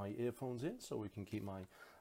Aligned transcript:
my 0.00 0.12
earphones 0.18 0.64
in 0.64 0.80
so 0.80 0.96
we 0.96 1.08
can 1.08 1.24
keep 1.24 1.44
my 1.44 1.60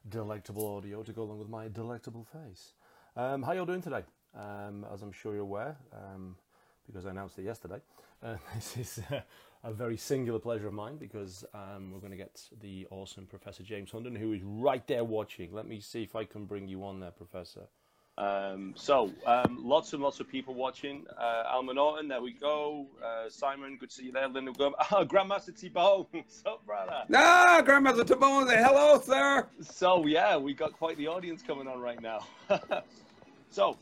delectable 0.10 0.78
audio 0.78 1.04
to 1.04 1.12
go 1.12 1.24
along 1.24 1.40
with 1.40 1.50
my 1.50 1.68
delectable 1.68 2.26
face. 2.32 2.72
Um, 3.18 3.44
how 3.44 3.52
y'all 3.52 3.66
doing 3.66 3.82
today? 3.82 4.04
Um, 4.34 4.86
as 4.94 5.02
I'm 5.02 5.12
sure 5.12 5.34
you're 5.34 5.42
aware, 5.42 5.76
um, 5.94 6.38
because 6.88 7.06
I 7.06 7.10
announced 7.10 7.38
it 7.40 7.44
yesterday, 7.44 7.82
uh, 8.24 8.36
this 8.56 8.78
is 8.78 9.02
uh, 9.12 9.20
a 9.66 9.74
very 9.74 9.98
singular 9.98 10.40
pleasure 10.40 10.68
of 10.68 10.74
mine 10.74 10.96
because 10.96 11.44
um, 11.54 11.92
we're 11.92 12.00
going 12.00 12.12
to 12.12 12.18
get 12.18 12.42
the 12.62 12.88
awesome 12.90 13.26
Professor 13.26 13.64
James 13.64 13.92
Hundon, 13.92 14.18
who 14.18 14.32
is 14.32 14.42
right 14.44 14.86
there 14.88 15.04
watching. 15.04 15.52
Let 15.52 15.68
me 15.68 15.82
see 15.82 16.04
if 16.04 16.16
I 16.16 16.24
can 16.24 16.46
bring 16.46 16.70
you 16.70 16.86
on 16.86 17.02
there, 17.02 17.12
Professor. 17.12 17.68
Um, 18.20 18.74
so, 18.76 19.12
um, 19.26 19.60
lots 19.64 19.94
and 19.94 20.04
lots 20.04 20.20
of 20.20 20.28
people 20.28 20.54
watching. 20.54 21.06
Uh, 21.18 21.44
Alma 21.48 21.74
Norton, 21.74 22.10
there 22.10 22.22
we 22.22 22.34
go. 22.34 22.86
Uh, 23.04 23.30
Simon, 23.30 23.78
good 23.80 23.90
to 23.90 23.96
see 23.96 24.04
you 24.06 24.12
there. 24.12 24.28
Linda 24.28 24.52
Gum. 24.52 24.76
Oh, 24.92 25.06
Grandmaster 25.10 25.58
T-Bone. 25.58 26.06
What's 26.12 26.44
up, 26.46 26.66
brother? 26.66 27.04
Ah, 27.16 27.64
Grandmaster 27.66 28.06
T-Bone, 28.06 28.46
say 28.48 28.58
hello, 28.58 29.00
sir. 29.00 29.48
So, 29.62 30.06
yeah, 30.06 30.36
we 30.36 30.54
got 30.54 30.74
quite 30.74 30.98
the 30.98 31.08
audience 31.08 31.42
coming 31.42 31.68
on 31.68 31.80
right 31.80 32.02
now. 32.02 32.28
so, 33.52 33.78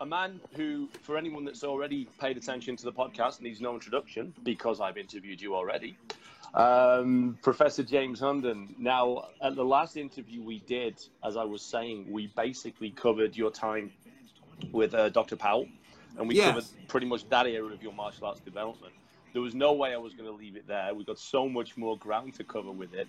a 0.00 0.06
man 0.06 0.40
who, 0.54 0.88
for 1.02 1.18
anyone 1.18 1.44
that's 1.44 1.62
already 1.62 2.08
paid 2.18 2.38
attention 2.38 2.76
to 2.76 2.84
the 2.84 2.92
podcast, 2.92 3.42
needs 3.42 3.60
no 3.60 3.74
introduction 3.74 4.32
because 4.42 4.80
I've 4.80 4.96
interviewed 4.96 5.40
you 5.42 5.54
already. 5.54 5.98
Um, 6.54 7.38
Professor 7.42 7.82
James 7.82 8.20
Hundon. 8.20 8.74
Now, 8.78 9.28
at 9.42 9.56
the 9.56 9.64
last 9.64 9.96
interview 9.96 10.42
we 10.42 10.58
did, 10.60 11.02
as 11.24 11.36
I 11.36 11.44
was 11.44 11.62
saying, 11.62 12.06
we 12.10 12.26
basically 12.36 12.90
covered 12.90 13.36
your 13.36 13.50
time 13.50 13.90
with 14.70 14.94
uh, 14.94 15.08
Dr. 15.08 15.36
Powell, 15.36 15.66
and 16.18 16.28
we 16.28 16.34
Yes. 16.34 16.48
covered 16.48 16.88
pretty 16.88 17.06
much 17.06 17.26
that 17.30 17.46
area 17.46 17.62
of 17.64 17.82
your 17.82 17.92
martial 17.94 18.26
arts 18.26 18.40
development. 18.40 18.92
There 19.32 19.40
was 19.40 19.54
no 19.54 19.72
way 19.72 19.94
I 19.94 19.96
was 19.96 20.12
going 20.12 20.28
to 20.28 20.34
leave 20.34 20.56
it 20.56 20.66
there. 20.66 20.94
We 20.94 21.04
got 21.04 21.18
so 21.18 21.48
much 21.48 21.76
more 21.78 21.96
ground 21.96 22.34
to 22.34 22.44
cover 22.44 22.70
with 22.70 22.92
it, 22.92 23.08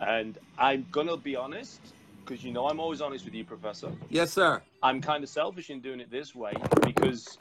and 0.00 0.38
I'm 0.56 0.86
gonna 0.92 1.16
be 1.16 1.34
honest, 1.34 1.80
because 2.24 2.44
you 2.44 2.52
know 2.52 2.68
I'm 2.68 2.78
always 2.78 3.00
honest 3.00 3.24
with 3.24 3.34
you, 3.34 3.44
Professor. 3.44 3.90
Yes, 4.08 4.32
sir. 4.32 4.62
I'm 4.84 5.00
kind 5.00 5.24
of 5.24 5.30
selfish 5.30 5.70
in 5.70 5.80
doing 5.80 5.98
it 5.98 6.10
this 6.12 6.32
way 6.34 6.52
because 6.84 7.38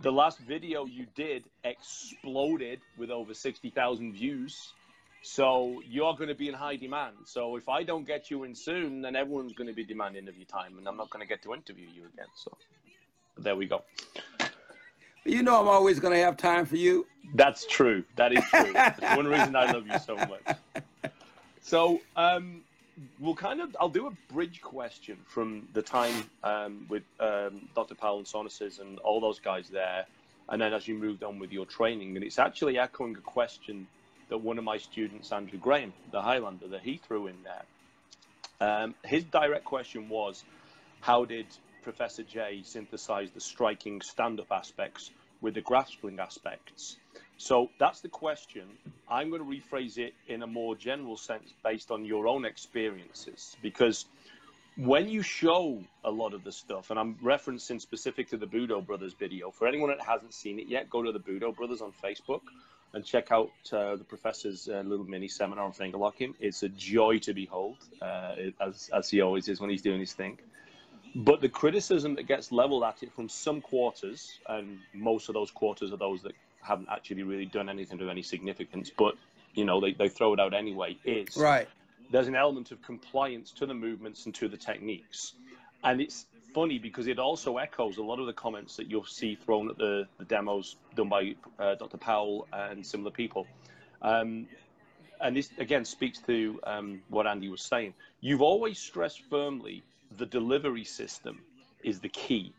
the 0.00 0.10
last 0.10 0.38
video 0.38 0.84
you 0.84 1.06
did 1.14 1.44
exploded 1.64 2.80
with 2.96 3.10
over 3.10 3.34
60,000 3.34 4.12
views. 4.12 4.72
So 5.22 5.80
you're 5.88 6.14
going 6.14 6.28
to 6.28 6.34
be 6.34 6.48
in 6.48 6.54
high 6.54 6.76
demand. 6.76 7.14
So 7.26 7.56
if 7.56 7.68
I 7.68 7.84
don't 7.84 8.06
get 8.06 8.30
you 8.30 8.44
in 8.44 8.54
soon, 8.54 9.02
then 9.02 9.14
everyone's 9.14 9.52
going 9.52 9.68
to 9.68 9.74
be 9.74 9.84
demanding 9.84 10.28
of 10.28 10.36
your 10.36 10.46
time, 10.46 10.78
and 10.78 10.88
I'm 10.88 10.96
not 10.96 11.10
going 11.10 11.22
to 11.22 11.28
get 11.28 11.42
to 11.42 11.54
interview 11.54 11.86
you 11.94 12.02
again. 12.12 12.26
So 12.34 12.50
there 13.38 13.54
we 13.54 13.66
go. 13.66 13.82
You 15.24 15.44
know 15.44 15.60
I'm 15.60 15.68
always 15.68 16.00
going 16.00 16.14
to 16.14 16.20
have 16.20 16.36
time 16.36 16.66
for 16.66 16.76
you. 16.76 17.06
That's 17.34 17.64
true. 17.66 18.02
That 18.16 18.32
is 18.32 18.42
true. 18.50 18.72
That's 18.72 19.00
one 19.16 19.26
reason 19.28 19.54
I 19.54 19.70
love 19.70 19.86
you 19.86 19.98
so 20.00 20.16
much. 20.16 20.56
So, 21.60 22.00
um, 22.16 22.62
we'll 23.18 23.34
kind 23.34 23.60
of, 23.60 23.76
I'll 23.80 23.88
do 23.88 24.06
a 24.06 24.32
bridge 24.32 24.60
question 24.60 25.18
from 25.26 25.68
the 25.72 25.82
time 25.82 26.24
um, 26.42 26.86
with 26.88 27.02
um, 27.20 27.68
Dr. 27.74 27.94
Powell 27.94 28.18
and 28.18 28.26
Sanuces 28.26 28.80
and 28.80 28.98
all 29.00 29.20
those 29.20 29.38
guys 29.38 29.68
there. 29.68 30.06
And 30.48 30.60
then 30.60 30.72
as 30.72 30.86
you 30.86 30.94
moved 30.94 31.22
on 31.22 31.38
with 31.38 31.52
your 31.52 31.66
training, 31.66 32.16
and 32.16 32.24
it's 32.24 32.38
actually 32.38 32.78
echoing 32.78 33.16
a 33.16 33.20
question 33.20 33.86
that 34.28 34.38
one 34.38 34.58
of 34.58 34.64
my 34.64 34.78
students, 34.78 35.30
Andrew 35.32 35.58
Graham, 35.58 35.92
the 36.10 36.20
Highlander, 36.20 36.68
that 36.68 36.82
he 36.82 36.96
threw 36.96 37.26
in 37.26 37.36
there. 37.44 37.64
Um, 38.66 38.94
his 39.04 39.24
direct 39.24 39.64
question 39.64 40.08
was, 40.08 40.44
how 41.00 41.24
did 41.24 41.46
Professor 41.82 42.22
J 42.22 42.62
synthesize 42.64 43.30
the 43.32 43.40
striking 43.40 44.00
stand-up 44.00 44.50
aspects 44.50 45.10
with 45.42 45.54
the 45.54 45.60
grappling 45.60 46.18
aspects? 46.18 46.96
So 47.36 47.68
that's 47.78 48.00
the 48.00 48.08
question. 48.08 48.68
I'm 49.08 49.28
going 49.28 49.42
to 49.42 49.48
rephrase 49.48 49.98
it 49.98 50.14
in 50.28 50.42
a 50.42 50.46
more 50.46 50.76
general 50.76 51.16
sense 51.16 51.52
based 51.62 51.90
on 51.90 52.04
your 52.04 52.26
own 52.26 52.44
experiences 52.44 53.56
because 53.60 54.06
when 54.76 55.08
you 55.08 55.22
show 55.22 55.82
a 56.04 56.10
lot 56.10 56.32
of 56.32 56.44
the 56.44 56.52
stuff, 56.52 56.90
and 56.90 56.98
I'm 56.98 57.16
referencing 57.16 57.80
specific 57.80 58.30
to 58.30 58.38
the 58.38 58.46
Budo 58.46 58.84
Brothers 58.84 59.12
video, 59.12 59.50
for 59.50 59.68
anyone 59.68 59.90
that 59.90 60.00
hasn't 60.00 60.32
seen 60.32 60.58
it 60.58 60.66
yet, 60.68 60.88
go 60.88 61.02
to 61.02 61.12
the 61.12 61.20
Budo 61.20 61.54
Brothers 61.54 61.82
on 61.82 61.92
Facebook 62.02 62.40
and 62.94 63.04
check 63.04 63.32
out 63.32 63.50
uh, 63.72 63.96
the 63.96 64.04
professor's 64.04 64.68
uh, 64.68 64.82
little 64.84 65.04
mini 65.04 65.28
seminar 65.28 65.64
on 65.64 65.72
finger 65.72 65.98
locking. 65.98 66.34
It's 66.40 66.62
a 66.62 66.68
joy 66.68 67.18
to 67.18 67.34
behold, 67.34 67.78
uh, 68.00 68.34
as, 68.60 68.90
as 68.94 69.10
he 69.10 69.20
always 69.20 69.48
is 69.48 69.60
when 69.60 69.70
he's 69.70 69.82
doing 69.82 70.00
his 70.00 70.12
thing. 70.12 70.38
But 71.14 71.40
the 71.40 71.48
criticism 71.48 72.14
that 72.14 72.26
gets 72.26 72.52
leveled 72.52 72.84
at 72.84 73.02
it 73.02 73.12
from 73.12 73.28
some 73.28 73.60
quarters, 73.60 74.38
and 74.48 74.78
most 74.94 75.28
of 75.28 75.34
those 75.34 75.50
quarters 75.50 75.92
are 75.92 75.96
those 75.98 76.22
that 76.22 76.32
haven't 76.62 76.88
actually 76.90 77.22
really 77.22 77.44
done 77.44 77.68
anything 77.68 78.00
of 78.00 78.08
any 78.08 78.22
significance, 78.22 78.90
but 78.96 79.14
you 79.54 79.64
know 79.64 79.80
they, 79.80 79.92
they 79.92 80.08
throw 80.08 80.32
it 80.32 80.40
out 80.40 80.54
anyway, 80.54 80.96
is 81.04 81.36
Right. 81.36 81.68
there's 82.10 82.28
an 82.28 82.34
element 82.36 82.70
of 82.70 82.80
compliance 82.82 83.50
to 83.52 83.66
the 83.66 83.74
movements 83.74 84.24
and 84.24 84.34
to 84.36 84.48
the 84.48 84.56
techniques. 84.56 85.34
And 85.84 86.00
it's 86.00 86.26
funny 86.54 86.78
because 86.78 87.08
it 87.08 87.18
also 87.18 87.58
echoes 87.58 87.98
a 87.98 88.02
lot 88.02 88.18
of 88.18 88.26
the 88.26 88.32
comments 88.32 88.76
that 88.76 88.88
you'll 88.88 89.04
see 89.04 89.34
thrown 89.34 89.68
at 89.68 89.76
the, 89.76 90.06
the 90.18 90.24
demos 90.24 90.76
done 90.94 91.08
by 91.08 91.34
uh, 91.58 91.74
Dr. 91.74 91.96
Powell 91.98 92.46
and 92.52 92.86
similar 92.86 93.10
people. 93.10 93.46
Um, 94.00 94.46
and 95.20 95.36
this 95.36 95.50
again 95.58 95.84
speaks 95.84 96.18
to 96.20 96.58
um, 96.64 97.02
what 97.08 97.26
Andy 97.26 97.48
was 97.48 97.62
saying. 97.62 97.94
You've 98.20 98.42
always 98.42 98.78
stressed 98.78 99.22
firmly 99.30 99.82
the 100.18 100.26
delivery 100.26 100.84
system 100.84 101.40
is 101.82 102.00
the 102.00 102.08
key. 102.08 102.52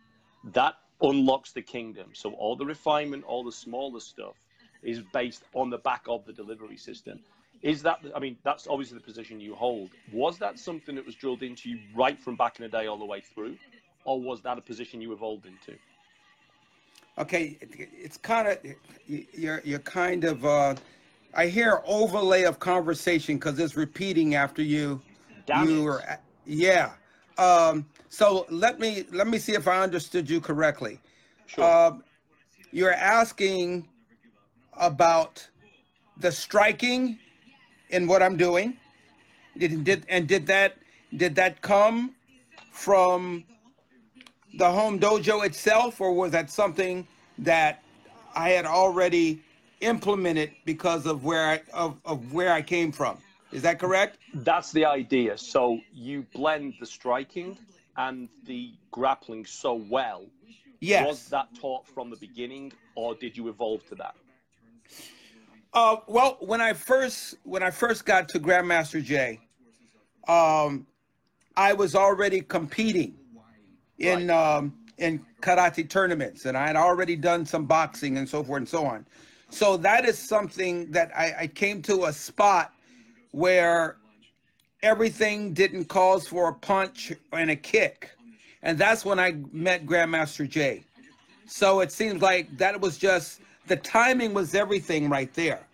That 0.53 0.75
unlocks 1.01 1.51
the 1.51 1.61
kingdom. 1.61 2.09
So 2.13 2.33
all 2.33 2.55
the 2.55 2.65
refinement, 2.65 3.23
all 3.25 3.43
the 3.43 3.51
smaller 3.51 3.99
stuff 3.99 4.35
is 4.81 5.01
based 5.13 5.43
on 5.53 5.69
the 5.69 5.77
back 5.77 6.03
of 6.07 6.25
the 6.25 6.33
delivery 6.33 6.77
system. 6.77 7.19
Is 7.61 7.81
that, 7.83 7.99
I 8.13 8.19
mean, 8.19 8.37
that's 8.43 8.67
obviously 8.67 8.97
the 8.97 9.03
position 9.03 9.39
you 9.39 9.55
hold. 9.55 9.91
Was 10.11 10.37
that 10.39 10.59
something 10.59 10.95
that 10.95 11.05
was 11.05 11.15
drilled 11.15 11.43
into 11.43 11.69
you 11.69 11.79
right 11.95 12.19
from 12.19 12.35
back 12.35 12.59
in 12.59 12.63
the 12.63 12.69
day 12.69 12.87
all 12.87 12.97
the 12.97 13.05
way 13.05 13.21
through? 13.21 13.55
Or 14.03 14.19
was 14.19 14.41
that 14.41 14.57
a 14.57 14.61
position 14.61 14.99
you 14.99 15.13
evolved 15.13 15.45
into? 15.45 15.79
Okay, 17.17 17.57
it's 17.61 18.17
kind 18.17 18.47
of 18.47 18.57
you're 19.07 19.61
you're 19.63 19.79
kind 19.79 20.23
of 20.23 20.43
uh 20.45 20.75
I 21.35 21.45
hear 21.45 21.81
overlay 21.85 22.43
of 22.43 22.59
conversation 22.59 23.35
because 23.35 23.59
it's 23.59 23.75
repeating 23.75 24.33
after 24.33 24.63
you 24.63 24.99
Damn 25.45 25.67
you 25.67 25.81
it. 25.81 25.83
were 25.83 26.03
yeah. 26.45 26.93
Um 27.37 27.85
so 28.09 28.45
let 28.49 28.79
me 28.79 29.05
let 29.11 29.27
me 29.27 29.37
see 29.37 29.53
if 29.53 29.67
I 29.67 29.81
understood 29.81 30.29
you 30.29 30.39
correctly. 30.41 30.99
Sure. 31.47 31.63
Um 31.63 32.03
you're 32.71 32.93
asking 32.93 33.87
about 34.77 35.47
the 36.17 36.31
striking 36.31 37.19
in 37.89 38.07
what 38.07 38.23
I'm 38.23 38.37
doing. 38.37 38.77
Did, 39.57 39.83
did 39.83 40.05
and 40.09 40.27
did 40.27 40.47
that 40.47 40.77
did 41.15 41.35
that 41.35 41.61
come 41.61 42.15
from 42.71 43.43
the 44.55 44.69
home 44.69 44.99
dojo 44.99 45.45
itself, 45.45 46.01
or 46.01 46.13
was 46.13 46.31
that 46.31 46.49
something 46.49 47.07
that 47.39 47.83
I 48.35 48.49
had 48.49 48.65
already 48.65 49.41
implemented 49.81 50.51
because 50.65 51.05
of 51.05 51.23
where 51.23 51.45
I 51.47 51.61
of, 51.73 51.99
of 52.05 52.33
where 52.33 52.51
I 52.51 52.61
came 52.61 52.91
from? 52.91 53.17
Is 53.53 53.61
that 53.61 53.77
correct? 53.79 54.17
That's 54.33 54.71
the 54.71 54.85
idea. 54.85 55.37
So 55.37 55.79
you 55.93 56.25
blend 56.33 56.73
the 56.79 56.85
striking 56.85 57.57
and 57.97 58.27
the 58.45 58.73
grappling 58.91 59.45
so 59.45 59.75
well. 59.75 60.25
Yes. 60.79 61.05
Was 61.05 61.29
that 61.29 61.47
taught 61.53 61.87
from 61.87 62.09
the 62.09 62.17
beginning, 62.17 62.73
or 62.95 63.15
did 63.15 63.37
you 63.37 63.47
evolve 63.47 63.87
to 63.89 63.95
that? 63.95 64.15
Uh, 65.73 65.97
well, 66.07 66.37
when 66.41 66.61
I 66.61 66.73
first 66.73 67.35
when 67.43 67.63
I 67.63 67.71
first 67.71 68.05
got 68.05 68.27
to 68.29 68.39
Grandmaster 68.39 69.01
J, 69.01 69.39
um, 70.27 70.85
I 71.55 71.73
was 71.73 71.95
already 71.95 72.41
competing 72.41 73.15
in 73.99 74.27
Right. 74.27 74.57
um, 74.57 74.73
in 74.97 75.25
karate 75.41 75.89
tournaments, 75.89 76.45
and 76.45 76.57
I 76.57 76.67
had 76.67 76.75
already 76.75 77.15
done 77.15 77.45
some 77.45 77.65
boxing 77.65 78.17
and 78.17 78.27
so 78.27 78.43
forth 78.43 78.59
and 78.59 78.69
so 78.69 78.85
on. 78.85 79.05
So 79.49 79.77
that 79.77 80.05
is 80.05 80.17
something 80.17 80.91
that 80.91 81.11
I, 81.15 81.35
I 81.41 81.47
came 81.47 81.81
to 81.83 82.05
a 82.05 82.13
spot 82.13 82.73
where 83.33 83.97
everything 84.83 85.53
didn't 85.53 85.85
cause 85.85 86.27
for 86.27 86.49
a 86.49 86.53
punch 86.53 87.11
and 87.31 87.49
a 87.49 87.55
kick, 87.55 88.11
and 88.61 88.77
that's 88.77 89.03
when 89.03 89.19
I 89.19 89.35
met 89.51 89.85
Grandmaster 89.85 90.47
Jay. 90.47 90.85
So 91.47 91.81
it 91.81 91.91
seems 91.91 92.21
like 92.21 92.57
that 92.57 92.79
was 92.79 92.97
just 92.97 93.41
the 93.67 93.75
timing 93.75 94.33
was 94.33 94.55
everything 94.55 95.09
right 95.09 95.33
there. 95.33 95.67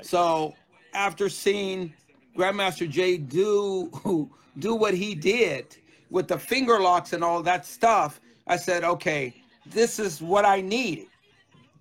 So 0.00 0.54
after 0.94 1.28
seeing 1.28 1.92
Grandmaster 2.36 2.88
Jay 2.88 3.18
do 3.18 4.30
do 4.58 4.74
what 4.74 4.94
he 4.94 5.14
did 5.14 5.76
with 6.10 6.28
the 6.28 6.38
finger 6.38 6.80
locks 6.80 7.12
and 7.12 7.24
all 7.24 7.42
that 7.42 7.66
stuff, 7.66 8.20
I 8.46 8.56
said, 8.56 8.84
okay, 8.84 9.34
this 9.66 9.98
is 9.98 10.20
what 10.20 10.44
I 10.44 10.60
need. 10.60 11.06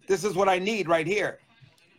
This 0.08 0.24
is 0.24 0.36
what 0.36 0.50
I 0.50 0.58
need 0.58 0.88
right 0.88 1.06
here. 1.06 1.40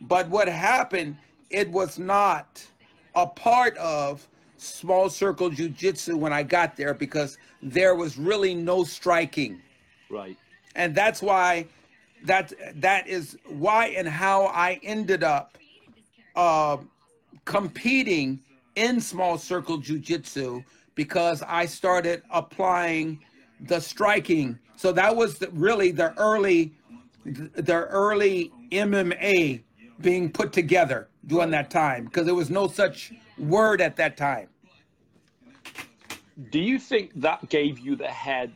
But 0.01 0.27
what 0.29 0.47
happened, 0.47 1.17
it 1.49 1.69
was 1.69 1.97
not 1.97 2.65
a 3.15 3.27
part 3.27 3.77
of 3.77 4.27
small 4.57 5.09
circle 5.09 5.49
jujitsu 5.49 6.15
when 6.15 6.31
I 6.31 6.43
got 6.43 6.75
there 6.75 6.93
because 6.93 7.37
there 7.61 7.95
was 7.95 8.17
really 8.17 8.53
no 8.53 8.83
striking 8.83 9.61
Right. 10.09 10.37
and 10.75 10.95
that's 10.95 11.21
why 11.21 11.67
that 12.25 12.53
that 12.75 13.07
is 13.07 13.37
why 13.47 13.87
and 13.87 14.07
how 14.07 14.45
I 14.45 14.79
ended 14.83 15.23
up 15.23 15.57
uh, 16.35 16.77
competing 17.45 18.39
in 18.75 19.01
small 19.01 19.37
circle 19.37 19.79
jujitsu 19.79 20.63
because 20.95 21.43
I 21.43 21.65
started 21.65 22.23
applying 22.31 23.19
the 23.61 23.79
striking. 23.79 24.57
So 24.75 24.91
that 24.93 25.15
was 25.15 25.37
the, 25.37 25.49
really 25.51 25.91
the 25.91 26.13
early, 26.17 26.73
the 27.25 27.87
early 27.89 28.51
MMA 28.71 29.61
being 30.01 30.31
put 30.31 30.51
together 30.51 31.07
during 31.27 31.51
that 31.51 31.69
time 31.69 32.05
because 32.05 32.25
there 32.25 32.35
was 32.35 32.49
no 32.49 32.67
such 32.67 33.13
word 33.37 33.81
at 33.81 33.95
that 33.97 34.17
time. 34.17 34.47
Do 36.49 36.59
you 36.59 36.79
think 36.79 37.11
that 37.21 37.47
gave 37.49 37.79
you 37.79 37.95
the 37.95 38.07
head 38.07 38.51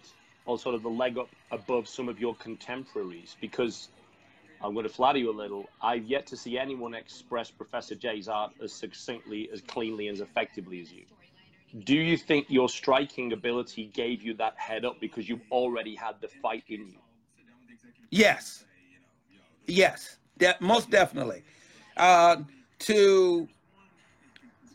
or 0.46 0.58
sort 0.58 0.76
of 0.76 0.84
the 0.84 0.90
leg 0.90 1.18
up 1.18 1.30
above 1.52 1.88
some 1.88 2.10
of 2.10 2.20
your 2.20 2.36
contemporaries? 2.36 3.36
Because 3.40 3.90
I'm 4.62 4.74
going 4.74 4.88
to 4.88 4.94
flatter 4.94 5.20
you 5.20 5.30
a 5.30 5.38
little. 5.38 5.70
I've 5.82 6.06
yet 6.06 6.26
to 6.28 6.38
see 6.38 6.58
anyone 6.58 6.94
express 6.94 7.52
Professor 7.52 7.96
Jay's 7.96 8.28
art 8.28 8.54
as 8.64 8.74
succinctly, 8.74 9.50
as 9.54 9.62
cleanly, 9.62 10.08
as 10.08 10.22
effectively 10.22 10.82
as 10.82 10.92
you. 10.92 11.04
Do 11.84 11.96
you 11.96 12.18
think 12.18 12.48
your 12.50 12.70
striking 12.70 13.34
ability 13.34 13.92
gave 13.94 14.24
you 14.24 14.34
that 14.36 14.58
head 14.58 14.86
up 14.86 15.00
because 15.00 15.30
you 15.30 15.40
already 15.52 15.96
had 15.96 16.16
the 16.22 16.30
fight 16.42 16.64
in 16.70 16.88
you? 16.88 17.00
Yes. 18.10 18.66
Yes. 19.68 20.18
De- 20.38 20.56
most 20.62 20.90
definitely. 20.90 21.44
Uh, 21.96 22.38
to 22.80 23.48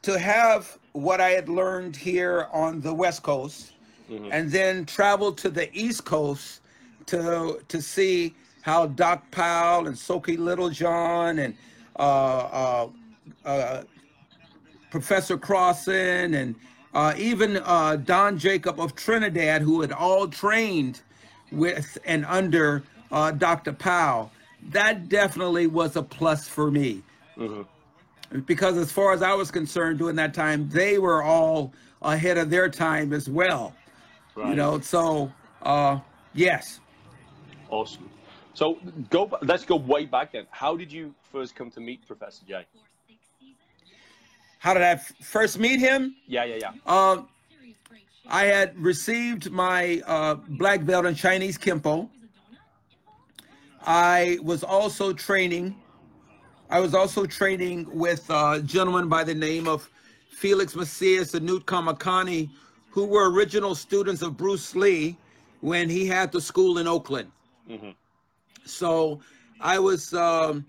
to 0.03 0.19
have 0.19 0.79
what 0.93 1.21
I 1.21 1.31
had 1.31 1.49
learned 1.49 1.97
here 1.97 2.49
on 2.53 2.81
the 2.81 2.93
West 2.93 3.23
Coast, 3.23 3.73
mm-hmm. 4.11 4.29
and 4.33 4.51
then 4.51 4.85
travel 4.85 5.33
to 5.33 5.49
the 5.49 5.73
East 5.77 6.05
Coast 6.05 6.61
to 7.07 7.61
to 7.69 7.83
see 7.83 8.35
how 8.63 8.87
Doc 8.87 9.31
Powell 9.31 9.87
and 9.87 9.99
Soke 9.99 10.29
Littlejohn 10.29 11.39
and 11.39 11.55
uh, 11.97 11.99
uh, 12.03 12.89
uh, 13.45 13.83
Professor 14.91 15.37
Crossan 15.37 16.35
and 16.35 16.55
uh, 16.95 17.15
even 17.17 17.57
uh, 17.59 17.97
Don 17.97 18.39
Jacob 18.39 18.79
of 18.79 18.95
Trinidad, 18.95 19.63
who 19.63 19.81
had 19.81 19.93
all 19.93 20.29
trained 20.29 21.01
with 21.51 21.99
and 22.05 22.25
under 22.27 22.83
uh, 23.11 23.31
Dr. 23.31 23.73
Powell, 23.73 24.31
that 24.71 25.09
definitely 25.09 25.67
was 25.67 25.97
a 25.97 26.03
plus 26.03 26.47
for 26.47 26.71
me. 26.71 27.03
Mm-hmm. 27.37 27.63
Because 28.47 28.79
as 28.79 28.91
far 28.91 29.13
as 29.13 29.23
I 29.23 29.35
was 29.35 29.51
concerned 29.51 29.99
during 29.99 30.17
that 30.17 30.35
time, 30.35 30.69
they 30.69 30.99
were 30.99 31.23
all 31.23 31.73
ahead 32.01 32.39
of 32.39 32.51
their 32.51 32.69
time 32.69 33.13
as 33.13 33.29
well. 33.29 33.75
Right. 34.35 34.51
You 34.51 34.55
know, 34.57 34.81
so 34.81 35.31
uh, 35.63 36.01
yes. 36.35 36.81
Awesome. 37.69 38.09
So 38.55 38.79
go. 39.11 39.31
Let's 39.43 39.65
go 39.65 39.77
way 39.77 40.07
back 40.07 40.33
then. 40.33 40.47
How 40.51 40.77
did 40.77 40.93
you 40.93 41.15
first 41.31 41.55
come 41.55 41.71
to 41.73 41.81
meet 41.81 42.07
Professor 42.07 42.43
J? 42.47 42.67
How 44.59 44.75
did 44.75 44.83
I 44.83 44.91
f- 44.91 45.13
first 45.21 45.59
meet 45.59 45.81
him? 45.81 46.15
Yeah, 46.27 46.45
yeah, 46.45 46.57
yeah. 46.61 46.73
Uh, 46.87 47.23
I 48.29 48.45
had 48.45 48.79
received 48.79 49.51
my 49.51 50.01
uh, 50.07 50.35
black 50.35 50.85
belt 50.85 51.05
in 51.05 51.15
Chinese 51.15 51.59
Kempo. 51.59 52.09
I 53.85 54.39
was 54.43 54.63
also 54.63 55.13
training. 55.13 55.75
I 56.73 56.81
was 56.81 56.95
also 56.95 57.27
training 57.27 57.87
with 57.93 58.25
a 58.31 58.63
gentleman 58.65 59.07
by 59.07 59.25
the 59.25 59.35
name 59.35 59.69
of 59.69 59.91
Felix 60.31 60.75
Macias 60.75 61.35
and 61.35 61.45
Newt 61.45 61.67
Kamakani, 61.67 62.49
who 62.89 63.05
were 63.05 63.31
original 63.31 63.75
students 63.75 64.23
of 64.23 64.39
Bruce 64.39 64.75
Lee 64.75 65.19
when 65.61 65.91
he 65.91 66.07
had 66.07 66.33
the 66.33 66.41
school 66.41 66.79
in 66.79 66.89
Oakland. 66.89 67.31
Mm-hmm. 67.69 67.91
So 68.65 69.21
I 69.61 69.79
was 69.79 70.15
um, 70.15 70.65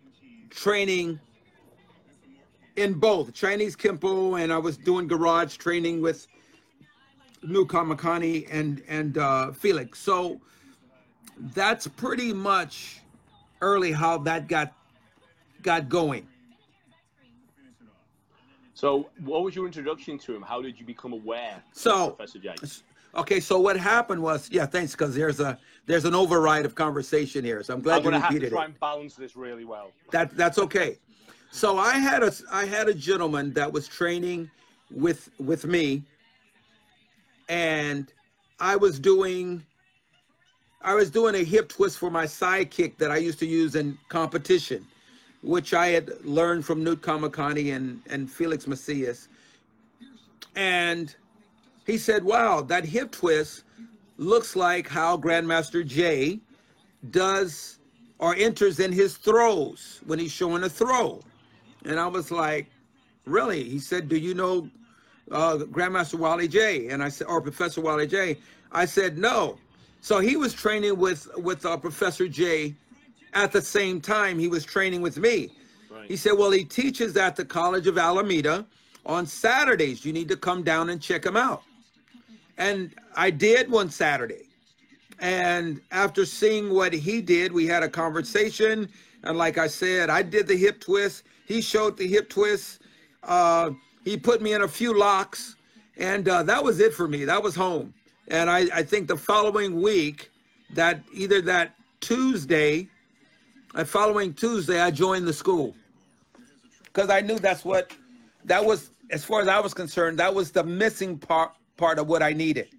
training 0.50 1.22
in 2.76 2.96
both 2.96 3.34
Chinese 3.34 3.78
Kempo 3.78 4.44
and 4.44 4.52
I 4.52 4.58
was 4.58 4.76
doing 4.76 5.08
garage 5.08 5.56
training 5.56 6.02
with 6.02 6.28
Newt 7.44 7.70
Kamakani 7.70 8.46
and 8.52 8.84
and 8.90 9.18
uh, 9.18 9.54
Felix. 9.54 10.00
So 10.00 10.42
that's 11.54 11.88
pretty 11.88 12.34
much 12.34 13.00
early 13.62 13.94
how 13.94 14.18
that 14.18 14.50
got 14.50 14.74
got 15.64 15.90
going. 15.90 16.28
So, 18.76 19.10
what 19.24 19.44
was 19.44 19.56
your 19.56 19.66
introduction 19.66 20.18
to 20.20 20.36
him? 20.36 20.42
How 20.42 20.62
did 20.62 20.80
you 20.80 20.86
become 20.86 21.14
aware 21.14 21.64
so, 21.72 22.12
Professor 22.12 22.40
James? 22.40 22.84
Okay, 23.16 23.40
so 23.40 23.60
what 23.60 23.78
happened 23.78 24.22
was, 24.22 24.50
yeah, 24.52 24.66
thanks, 24.66 24.94
because 24.94 25.16
there's 25.16 25.40
a 25.40 25.58
there's 25.86 26.06
an 26.06 26.16
override 26.16 26.66
of 26.66 26.76
conversation 26.76 27.44
here, 27.46 27.62
so 27.64 27.74
I'm 27.74 27.82
glad 27.82 28.06
I'm 28.06 28.06
you 28.06 28.20
repeated 28.20 28.32
have 28.32 28.42
to 28.42 28.50
try 28.50 28.62
it. 28.64 28.66
and 28.66 28.80
balance 28.80 29.16
this 29.16 29.36
really 29.36 29.66
well. 29.66 29.92
That 30.12 30.36
that's 30.36 30.58
okay. 30.58 30.98
So 31.52 31.78
I 31.78 31.94
had 31.94 32.24
a 32.24 32.34
I 32.52 32.66
had 32.66 32.90
a 32.90 32.94
gentleman 32.94 33.54
that 33.54 33.72
was 33.72 33.88
training 33.88 34.50
with 34.90 35.30
with 35.40 35.66
me, 35.66 36.04
and 37.48 38.12
I 38.60 38.76
was 38.76 39.00
doing 39.00 39.64
I 40.82 40.96
was 40.96 41.12
doing 41.12 41.36
a 41.36 41.44
hip 41.44 41.70
twist 41.70 42.00
for 42.00 42.10
my 42.10 42.26
sidekick 42.26 42.98
that 42.98 43.12
I 43.12 43.18
used 43.18 43.40
to 43.40 43.46
use 43.46 43.76
in 43.76 43.98
competition, 44.10 44.86
which 45.44 45.74
I 45.74 45.90
had 45.90 46.10
learned 46.24 46.66
from 46.66 46.84
Newt 46.84 47.02
Kamakani 47.02 47.76
and, 47.76 48.02
and 48.10 48.32
Felix 48.32 48.66
Macias. 48.66 49.28
And 50.56 51.14
he 51.86 51.98
said, 51.98 52.24
Wow, 52.24 52.62
that 52.62 52.86
hip 52.86 53.12
twist 53.12 53.64
looks 54.18 54.56
like 54.56 54.88
how 54.88 55.18
Grandmaster 55.18 55.86
Jay 55.86 56.40
does 57.12 57.80
or 58.20 58.36
enters 58.36 58.80
in 58.80 58.92
his 58.92 59.18
throws 59.18 60.00
when 60.06 60.18
he's 60.18 60.32
showing 60.32 60.64
a 60.64 60.70
throw. 60.70 61.22
And 61.86 62.00
I 62.00 62.08
was 62.08 62.32
like, 62.32 62.68
Really? 63.26 63.64
He 63.64 63.80
said, 63.80 64.08
Do 64.08 64.18
you 64.18 64.34
know 64.34 64.70
uh, 65.30 65.58
Grandmaster 65.58 66.16
Wally 66.16 66.48
Jay? 66.48 66.88
And 66.88 67.04
I 67.04 67.10
said, 67.10 67.28
or 67.28 67.42
Professor 67.42 67.82
Wally? 67.82 68.38
I 68.72 68.86
said, 68.86 69.18
No. 69.18 69.58
So 70.00 70.20
he 70.20 70.36
was 70.38 70.54
training 70.54 70.98
with 70.98 71.30
with 71.38 71.66
uh, 71.66 71.78
Professor 71.78 72.28
J 72.28 72.76
at 73.34 73.52
the 73.52 73.62
same 73.62 74.02
time 74.02 74.40
he 74.40 74.48
was 74.48 74.64
training 74.64 75.02
with 75.02 75.18
me. 75.18 75.50
Right. 75.90 76.08
He 76.08 76.16
said, 76.16 76.34
"Well, 76.34 76.52
he 76.52 76.64
teaches 76.64 77.16
at 77.18 77.36
the 77.36 77.46
College 77.46 77.88
of 77.88 77.98
Alameda 77.98 78.66
on 79.06 79.26
Saturdays. 79.26 80.06
You 80.06 80.14
need 80.14 80.30
to 80.30 80.38
come 80.38 80.64
down 80.64 80.90
and 80.90 81.02
check 81.02 81.26
him 81.26 81.38
out." 81.38 81.64
And 82.58 82.94
I 83.16 83.30
did 83.30 83.70
one 83.70 83.90
Saturday. 83.90 84.48
And 85.20 85.82
after 85.92 86.26
seeing 86.26 86.74
what 86.74 86.94
he 86.94 87.22
did, 87.22 87.52
we 87.52 87.66
had 87.66 87.84
a 87.84 87.90
conversation. 87.90 88.90
And 89.24 89.38
like 89.38 89.58
I 89.58 89.68
said, 89.68 90.10
I 90.10 90.22
did 90.22 90.48
the 90.48 90.56
hip 90.56 90.82
twist. 90.82 91.24
He 91.46 91.62
showed 91.62 91.98
the 91.98 92.08
hip 92.08 92.30
twist. 92.30 92.82
Uh, 93.24 93.72
he 94.04 94.18
put 94.18 94.42
me 94.42 94.54
in 94.54 94.64
a 94.64 94.68
few 94.68 94.98
locks, 94.98 95.56
and 95.98 96.28
uh, 96.28 96.44
that 96.44 96.62
was 96.64 96.80
it 96.80 96.94
for 96.94 97.08
me. 97.08 97.24
That 97.26 97.42
was 97.42 97.56
home. 97.56 97.94
And 98.28 98.50
I, 98.50 98.68
I 98.74 98.84
think 98.84 99.08
the 99.08 99.18
following 99.18 99.82
week, 99.82 100.30
that 100.74 101.02
either 101.14 101.42
that 101.42 101.76
Tuesday, 102.02 102.90
the 103.74 103.86
following 103.86 104.34
Tuesday, 104.34 104.80
I 104.80 104.92
joined 104.92 105.28
the 105.28 105.34
school 105.34 105.76
because 106.84 107.10
I 107.10 107.22
knew 107.22 107.40
that's 107.40 107.66
what 107.66 107.92
that 108.46 108.64
was. 108.64 108.90
As 109.10 109.24
far 109.24 109.42
as 109.42 109.48
I 109.48 109.60
was 109.60 109.74
concerned, 109.74 110.18
that 110.20 110.34
was 110.34 110.52
the 110.52 110.64
missing 110.64 111.18
part 111.18 111.52
part 111.78 112.00
of 112.00 112.08
what 112.08 112.24
I 112.24 112.34
needed. 112.34 112.70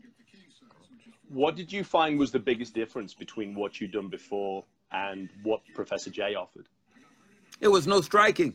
What 1.29 1.57
did 1.57 1.73
you 1.73 1.85
find 1.85 2.19
was 2.19 2.31
the 2.31 2.39
biggest 2.39 2.75
difference 2.75 3.13
between 3.13 3.55
what 3.55 3.81
you'd 3.81 3.93
done 3.93 4.09
before 4.09 4.65
and 4.93 5.29
what 5.43 5.61
Professor 5.75 6.11
Jay 6.11 6.35
offered? 6.35 6.69
It 7.61 7.69
was 7.69 7.87
no 7.87 8.01
striking. 8.01 8.55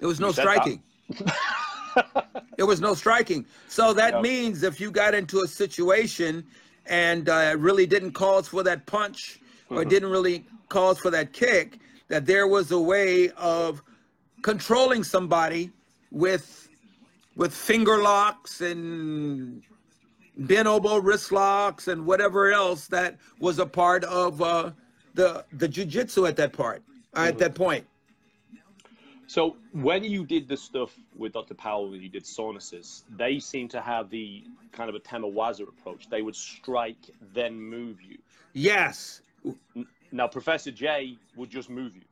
It 0.00 0.06
was 0.06 0.20
no 0.20 0.32
striking. 0.32 0.82
it 2.58 2.64
was 2.64 2.80
no 2.80 2.94
striking. 2.94 3.46
So 3.68 3.94
that 3.94 4.20
means 4.20 4.62
if 4.62 4.80
you 4.80 4.90
got 4.90 5.14
into 5.14 5.40
a 5.40 5.48
situation 5.48 6.44
and 6.84 7.28
uh, 7.28 7.56
really 7.58 7.86
didn't 7.86 8.12
cause 8.12 8.48
for 8.48 8.62
that 8.64 8.84
punch 8.84 9.40
or 9.70 9.78
mm-hmm. 9.78 9.88
didn't 9.88 10.10
really 10.10 10.44
cause 10.68 10.98
for 10.98 11.10
that 11.10 11.32
kick, 11.32 11.78
that 12.08 12.26
there 12.26 12.46
was 12.46 12.70
a 12.72 12.80
way 12.80 13.30
of 13.30 13.82
controlling 14.42 15.02
somebody 15.02 15.70
with 16.10 16.68
with 17.36 17.54
finger 17.54 18.02
locks 18.02 18.60
and 18.60 19.62
bent 20.38 20.66
elbow 20.66 20.96
wrist 20.98 21.32
locks 21.32 21.88
and 21.88 22.06
whatever 22.06 22.52
else 22.52 22.86
that 22.88 23.18
was 23.40 23.58
a 23.58 23.66
part 23.66 24.04
of 24.04 24.40
uh, 24.40 24.70
the 25.14 25.44
the 25.52 25.68
jujitsu 25.68 26.28
at 26.28 26.36
that 26.36 26.52
part 26.52 26.82
mm-hmm. 27.14 27.28
at 27.28 27.38
that 27.38 27.54
point. 27.54 27.86
So 29.28 29.56
when 29.72 30.04
you 30.04 30.24
did 30.24 30.46
the 30.46 30.56
stuff 30.56 30.94
with 31.16 31.32
Dr. 31.32 31.54
Powell, 31.54 31.90
when 31.90 32.00
you 32.00 32.08
did 32.08 32.22
Sanuces, 32.22 33.02
they 33.16 33.40
seem 33.40 33.66
to 33.68 33.80
have 33.80 34.08
the 34.08 34.44
kind 34.70 34.88
of 34.88 34.94
a 34.94 35.00
Tamawaza 35.00 35.62
approach. 35.62 36.08
They 36.08 36.22
would 36.22 36.36
strike, 36.36 37.10
then 37.34 37.60
move 37.60 38.00
you. 38.00 38.18
Yes. 38.52 39.22
Now, 40.12 40.26
Professor 40.26 40.70
J 40.70 41.18
would 41.36 41.50
just 41.50 41.68
move 41.70 41.92
you. 41.94 42.02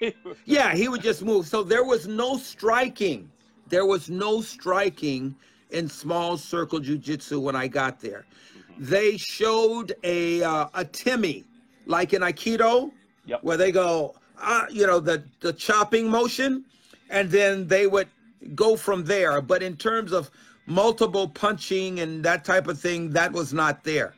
He... 0.00 0.14
yeah, 0.44 0.74
he 0.74 0.88
would 0.88 1.02
just 1.02 1.22
move. 1.22 1.46
So 1.46 1.62
there 1.62 1.84
was 1.84 2.06
no 2.06 2.36
striking. 2.36 3.30
There 3.68 3.86
was 3.86 4.08
no 4.08 4.40
striking 4.40 5.34
in 5.70 5.88
small 5.88 6.36
circle 6.36 6.80
jujitsu 6.80 7.40
when 7.40 7.56
I 7.56 7.66
got 7.66 8.00
there. 8.00 8.24
Mm-hmm. 8.70 8.84
They 8.84 9.16
showed 9.16 9.94
a 10.04 10.42
uh, 10.42 10.68
a 10.74 10.84
Timmy, 10.84 11.44
like 11.86 12.12
in 12.12 12.22
Aikido, 12.22 12.92
yep. 13.24 13.42
where 13.42 13.56
they 13.56 13.72
go 13.72 14.14
uh, 14.40 14.66
you 14.70 14.86
know, 14.86 15.00
the 15.00 15.24
the 15.40 15.52
chopping 15.52 16.08
motion, 16.08 16.64
and 17.10 17.30
then 17.30 17.66
they 17.66 17.86
would 17.86 18.08
go 18.54 18.76
from 18.76 19.04
there. 19.04 19.40
But 19.40 19.62
in 19.62 19.76
terms 19.76 20.12
of 20.12 20.30
multiple 20.66 21.28
punching 21.28 22.00
and 22.00 22.24
that 22.24 22.44
type 22.44 22.66
of 22.66 22.78
thing, 22.78 23.10
that 23.10 23.32
was 23.32 23.52
not 23.52 23.84
there. 23.84 24.14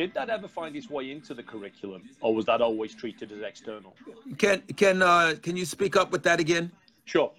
Did 0.00 0.14
that 0.14 0.30
ever 0.30 0.48
find 0.48 0.74
its 0.74 0.88
way 0.88 1.10
into 1.10 1.34
the 1.34 1.42
curriculum, 1.42 2.08
or 2.22 2.34
was 2.34 2.46
that 2.46 2.62
always 2.62 2.94
treated 2.94 3.30
as 3.32 3.42
external? 3.42 3.94
Can 4.38 4.62
can 4.74 5.02
uh, 5.02 5.34
can 5.42 5.58
you 5.58 5.66
speak 5.66 5.94
up 5.94 6.10
with 6.10 6.22
that 6.22 6.40
again? 6.40 6.72
Sure. 7.04 7.30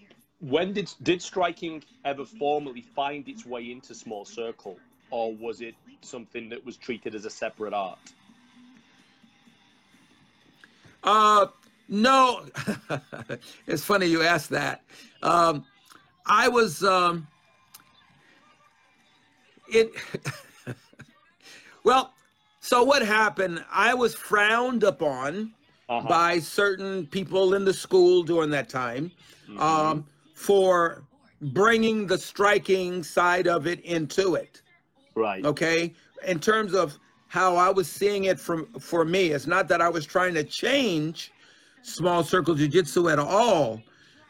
When 0.42 0.72
did 0.72 0.94
did 1.02 1.24
striking 1.24 1.84
ever 2.06 2.24
formally 2.24 2.82
find 2.82 3.28
its 3.28 3.48
way 3.48 3.72
into 3.72 3.96
small 3.96 4.26
circle, 4.26 4.78
or 5.10 5.34
was 5.34 5.62
it 5.62 5.74
something 6.02 6.50
that 6.50 6.64
was 6.64 6.78
treated 6.78 7.16
as 7.16 7.26
a 7.26 7.32
separate 7.32 7.74
art? 7.74 8.14
Uh, 11.04 11.48
no. 11.90 12.46
it's 13.66 13.84
funny 13.84 14.06
you 14.06 14.22
asked 14.22 14.52
that. 14.52 14.84
Um, 15.24 15.66
I 16.28 16.48
was 16.48 16.84
um, 16.84 17.26
it. 19.68 19.92
well, 21.84 22.14
so 22.62 22.84
what 22.84 23.02
happened? 23.02 23.64
I 23.72 23.94
was 23.94 24.14
frowned 24.16 24.84
upon 24.84 25.54
Uh-huh. 25.90 26.08
by 26.08 26.40
certain 26.40 27.06
people 27.08 27.54
in 27.56 27.66
the 27.66 27.74
school 27.74 28.24
during 28.24 28.50
that 28.52 28.70
time 28.70 29.12
um, 29.60 30.06
for 30.36 31.04
bringing 31.42 32.08
the 32.08 32.18
striking 32.18 33.04
side 33.04 33.46
of 33.46 33.68
it 33.68 33.82
into 33.82 34.36
it. 34.36 34.62
Right. 35.16 35.44
Okay, 35.46 35.94
in 36.26 36.40
terms 36.40 36.74
of 36.74 36.98
how 37.28 37.58
I 37.58 37.70
was 37.70 37.88
seeing 37.90 38.24
it 38.26 38.40
from 38.40 38.68
for 38.80 39.04
me, 39.04 39.32
it's 39.36 39.48
not 39.48 39.68
that 39.68 39.82
I 39.82 39.90
was 39.90 40.06
trying 40.06 40.34
to 40.36 40.46
change 40.46 41.32
small 41.82 42.24
circle 42.24 42.56
jujitsu 42.56 43.12
at 43.12 43.20
all, 43.20 43.82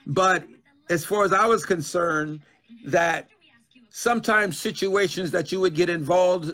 but 0.08 0.44
as 0.90 1.06
far 1.06 1.26
as 1.26 1.34
I 1.34 1.46
was 1.46 1.64
concerned, 1.64 2.40
that 2.86 3.28
sometimes 3.92 4.58
situations 4.58 5.30
that 5.32 5.52
you 5.52 5.60
would 5.60 5.76
get 5.76 5.90
involved 5.92 6.54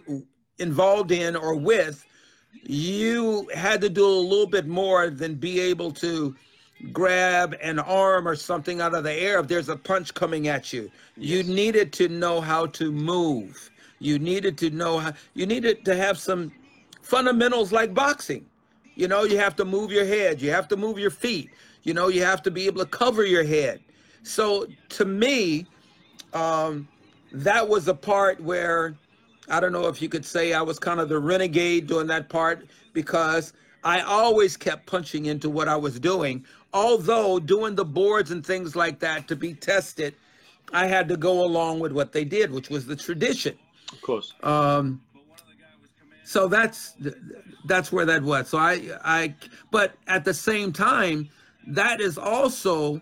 involved 0.60 1.12
in 1.12 1.36
or 1.36 1.56
with 1.56 2.06
you 2.64 3.50
had 3.54 3.82
to 3.82 3.90
do 3.90 4.06
a 4.06 4.08
little 4.08 4.48
bit 4.48 4.68
more 4.68 5.10
than 5.10 5.36
be 5.36 5.60
able 5.60 5.92
to 5.92 6.36
grab 6.92 7.56
an 7.62 7.80
arm 7.80 8.28
or 8.28 8.36
something 8.36 8.82
out 8.82 8.94
of 8.94 9.04
the 9.04 9.14
air 9.14 9.40
if 9.40 9.48
there's 9.48 9.70
a 9.70 9.76
punch 9.76 10.14
coming 10.14 10.48
at 10.48 10.72
you. 10.74 10.92
You 11.16 11.44
needed 11.44 11.94
to 11.94 12.08
know 12.08 12.42
how 12.42 12.68
to 12.68 12.92
move. 12.92 13.72
You 14.00 14.20
needed 14.20 14.58
to 14.60 14.70
know 14.70 15.00
how 15.00 15.14
you 15.34 15.46
needed 15.46 15.84
to 15.86 15.96
have 15.96 16.18
some 16.18 16.52
fundamentals 17.02 17.72
like 17.72 17.94
boxing. 17.94 18.46
You 18.96 19.08
know, 19.08 19.24
you 19.24 19.38
have 19.38 19.56
to 19.58 19.66
move 19.66 19.92
your 19.92 20.06
head, 20.06 20.42
you 20.42 20.52
have 20.52 20.68
to 20.70 20.78
move 20.78 21.00
your 21.00 21.12
feet, 21.12 21.50
you 21.84 21.94
know, 21.94 22.08
you 22.08 22.24
have 22.24 22.42
to 22.44 22.52
be 22.52 22.66
able 22.66 22.80
to 22.84 22.90
cover 22.90 23.26
your 23.26 23.44
head. 23.44 23.80
So 24.24 24.68
to 24.90 25.06
me, 25.06 25.66
um, 26.34 26.88
that 27.32 27.68
was 27.68 27.88
a 27.88 27.94
part 27.94 28.42
where 28.42 28.96
I 29.50 29.60
don't 29.60 29.72
know 29.72 29.88
if 29.88 30.02
you 30.02 30.10
could 30.10 30.26
say 30.26 30.54
I 30.54 30.62
was 30.62 30.78
kind 30.80 31.00
of 31.00 31.10
the 31.10 31.20
renegade 31.20 31.88
doing 31.88 32.08
that 32.08 32.30
part 32.30 32.68
because 32.94 33.54
I 33.84 34.02
always 34.02 34.58
kept 34.58 34.86
punching 34.86 35.26
into 35.26 35.50
what 35.50 35.68
I 35.68 35.76
was 35.76 36.00
doing. 36.00 36.46
Although 36.74 37.40
doing 37.40 37.76
the 37.76 37.86
boards 37.86 38.32
and 38.32 38.46
things 38.46 38.76
like 38.76 39.00
that 39.00 39.28
to 39.30 39.36
be 39.36 39.54
tested, 39.54 40.16
I 40.74 40.88
had 40.88 41.08
to 41.10 41.18
go 41.18 41.44
along 41.44 41.80
with 41.80 41.94
what 41.94 42.12
they 42.12 42.26
did, 42.26 42.52
which 42.52 42.70
was 42.70 42.86
the 42.86 42.96
tradition. 42.96 43.58
Of 43.92 44.02
course. 44.02 44.34
Um, 44.44 45.02
so 46.26 46.50
that's 46.50 46.96
that's 47.66 47.90
where 47.90 48.06
that 48.06 48.22
was. 48.22 48.50
So 48.50 48.58
I 48.58 48.82
I 49.06 49.36
but 49.72 49.96
at 50.08 50.26
the 50.26 50.34
same 50.34 50.74
time, 50.74 51.30
that 51.68 52.02
is 52.02 52.18
also 52.18 53.02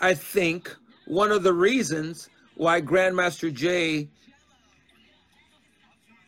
I 0.00 0.14
think 0.14 0.74
one 1.06 1.32
of 1.32 1.42
the 1.42 1.52
reasons 1.52 2.28
why 2.54 2.80
Grandmaster 2.80 3.52
Jay 3.52 4.08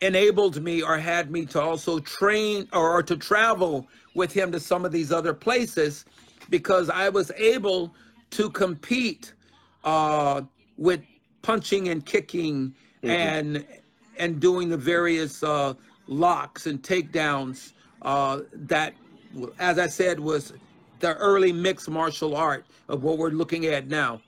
enabled 0.05 0.61
me 0.61 0.81
or 0.81 0.97
had 0.97 1.31
me 1.31 1.45
to 1.47 1.61
also 1.61 1.99
train 1.99 2.67
or, 2.73 2.91
or 2.91 3.03
to 3.03 3.17
travel 3.17 3.87
with 4.13 4.31
him 4.31 4.51
to 4.51 4.59
some 4.59 4.85
of 4.85 4.91
these 4.91 5.11
other 5.11 5.33
places 5.33 6.05
because 6.49 6.89
I 6.89 7.09
was 7.09 7.31
able 7.31 7.93
to 8.31 8.49
compete 8.49 9.33
uh, 9.83 10.41
with 10.77 11.01
punching 11.41 11.89
and 11.89 12.05
kicking 12.05 12.73
and 13.03 13.65
and 14.17 14.39
doing 14.39 14.69
the 14.69 14.77
various 14.77 15.43
uh, 15.43 15.73
locks 16.07 16.67
and 16.67 16.81
takedowns 16.81 17.73
uh, 18.01 18.41
that, 18.53 18.93
as 19.59 19.77
I 19.77 19.87
said, 19.87 20.19
was 20.19 20.53
the 20.99 21.15
early 21.15 21.51
mixed 21.51 21.89
martial 21.89 22.35
art 22.35 22.65
of 22.87 23.03
what 23.03 23.17
we're 23.17 23.29
looking 23.29 23.65
at 23.65 23.87
now. 23.87 24.21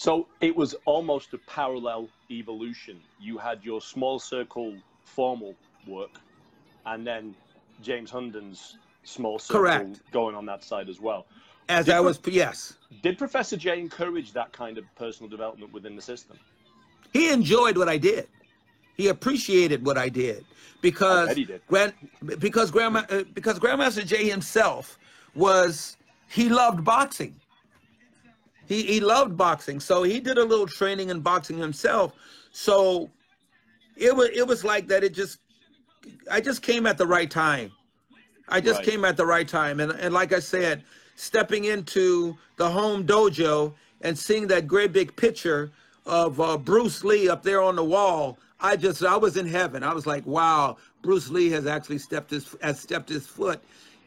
So 0.00 0.26
it 0.40 0.56
was 0.56 0.74
almost 0.86 1.34
a 1.34 1.38
parallel 1.46 2.08
evolution. 2.30 2.98
You 3.20 3.36
had 3.36 3.62
your 3.62 3.82
small 3.82 4.18
circle 4.18 4.74
formal 5.04 5.54
work, 5.86 6.22
and 6.86 7.06
then 7.06 7.34
James 7.82 8.10
Hundon's 8.10 8.78
small 9.04 9.38
circle 9.38 9.60
Correct. 9.60 10.00
going 10.10 10.34
on 10.34 10.46
that 10.46 10.64
side 10.64 10.88
as 10.88 11.00
well. 11.00 11.26
As 11.68 11.84
Did 11.84 11.96
I 11.96 11.98
pro- 11.98 12.04
was, 12.06 12.20
yes, 12.24 12.78
Did 13.02 13.18
Professor 13.18 13.58
J 13.58 13.78
encourage 13.78 14.32
that 14.32 14.50
kind 14.54 14.78
of 14.78 14.84
personal 14.94 15.28
development 15.28 15.70
within 15.70 15.96
the 15.96 16.02
system? 16.02 16.38
he 17.12 17.30
enjoyed 17.30 17.76
what 17.76 17.90
I 17.90 17.98
did. 17.98 18.26
He 18.96 19.08
appreciated 19.08 19.84
what 19.84 19.98
I 19.98 20.08
did 20.08 20.46
because 20.80 21.34
did. 21.34 21.60
Grand 21.68 21.92
because 22.38 22.70
Grandma 22.70 23.02
uh, 23.10 23.24
because 23.34 23.58
Grandmaster 23.58 24.06
Jay 24.06 24.30
himself 24.30 24.98
was 25.34 25.98
he 26.26 26.48
loved 26.48 26.84
boxing. 26.86 27.36
He 28.70 28.84
he 28.84 29.00
loved 29.00 29.36
boxing, 29.36 29.80
so 29.80 30.04
he 30.04 30.20
did 30.20 30.38
a 30.38 30.44
little 30.44 30.68
training 30.68 31.08
in 31.10 31.18
boxing 31.22 31.58
himself. 31.58 32.12
So 32.52 33.10
it 33.96 34.14
was 34.14 34.28
it 34.32 34.46
was 34.46 34.64
like 34.64 34.86
that. 34.86 35.02
It 35.02 35.12
just 35.12 35.40
I 36.30 36.40
just 36.40 36.62
came 36.62 36.86
at 36.86 36.96
the 36.96 37.06
right 37.06 37.28
time. 37.28 37.72
I 38.48 38.60
just 38.60 38.78
Right. 38.78 38.86
came 38.88 39.04
at 39.04 39.16
the 39.16 39.26
right 39.26 39.48
time, 39.48 39.80
and 39.80 39.90
and 39.90 40.14
like 40.14 40.32
I 40.32 40.38
said, 40.38 40.84
stepping 41.16 41.64
into 41.64 42.38
the 42.58 42.70
home 42.70 43.04
dojo 43.04 43.74
and 44.02 44.16
seeing 44.16 44.46
that 44.46 44.68
great 44.68 44.92
big 44.92 45.16
picture 45.16 45.72
of 46.06 46.40
uh, 46.40 46.56
Bruce 46.56 47.02
Lee 47.02 47.28
up 47.28 47.42
there 47.42 47.60
on 47.60 47.74
the 47.74 47.84
wall, 47.84 48.38
I 48.60 48.76
just 48.76 49.02
I 49.04 49.16
was 49.16 49.36
in 49.36 49.46
heaven. 49.46 49.82
I 49.82 49.92
was 49.92 50.06
like, 50.06 50.24
wow, 50.26 50.76
Bruce 51.02 51.28
Lee 51.28 51.50
has 51.50 51.66
actually 51.66 51.98
stepped 51.98 52.30
his 52.30 52.54
has 52.62 52.78
stepped 52.78 53.08
his 53.08 53.26
foot 53.26 53.60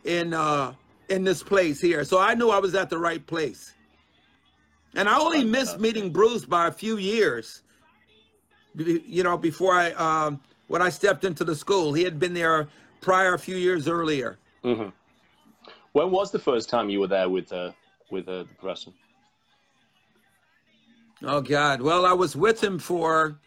in 0.06 0.34
uh, 0.34 0.74
in 1.10 1.26
this 1.26 1.44
place 1.44 1.82
here. 1.82 2.06
So 2.06 2.18
I 2.18 2.34
knew 2.34 2.50
I 2.50 2.60
was 2.60 2.76
at 2.76 2.90
the 2.90 2.98
right 2.98 3.26
place. 3.28 3.74
And 4.96 5.10
I 5.10 5.20
only 5.20 5.44
missed 5.44 5.80
meeting 5.80 6.12
Bruce 6.12 6.46
by 6.46 6.68
a 6.68 6.72
few 6.72 6.98
years. 6.98 7.64
You 8.76 9.24
know, 9.24 9.38
before 9.38 9.74
I 9.74 9.92
um, 9.94 10.40
when 10.68 10.82
I 10.82 10.90
stepped 10.90 11.26
into 11.26 11.44
the 11.44 11.56
school, 11.56 11.94
he 11.94 12.04
had 12.04 12.20
been 12.20 12.34
there 12.34 12.68
prior 13.02 13.34
a 13.34 13.40
few 13.40 13.56
years 13.56 13.88
earlier. 13.88 14.38
Mm-hmm. 14.64 14.90
When 15.94 16.10
was 16.10 16.32
the 16.32 16.40
first 16.40 16.70
time 16.70 16.90
you 16.90 17.00
were 17.00 17.08
there 17.08 17.30
with 17.30 17.52
uh, 17.54 17.72
with 18.10 18.28
uh, 18.28 18.40
the 18.40 18.48
professor? 18.60 18.92
Oh 21.22 21.42
God! 21.42 21.82
Well, 21.82 22.06
I 22.06 22.14
was 22.14 22.36
with 22.36 22.64
him 22.64 22.80
for, 22.80 23.38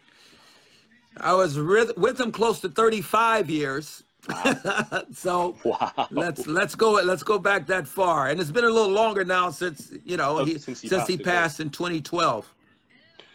I 1.17 1.33
was 1.33 1.57
with, 1.59 1.97
with 1.97 2.19
him 2.19 2.31
close 2.31 2.59
to 2.61 2.69
thirty-five 2.69 3.49
years. 3.49 4.03
so 5.13 5.55
Wow. 5.63 6.07
let's 6.11 6.47
let's 6.47 6.75
go 6.75 6.91
let's 6.93 7.23
go 7.23 7.39
back 7.39 7.65
that 7.67 7.87
far, 7.87 8.27
and 8.27 8.39
it's 8.39 8.51
been 8.51 8.65
a 8.65 8.69
little 8.69 8.91
longer 8.91 9.23
now 9.23 9.49
since 9.49 9.91
you 10.05 10.17
know 10.17 10.39
Oh, 10.39 10.45
he, 10.45 10.57
since 10.57 10.81
since 10.81 11.07
he 11.07 11.15
he, 11.15 11.17
passed, 11.17 11.23
course. 11.23 11.23
passed 11.25 11.59
in 11.59 11.69
2012. 11.69 12.53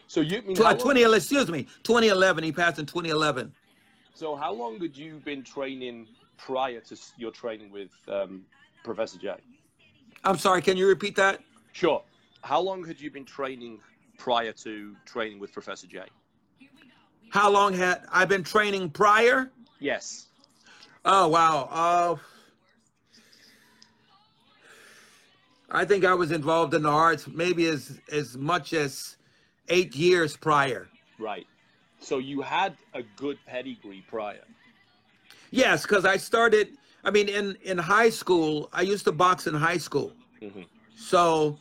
So 0.06 0.20
you 0.20 0.42
mean 0.42 0.54
Tw- 0.54 0.58
how 0.60 0.70
long- 0.70 0.78
20 0.78 1.02
excuse 1.14 1.48
me 1.50 1.62
2011 1.82 2.44
he 2.44 2.52
passed 2.52 2.78
in 2.78 2.86
2011. 2.86 3.52
So 4.14 4.36
how 4.36 4.52
long 4.52 4.78
had 4.80 4.96
you 4.96 5.20
been 5.24 5.42
training 5.42 6.06
prior 6.36 6.80
to 6.80 6.96
your 7.16 7.30
training 7.30 7.70
with 7.72 7.90
um, 8.08 8.42
Professor 8.84 9.18
J? 9.18 9.34
I'm 10.24 10.36
sorry, 10.38 10.60
can 10.62 10.76
you 10.76 10.86
repeat 10.86 11.16
that? 11.16 11.40
Sure. 11.72 12.02
How 12.42 12.60
long 12.60 12.84
had 12.84 13.00
you 13.00 13.10
been 13.10 13.24
training 13.24 13.80
prior 14.18 14.52
to 14.52 14.94
training 15.06 15.38
with 15.40 15.52
Professor 15.52 15.86
J? 15.86 16.02
How 17.30 17.48
long 17.50 17.72
had 17.72 18.02
I 18.12 18.24
been 18.26 18.44
training 18.44 18.90
prior? 18.90 19.50
Yes. 19.80 20.26
Oh 21.04 21.28
wow. 21.28 21.68
Uh, 21.70 22.16
I 25.70 25.84
think 25.84 26.04
I 26.04 26.14
was 26.14 26.32
involved 26.32 26.74
in 26.74 26.82
the 26.82 26.90
arts 26.90 27.26
maybe 27.26 27.66
as 27.66 27.98
as 28.10 28.36
much 28.36 28.72
as 28.72 29.16
eight 29.68 29.94
years 29.96 30.36
prior. 30.36 30.88
Right. 31.18 31.46
So 31.98 32.18
you 32.18 32.42
had 32.42 32.76
a 32.94 33.02
good 33.16 33.38
pedigree 33.46 34.04
prior. 34.08 34.44
Yes, 35.50 35.82
because 35.82 36.04
I 36.04 36.16
started. 36.16 36.76
I 37.04 37.10
mean, 37.10 37.28
in 37.28 37.56
in 37.62 37.78
high 37.78 38.10
school, 38.10 38.68
I 38.72 38.82
used 38.82 39.04
to 39.04 39.12
box 39.12 39.46
in 39.46 39.54
high 39.54 39.78
school. 39.78 40.12
Mhm. 40.40 40.66
So 40.94 41.58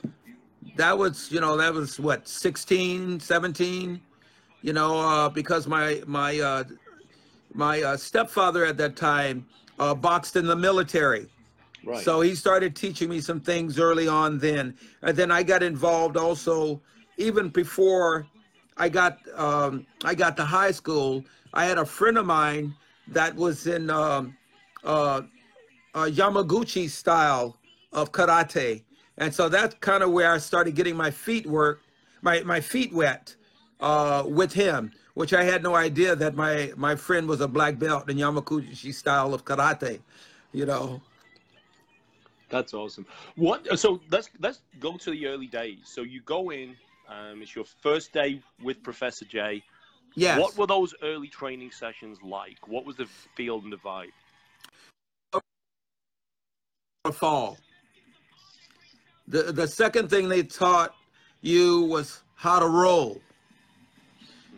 that 0.76 0.98
was, 0.98 1.32
you 1.32 1.42
know, 1.42 1.58
that 1.58 1.74
was 1.74 2.00
what 2.00 2.28
16, 2.28 3.20
17. 3.20 4.02
You 4.62 4.74
know, 4.74 5.00
uh, 5.00 5.30
because 5.30 5.68
my 5.68 6.04
my 6.06 6.40
uh, 6.40 6.64
my 7.54 7.82
uh, 7.82 7.98
stepfather 7.98 8.66
at 8.66 8.78
that 8.78 8.96
time 8.96 9.46
uh, 9.80 9.94
boxed 9.94 10.36
in 10.36 10.46
the 10.46 10.56
military. 10.56 11.28
Right. 11.84 12.04
So 12.04 12.22
he 12.22 12.36
started 12.36 12.76
teaching 12.76 13.10
me 13.10 13.22
some 13.22 13.40
things 13.40 13.80
early 13.80 14.08
on 14.08 14.38
then. 14.38 14.76
And 15.02 15.18
then 15.18 15.32
I 15.32 15.44
got 15.44 15.64
involved 15.64 16.16
also 16.16 16.82
even 17.18 17.50
before 17.50 18.28
I 18.78 18.90
got 18.90 19.20
um, 19.36 19.86
I 20.04 20.16
got 20.16 20.36
to 20.38 20.46
high 20.46 20.72
school. 20.72 21.24
I 21.54 21.66
had 21.66 21.78
a 21.78 21.86
friend 21.86 22.18
of 22.18 22.26
mine 22.26 22.74
that 23.10 23.36
was 23.36 23.68
in 23.68 23.90
um, 23.90 24.36
uh, 24.84 25.22
Yamaguchi 25.94 26.90
style 26.90 27.58
of 27.92 28.12
karate, 28.12 28.84
and 29.18 29.34
so 29.34 29.50
that's 29.50 29.76
kind 29.82 30.02
of 30.02 30.12
where 30.12 30.32
I 30.32 30.38
started 30.38 30.76
getting 30.76 30.96
my 30.96 31.12
feet 31.12 31.46
work, 31.46 31.82
my 32.22 32.42
my 32.42 32.62
feet 32.62 32.94
wet 32.94 33.36
uh, 33.82 34.24
with 34.26 34.54
him, 34.54 34.92
which 35.14 35.34
I 35.34 35.44
had 35.44 35.64
no 35.64 35.76
idea 35.76 36.16
that 36.16 36.36
my 36.36 36.72
my 36.76 36.96
friend 36.96 37.28
was 37.28 37.42
a 37.42 37.48
black 37.48 37.78
belt 37.80 38.10
in 38.10 38.18
Yamaguchi 38.18 38.94
style 38.94 39.34
of 39.34 39.46
karate, 39.46 40.00
you 40.52 40.66
know. 40.66 41.02
That's 42.50 42.74
awesome. 42.74 43.06
What? 43.36 43.80
So 43.80 44.02
let's 44.10 44.30
let's 44.40 44.62
go 44.80 44.98
to 44.98 45.12
the 45.12 45.28
early 45.28 45.48
days. 45.48 45.80
So 45.86 46.02
you 46.02 46.22
go 46.22 46.52
in. 46.52 46.76
Um, 47.08 47.42
it's 47.42 47.56
your 47.56 47.66
first 47.66 48.14
day 48.14 48.42
with 48.64 48.82
Professor 48.84 49.26
J. 49.26 49.64
Yes. 50.16 50.40
What 50.40 50.58
were 50.58 50.68
those 50.68 50.94
early 51.02 51.28
training 51.28 51.72
sessions 51.72 52.18
like? 52.24 52.68
What 52.68 52.86
was 52.86 52.96
the 52.96 53.06
feel 53.36 53.60
and 53.60 53.72
the 53.72 53.78
vibe? 53.78 54.12
fall. 57.10 57.58
The 59.28 59.52
the 59.52 59.68
second 59.68 60.10
thing 60.10 60.30
they 60.30 60.44
taught 60.44 60.94
you 61.42 61.84
was 61.84 62.22
how 62.36 62.60
to 62.60 62.68
roll. 62.68 63.22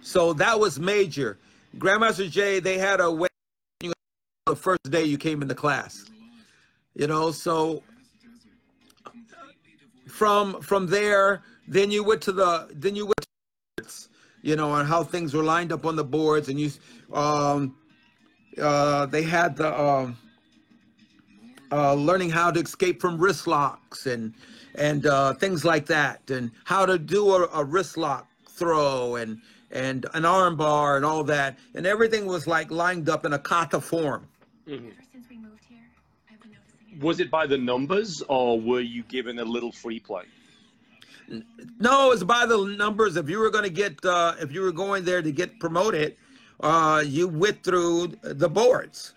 So 0.03 0.33
that 0.33 0.59
was 0.59 0.79
major. 0.79 1.37
Grandmaster 1.77 2.29
Jay, 2.29 2.59
they 2.59 2.77
had 2.77 2.99
a 2.99 3.09
way 3.11 3.27
the 4.45 4.55
first 4.55 4.83
day 4.89 5.03
you 5.03 5.17
came 5.17 5.41
into 5.41 5.55
class. 5.55 6.05
You 6.93 7.07
know, 7.07 7.31
so 7.31 7.81
from 10.07 10.61
from 10.61 10.87
there, 10.87 11.41
then 11.67 11.89
you 11.89 12.03
went 12.03 12.21
to 12.23 12.31
the 12.31 12.67
then 12.71 12.95
you 12.95 13.05
went 13.05 13.25
to, 13.77 13.85
you 14.41 14.55
know, 14.55 14.69
on 14.69 14.85
how 14.85 15.03
things 15.03 15.33
were 15.33 15.43
lined 15.43 15.71
up 15.71 15.85
on 15.85 15.95
the 15.95 16.03
boards 16.03 16.49
and 16.49 16.59
you 16.59 16.71
um 17.13 17.75
uh 18.61 19.05
they 19.07 19.23
had 19.23 19.55
the 19.55 19.81
um 19.81 20.17
uh, 21.73 21.95
learning 21.95 22.29
how 22.29 22.51
to 22.51 22.59
escape 22.59 23.01
from 23.01 23.17
wrist 23.17 23.47
locks 23.47 24.05
and 24.05 24.33
and 24.75 25.05
uh, 25.05 25.33
things 25.33 25.63
like 25.65 25.85
that, 25.87 26.29
and 26.29 26.51
how 26.63 26.85
to 26.85 26.99
do 26.99 27.33
a, 27.33 27.47
a 27.53 27.63
wrist 27.63 27.97
lock 27.97 28.27
throw 28.47 29.15
and 29.15 29.41
and 29.73 30.05
an 30.13 30.23
arm 30.23 30.55
bar 30.55 30.95
and 30.95 31.03
all 31.03 31.23
that, 31.25 31.57
and 31.75 31.85
everything 31.85 32.25
was 32.25 32.47
like 32.47 32.71
lined 32.71 33.09
up 33.09 33.25
in 33.25 33.33
a 33.33 33.39
kata 33.39 33.81
form. 33.81 34.25
Mm-hmm. 34.67 34.85
Ever 34.85 34.95
since 35.11 35.25
we 35.29 35.37
moved 35.37 35.63
here, 35.67 35.79
I've 36.31 36.39
been 36.41 36.51
noticing 36.51 36.97
it. 36.97 37.03
Was 37.03 37.19
it 37.19 37.29
by 37.29 37.45
the 37.47 37.57
numbers, 37.57 38.21
or 38.29 38.59
were 38.61 38.79
you 38.79 39.03
given 39.03 39.39
a 39.39 39.43
little 39.45 39.71
free 39.71 39.99
play? 39.99 40.23
No, 41.79 42.11
it's 42.11 42.23
by 42.23 42.45
the 42.45 42.57
numbers. 42.77 43.15
If 43.17 43.29
you 43.29 43.39
were 43.39 43.49
going 43.49 43.63
to 43.63 43.69
get, 43.69 44.03
uh, 44.05 44.35
if 44.39 44.51
you 44.51 44.61
were 44.61 44.71
going 44.71 45.03
there 45.03 45.21
to 45.21 45.31
get 45.31 45.59
promoted, 45.59 46.15
uh, 46.59 47.03
you 47.05 47.27
went 47.27 47.63
through 47.63 48.13
the 48.21 48.49
boards 48.49 49.13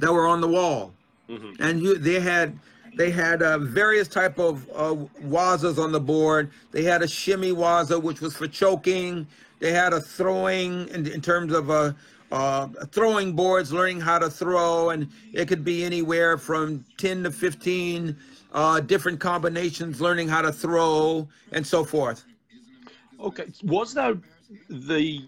that 0.00 0.12
were 0.12 0.26
on 0.26 0.40
the 0.40 0.48
wall, 0.48 0.92
Mhm. 1.28 1.56
and 1.60 1.80
you 1.82 1.96
they 1.98 2.20
had 2.20 2.58
they 2.96 3.10
had 3.10 3.42
uh, 3.42 3.58
various 3.58 4.08
type 4.08 4.38
of 4.38 4.66
uh, 4.74 4.96
wazas 5.22 5.78
on 5.78 5.92
the 5.92 6.00
board. 6.00 6.50
They 6.72 6.82
had 6.82 7.02
a 7.02 7.06
shime 7.06 7.54
waza, 7.54 8.02
which 8.02 8.20
was 8.20 8.34
for 8.34 8.48
choking. 8.48 9.26
They 9.58 9.72
had 9.72 9.92
a 9.92 10.00
throwing 10.00 10.88
in, 10.88 11.06
in 11.06 11.20
terms 11.20 11.52
of 11.52 11.70
uh, 11.70 11.92
uh, 12.30 12.68
throwing 12.92 13.34
boards, 13.34 13.72
learning 13.72 14.00
how 14.00 14.18
to 14.18 14.28
throw, 14.28 14.90
and 14.90 15.08
it 15.32 15.48
could 15.48 15.64
be 15.64 15.84
anywhere 15.84 16.36
from 16.38 16.84
ten 16.98 17.22
to 17.22 17.30
fifteen 17.30 18.16
uh, 18.52 18.80
different 18.80 19.20
combinations, 19.20 20.00
learning 20.00 20.28
how 20.28 20.42
to 20.42 20.52
throw, 20.52 21.28
and 21.52 21.66
so 21.66 21.84
forth. 21.84 22.24
Okay. 23.18 23.46
Was 23.64 23.94
there 23.94 24.18
the 24.68 25.24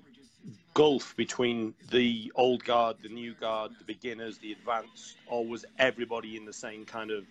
gulf 0.75 1.15
between 1.17 1.75
the 1.91 2.31
old 2.35 2.63
guard, 2.65 2.97
the 3.03 3.09
new 3.09 3.35
guard, 3.35 3.73
the 3.79 3.85
beginners, 3.85 4.39
the 4.39 4.53
advanced, 4.53 5.17
or 5.27 5.45
was 5.45 5.65
everybody 5.79 6.37
in 6.37 6.45
the 6.45 6.53
same 6.53 6.85
kind 6.85 7.11
of 7.11 7.25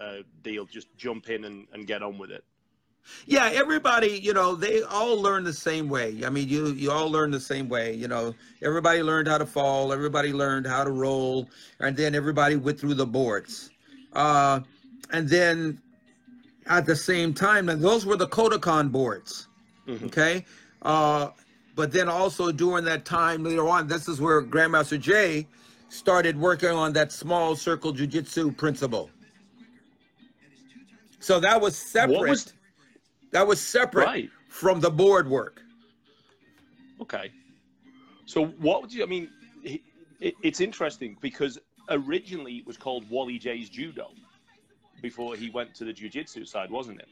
uh, 0.00 0.18
deal? 0.42 0.64
Just 0.64 0.88
jump 0.96 1.28
in 1.28 1.44
and, 1.44 1.66
and 1.72 1.86
get 1.86 2.02
on 2.02 2.18
with 2.18 2.30
it. 2.30 2.44
Yeah, 3.26 3.50
everybody, 3.52 4.18
you 4.22 4.32
know, 4.32 4.54
they 4.54 4.82
all 4.82 5.20
learn 5.20 5.44
the 5.44 5.52
same 5.52 5.88
way. 5.88 6.22
I 6.24 6.30
mean, 6.30 6.48
you 6.48 6.68
you 6.68 6.90
all 6.90 7.10
learn 7.10 7.30
the 7.30 7.40
same 7.40 7.68
way. 7.68 7.94
You 7.94 8.08
know, 8.08 8.34
everybody 8.62 9.02
learned 9.02 9.28
how 9.28 9.38
to 9.38 9.46
fall, 9.46 9.92
everybody 9.92 10.32
learned 10.32 10.66
how 10.66 10.84
to 10.84 10.90
roll, 10.90 11.48
and 11.80 11.96
then 11.96 12.14
everybody 12.14 12.56
went 12.56 12.78
through 12.78 12.94
the 12.94 13.06
boards. 13.06 13.70
Uh, 14.12 14.60
and 15.10 15.28
then 15.28 15.80
at 16.66 16.86
the 16.86 16.96
same 16.96 17.32
time, 17.34 17.68
and 17.68 17.82
those 17.82 18.06
were 18.06 18.16
the 18.16 18.28
Kodokan 18.28 18.90
boards. 18.90 19.48
Mhm. 19.86 20.06
Okay. 20.06 20.44
Uh, 20.82 21.30
but 21.74 21.92
then 21.92 22.08
also 22.08 22.50
during 22.52 22.84
that 22.84 23.04
time 23.04 23.44
later 23.44 23.68
on, 23.68 23.86
this 23.86 24.08
is 24.08 24.20
where 24.20 24.42
Grandmaster 24.42 24.98
Jay 24.98 25.46
started 25.88 26.38
working 26.38 26.70
on 26.70 26.92
that 26.94 27.12
small 27.12 27.54
circle 27.54 27.92
jujitsu 27.92 28.56
principle. 28.56 29.10
So 31.20 31.40
that 31.40 31.60
was 31.60 31.76
separate. 31.76 32.18
What 32.18 32.28
was 32.28 32.52
That 33.32 33.46
was 33.46 33.60
separate 33.60 34.04
Right. 34.06 34.30
from 34.48 34.80
the 34.80 34.90
board 34.90 35.28
work. 35.28 35.62
okay? 37.00 37.30
So 38.24 38.46
what 38.46 38.82
would 38.82 38.92
you? 38.92 39.02
I 39.02 39.06
mean, 39.06 39.28
it, 39.62 39.80
it, 40.20 40.34
it's 40.42 40.60
interesting 40.60 41.16
because 41.20 41.58
originally 41.90 42.54
it 42.56 42.66
was 42.66 42.76
called 42.76 43.08
Wally 43.10 43.38
Jay's 43.38 43.68
Judo 43.68 44.10
before 45.02 45.36
he 45.36 45.50
went 45.50 45.74
to 45.76 45.84
the 45.84 45.92
jiu-jitsu 45.92 46.44
side, 46.44 46.70
wasn't 46.70 46.98
it? 47.00 47.08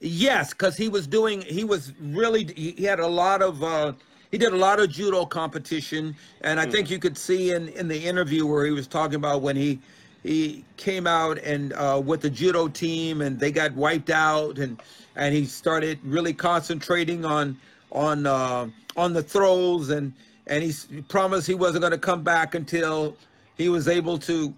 Yes, 0.00 0.50
because 0.54 0.76
he 0.76 0.88
was 0.88 1.06
doing. 1.06 1.42
He 1.42 1.64
was 1.64 1.92
really. 2.00 2.44
He, 2.44 2.70
he 2.72 2.84
had 2.84 3.00
a 3.00 3.06
lot 3.06 3.42
of. 3.42 3.62
Uh, 3.62 3.92
he 4.30 4.38
did 4.38 4.52
a 4.52 4.56
lot 4.56 4.78
of 4.78 4.90
judo 4.90 5.24
competition, 5.26 6.14
and 6.42 6.60
I 6.60 6.66
think 6.66 6.88
you 6.90 6.98
could 6.98 7.18
see 7.18 7.50
in 7.52 7.68
in 7.70 7.88
the 7.88 7.98
interview 7.98 8.46
where 8.46 8.64
he 8.64 8.70
was 8.70 8.86
talking 8.86 9.16
about 9.16 9.42
when 9.42 9.56
he 9.56 9.80
he 10.28 10.62
came 10.76 11.06
out 11.06 11.38
and 11.38 11.72
uh, 11.72 12.00
with 12.04 12.20
the 12.20 12.28
judo 12.28 12.68
team 12.68 13.22
and 13.22 13.40
they 13.40 13.50
got 13.50 13.72
wiped 13.74 14.10
out 14.10 14.58
and 14.58 14.80
and 15.16 15.34
he 15.34 15.46
started 15.46 15.98
really 16.04 16.34
concentrating 16.34 17.24
on 17.24 17.56
on 17.92 18.26
uh, 18.26 18.68
on 18.96 19.14
the 19.14 19.22
throws 19.22 19.88
and 19.88 20.12
and 20.46 20.62
he 20.62 21.00
promised 21.08 21.46
he 21.46 21.54
wasn't 21.54 21.80
going 21.80 21.92
to 21.92 21.98
come 21.98 22.22
back 22.22 22.54
until 22.54 23.16
he 23.56 23.70
was 23.70 23.88
able 23.88 24.18
to 24.18 24.52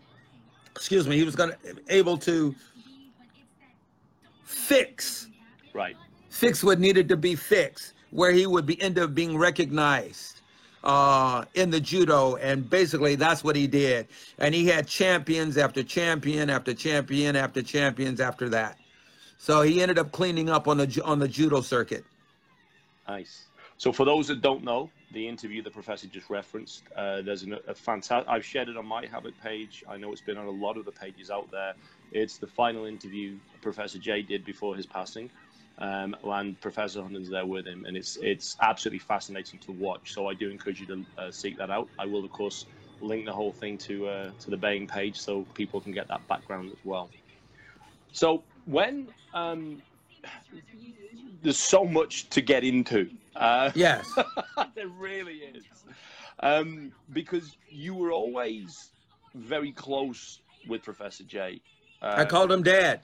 excuse 0.75 1.07
me 1.07 1.17
he 1.17 1.23
was 1.23 1.37
going 1.37 1.51
to 1.51 1.77
able 1.89 2.19
to 2.19 2.53
fix 4.43 5.29
Right. 5.73 5.97
fix 6.31 6.65
what 6.65 6.81
needed 6.81 7.09
to 7.11 7.17
be 7.17 7.37
fixed, 7.37 7.95
where 8.11 8.33
he 8.33 8.45
would 8.45 8.67
be 8.67 8.81
end 8.83 8.99
up 8.99 9.15
being 9.15 9.39
recognized 9.39 10.30
uh, 10.85 11.45
in 11.55 11.71
the 11.71 11.81
judo, 11.81 12.37
and 12.37 12.69
basically 12.69 13.15
that's 13.15 13.45
what 13.45 13.57
he 13.57 13.67
did. 13.67 14.09
And 14.39 14.55
he 14.55 14.67
had 14.67 14.87
champions 14.87 15.57
after 15.57 15.83
champion 15.83 16.51
after 16.51 16.75
champion 16.75 17.37
after 17.37 17.63
champions 17.63 18.21
after 18.21 18.49
that. 18.51 18.79
So 19.39 19.63
he 19.63 19.81
ended 19.81 19.99
up 19.99 20.13
cleaning 20.13 20.51
up 20.51 20.69
on 20.69 20.79
the 20.79 21.03
on 21.05 21.19
the 21.19 21.29
judo 21.29 21.61
circuit. 21.61 22.05
Nice. 23.09 23.47
So 23.79 23.93
for 23.93 24.05
those 24.05 24.29
that 24.29 24.43
don't 24.43 24.63
know, 24.63 24.91
the 25.13 25.27
interview 25.27 25.63
the 25.63 25.71
professor 25.71 26.07
just 26.07 26.29
referenced, 26.29 26.83
uh, 26.95 27.23
there's 27.23 27.43
an, 27.45 27.57
a 27.67 27.75
fantastic. 27.75 28.29
I've 28.29 28.45
shared 28.45 28.69
it 28.69 28.77
on 28.77 28.85
my 28.85 29.07
Habit 29.07 29.35
page. 29.43 29.83
I 29.89 29.97
know 29.97 30.13
it's 30.13 30.21
been 30.21 30.37
on 30.37 30.47
a 30.47 30.51
lot 30.51 30.77
of 30.77 30.85
the 30.85 30.93
pages 30.93 31.31
out 31.31 31.51
there. 31.51 31.73
It's 32.13 32.37
the 32.37 32.47
final 32.47 32.85
interview 32.85 33.39
Professor 33.63 33.99
Jay 33.99 34.21
did 34.21 34.45
before 34.45 34.77
his 34.77 34.85
passing, 34.85 35.31
um, 35.81 36.17
and 36.25 36.61
Professor 36.61 37.03
Hundon's 37.03 37.31
there 37.31 37.47
with 37.47 37.67
him, 37.67 37.85
and 37.87 37.97
it's 37.97 38.17
it's 38.21 38.57
absolutely 38.61 38.99
fascinating 38.99 39.59
to 39.61 39.73
watch. 39.73 40.13
So 40.13 40.27
I 40.29 40.35
do 40.35 40.51
encourage 40.51 40.81
you 40.81 40.87
to 40.87 41.07
uh, 41.19 41.31
seek 41.31 41.57
that 41.59 41.71
out. 41.71 41.89
I 41.99 42.07
will 42.07 42.25
of 42.25 42.31
course 42.33 42.67
link 43.01 43.25
the 43.25 43.33
whole 43.33 43.53
thing 43.53 43.79
to 43.79 44.07
uh, 44.09 44.31
to 44.41 44.51
the 44.51 44.57
Baying 44.57 44.87
page 44.87 45.17
so 45.19 45.47
people 45.55 45.81
can 45.81 45.93
get 45.93 46.09
that 46.09 46.27
background 46.29 46.71
as 46.71 46.79
well. 46.85 47.11
So 48.13 48.43
when 48.67 49.09
um, 49.33 49.81
there's 51.43 51.59
so 51.59 51.85
much 51.85 52.29
to 52.31 52.41
get 52.41 52.65
into. 52.65 53.11
Uh, 53.35 53.71
Yes, 53.75 54.13
there 54.75 54.89
really 54.89 55.37
is. 55.37 55.65
Um, 56.43 56.93
because 57.13 57.57
you 57.71 57.95
were 57.95 58.13
always 58.13 58.91
very 59.35 59.73
close 59.73 60.41
with 60.67 60.83
Professor 60.83 61.25
J. 61.25 61.61
Uh, 62.03 62.15
I 62.19 62.25
called 62.25 62.53
him 62.53 62.63
Dad. 62.63 63.01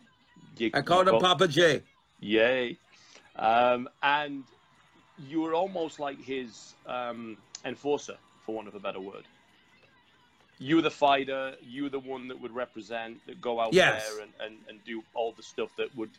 you- 0.59 0.71
I 0.75 0.83
called 0.83 1.09
him 1.09 1.13
well, 1.15 1.21
Papa 1.23 1.49
J. 1.49 1.83
Yay. 2.21 2.77
Um, 3.37 3.89
and 4.03 4.45
you 5.29 5.41
were 5.43 5.55
almost 5.55 5.99
like 6.01 6.21
his 6.23 6.75
um, 6.87 7.37
enforcer, 7.65 8.17
for 8.45 8.55
want 8.55 8.69
of 8.69 8.75
a 8.75 8.81
better 8.81 9.01
word. 9.01 9.25
You 10.59 10.77
were 10.77 10.83
the 10.83 10.91
fighter, 10.91 11.55
you 11.63 11.85
were 11.85 11.91
the 11.91 11.99
one 11.99 12.29
that 12.29 12.41
would 12.41 12.55
represent, 12.55 13.25
that 13.27 13.41
go 13.41 13.61
out 13.61 13.75
Yes. 13.75 14.09
there 14.09 14.23
and, 14.23 14.33
and, 14.41 14.57
and 14.69 14.85
do 14.85 15.03
all 15.15 15.33
the 15.33 15.43
stuff 15.43 15.69
that 15.77 15.95
would, 15.97 16.11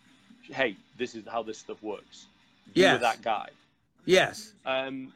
hey, 0.43 0.75
this 0.97 1.15
is 1.15 1.23
how 1.27 1.41
this 1.41 1.57
stuff 1.57 1.81
works. 1.81 2.27
You 2.73 2.91
were 2.91 2.97
that 2.99 3.21
guy. 3.23 3.49
Yes. 4.05 4.53
Um, 4.65 5.11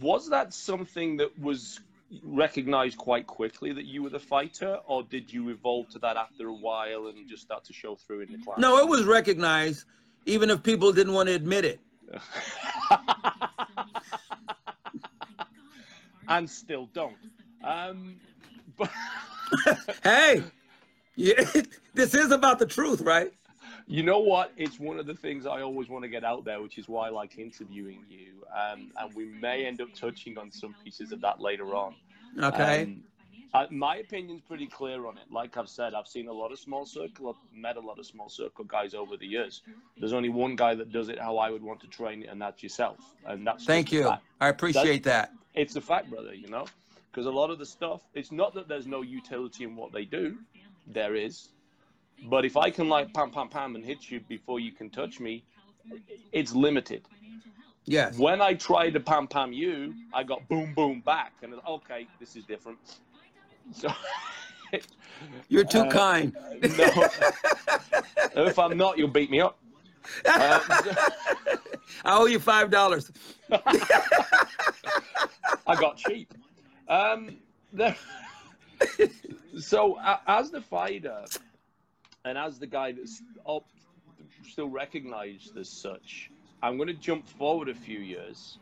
was 0.00 0.28
that 0.30 0.52
something 0.52 1.16
that 1.18 1.38
was 1.38 1.80
recognize 2.22 2.94
quite 2.94 3.26
quickly 3.26 3.72
that 3.72 3.84
you 3.84 4.02
were 4.02 4.10
the 4.10 4.20
fighter, 4.20 4.78
or 4.86 5.02
did 5.02 5.32
you 5.32 5.48
evolve 5.48 5.88
to 5.90 5.98
that 6.00 6.16
after 6.16 6.48
a 6.48 6.54
while 6.54 7.08
and 7.08 7.28
just 7.28 7.42
start 7.42 7.64
to 7.64 7.72
show 7.72 7.96
through 7.96 8.20
in 8.20 8.32
the 8.32 8.38
class? 8.38 8.58
No, 8.58 8.78
it 8.78 8.88
was 8.88 9.04
recognized, 9.04 9.84
even 10.24 10.50
if 10.50 10.62
people 10.62 10.92
didn't 10.92 11.12
want 11.14 11.28
to 11.28 11.34
admit 11.34 11.64
it. 11.64 11.80
and 16.28 16.48
still 16.48 16.88
don't. 16.92 17.16
Um, 17.64 18.16
but 18.76 18.90
Hey, 20.02 20.42
yeah, 21.16 21.44
this 21.94 22.14
is 22.14 22.30
about 22.30 22.58
the 22.58 22.66
truth, 22.66 23.00
right? 23.00 23.32
you 23.86 24.02
know 24.02 24.18
what? 24.18 24.52
It's 24.56 24.80
one 24.80 24.98
of 24.98 25.06
the 25.06 25.14
things 25.14 25.46
I 25.46 25.62
always 25.62 25.88
want 25.88 26.02
to 26.02 26.08
get 26.08 26.24
out 26.24 26.44
there, 26.44 26.60
which 26.60 26.76
is 26.76 26.88
why 26.88 27.06
I 27.06 27.10
like 27.10 27.38
interviewing 27.38 28.04
you. 28.08 28.25
Um, 28.56 28.90
and 28.98 29.14
we 29.14 29.26
may 29.26 29.66
end 29.66 29.80
up 29.82 29.92
touching 29.94 30.38
on 30.38 30.50
some 30.50 30.74
pieces 30.82 31.12
of 31.12 31.20
that 31.20 31.40
later 31.40 31.74
on. 31.74 31.94
Okay. 32.42 32.84
Um, 32.84 33.02
uh, 33.54 33.66
my 33.70 33.96
opinion's 33.96 34.42
pretty 34.42 34.66
clear 34.66 35.06
on 35.06 35.16
it. 35.18 35.24
Like 35.30 35.56
I've 35.56 35.68
said, 35.68 35.94
I've 35.94 36.08
seen 36.08 36.28
a 36.28 36.32
lot 36.32 36.52
of 36.52 36.58
small 36.58 36.84
circle. 36.84 37.28
I've 37.28 37.58
met 37.58 37.76
a 37.76 37.80
lot 37.80 37.98
of 37.98 38.06
small 38.06 38.28
circle 38.28 38.64
guys 38.64 38.92
over 38.92 39.16
the 39.16 39.26
years. 39.26 39.62
There's 39.98 40.12
only 40.12 40.28
one 40.28 40.56
guy 40.56 40.74
that 40.74 40.92
does 40.92 41.08
it 41.08 41.18
how 41.18 41.38
I 41.38 41.50
would 41.50 41.62
want 41.62 41.80
to 41.80 41.86
train 41.86 42.22
it, 42.22 42.28
and 42.28 42.40
that's 42.40 42.62
yourself. 42.62 42.98
And 43.26 43.46
that's 43.46 43.64
Thank 43.64 43.92
you. 43.92 44.10
I 44.40 44.48
appreciate 44.48 45.04
that. 45.04 45.32
It's 45.54 45.76
a 45.76 45.80
fact, 45.80 46.10
brother. 46.10 46.34
You 46.34 46.48
know, 46.48 46.66
because 47.10 47.26
a 47.26 47.30
lot 47.30 47.50
of 47.50 47.58
the 47.58 47.66
stuff. 47.66 48.02
It's 48.14 48.32
not 48.32 48.54
that 48.54 48.68
there's 48.68 48.86
no 48.86 49.02
utility 49.02 49.64
in 49.64 49.76
what 49.76 49.92
they 49.92 50.04
do. 50.04 50.36
There 50.86 51.14
is, 51.14 51.48
but 52.24 52.44
if 52.44 52.56
I 52.56 52.70
can 52.70 52.88
like 52.88 53.12
pam 53.14 53.30
pam 53.30 53.48
pam 53.48 53.74
and 53.74 53.84
hit 53.84 54.10
you 54.10 54.20
before 54.20 54.60
you 54.60 54.72
can 54.72 54.90
touch 54.90 55.18
me, 55.18 55.44
it's 56.32 56.54
limited. 56.54 57.02
Yes. 57.86 58.18
When 58.18 58.40
I 58.42 58.54
tried 58.54 58.90
to 58.94 59.00
pam 59.00 59.26
pam 59.28 59.52
you, 59.52 59.94
I 60.12 60.24
got 60.24 60.46
boom 60.48 60.74
boom 60.74 61.00
back, 61.00 61.32
and 61.42 61.54
okay, 61.66 62.06
this 62.20 62.36
is 62.36 62.44
different. 62.44 62.78
So. 63.72 63.88
You're 65.48 65.64
too 65.64 65.80
Uh, 65.82 65.90
kind. 65.90 66.36
no. 66.60 67.08
if 68.44 68.58
I'm 68.58 68.76
not, 68.76 68.98
you'll 68.98 69.08
beat 69.08 69.30
me 69.30 69.40
up. 69.40 69.56
Uh, 70.24 70.60
I 72.04 72.16
owe 72.18 72.26
you 72.26 72.38
five 72.40 72.70
dollars. 72.70 73.10
I 73.52 74.66
got 75.80 75.96
cheap. 75.96 76.34
Um, 76.88 77.36
the, 77.72 77.96
so 79.58 79.98
a 79.98 80.20
as 80.26 80.50
the 80.50 80.60
fighter, 80.60 81.24
and 82.24 82.36
as 82.36 82.58
the 82.58 82.66
guy 82.66 82.92
that's 82.92 83.22
up, 83.48 83.64
still 84.48 84.68
recognized 84.68 85.56
as 85.56 85.68
such, 85.68 86.30
I'm 86.62 86.76
going 86.76 86.88
to 86.88 86.94
jump 86.94 87.26
forward 87.28 87.68
a 87.68 87.74
few 87.74 87.98
years. 87.98 88.58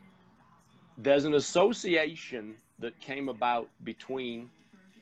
There's 0.97 1.25
an 1.25 1.33
association 1.35 2.55
that 2.79 2.99
came 2.99 3.29
about 3.29 3.69
between 3.83 4.49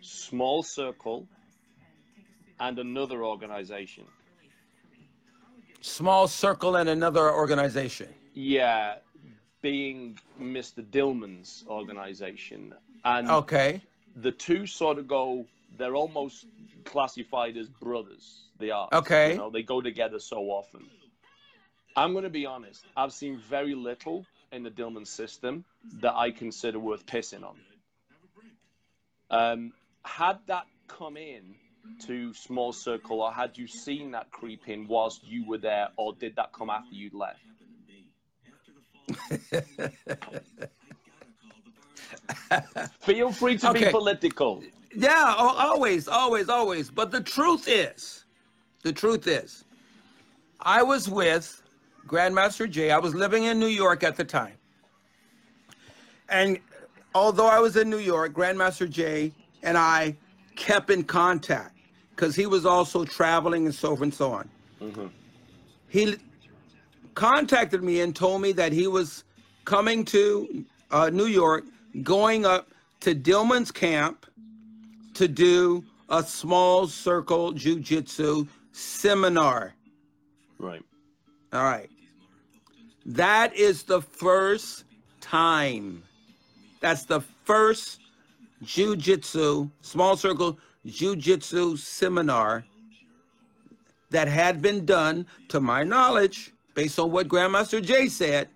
Small 0.01 0.63
Circle 0.63 1.27
and 2.59 2.79
another 2.79 3.23
organization. 3.25 4.05
Small 5.81 6.27
circle 6.29 6.77
and 6.77 6.87
another 6.87 7.29
organization. 7.29 8.07
Yeah, 8.33 8.95
being 9.61 10.17
Mr. 10.41 10.81
Dillman's 10.81 11.65
organization. 11.67 12.73
And 13.03 13.29
Okay. 13.29 13.81
the 14.15 14.31
two 14.31 14.65
sort 14.65 14.97
of 14.97 15.07
go, 15.09 15.45
they're 15.77 15.95
almost 15.95 16.45
classified 16.85 17.57
as 17.57 17.67
brothers. 17.67 18.45
They 18.59 18.71
are. 18.71 18.87
Okay. 18.93 19.31
You 19.31 19.37
know, 19.37 19.49
they 19.49 19.63
go 19.63 19.81
together 19.81 20.19
so 20.19 20.37
often. 20.51 20.89
I'm 21.95 22.13
going 22.13 22.23
to 22.23 22.29
be 22.29 22.45
honest. 22.45 22.85
I've 22.97 23.13
seen 23.13 23.37
very 23.37 23.75
little 23.75 24.25
in 24.51 24.63
the 24.63 24.71
Dillman 24.71 25.07
system 25.07 25.63
that 26.01 26.15
I 26.15 26.31
consider 26.31 26.79
worth 26.79 27.05
pissing 27.05 27.43
on. 27.43 27.55
Um, 29.29 29.73
had 30.03 30.39
that 30.47 30.65
come 30.87 31.17
in 31.17 31.55
to 32.05 32.33
small 32.33 32.71
circle, 32.71 33.21
or 33.21 33.31
had 33.31 33.57
you 33.57 33.67
seen 33.67 34.11
that 34.11 34.31
creep 34.31 34.69
in 34.69 34.87
whilst 34.87 35.23
you 35.23 35.47
were 35.47 35.57
there, 35.57 35.89
or 35.97 36.13
did 36.13 36.35
that 36.35 36.53
come 36.53 36.69
after 36.69 36.93
you'd 36.93 37.13
left? 37.13 37.39
Feel 43.01 43.31
free 43.31 43.57
to 43.57 43.73
be 43.73 43.89
political. 43.89 44.63
Yeah, 44.95 45.33
always, 45.37 46.07
always, 46.07 46.49
always. 46.49 46.89
But 46.89 47.11
the 47.11 47.21
truth 47.21 47.67
is, 47.67 48.23
the 48.83 48.93
truth 48.93 49.27
is, 49.27 49.65
I 50.61 50.83
was 50.83 51.09
with 51.09 51.62
Grandmaster 52.07 52.69
Jay. 52.69 52.91
I 52.91 52.97
was 52.99 53.15
living 53.15 53.45
in 53.45 53.59
New 53.59 53.67
York 53.67 54.03
at 54.03 54.15
the 54.15 54.23
time. 54.23 54.53
And 56.29 56.59
although 57.15 57.47
I 57.47 57.59
was 57.59 57.75
in 57.75 57.89
New 57.89 57.99
York, 57.99 58.33
Grandmaster 58.33 58.89
Jay 58.89 59.31
and 59.61 59.77
I 59.77 60.15
kept 60.55 60.89
in 60.89 61.03
contact 61.03 61.75
because 62.15 62.35
he 62.35 62.45
was 62.45 62.65
also 62.65 63.05
traveling 63.05 63.65
and 63.65 63.73
so 63.73 63.89
forth 63.89 64.01
and 64.01 64.13
so 64.13 64.31
on. 64.31 64.49
He 65.87 66.15
contacted 67.15 67.83
me 67.83 68.01
and 68.01 68.15
told 68.15 68.41
me 68.41 68.51
that 68.53 68.71
he 68.71 68.87
was 68.87 69.23
coming 69.65 70.03
to 70.05 70.65
uh, 70.91 71.09
New 71.11 71.25
York, 71.25 71.65
going 72.01 72.45
up 72.45 72.69
to 73.01 73.15
Dillman's 73.15 73.71
camp 73.71 74.25
to 75.13 75.27
do 75.27 75.83
a 76.09 76.23
small 76.23 76.87
circle 76.87 77.53
jujitsu 77.53 78.47
seminar. 78.71 79.73
Right. 80.57 80.83
All 81.53 81.63
right. 81.63 81.89
That 83.05 83.55
is 83.55 83.83
the 83.83 84.01
first 84.01 84.85
time. 85.21 86.03
That's 86.79 87.05
the 87.05 87.21
first 87.43 87.99
jujitsu, 88.63 89.69
small 89.81 90.17
circle 90.17 90.57
jujitsu 90.85 91.77
seminar 91.77 92.65
that 94.09 94.27
had 94.27 94.61
been 94.61 94.85
done, 94.85 95.25
to 95.49 95.59
my 95.59 95.83
knowledge, 95.83 96.53
based 96.73 96.97
on 96.99 97.11
what 97.11 97.27
Grandmaster 97.27 97.83
Jay 97.83 98.07
said, 98.07 98.49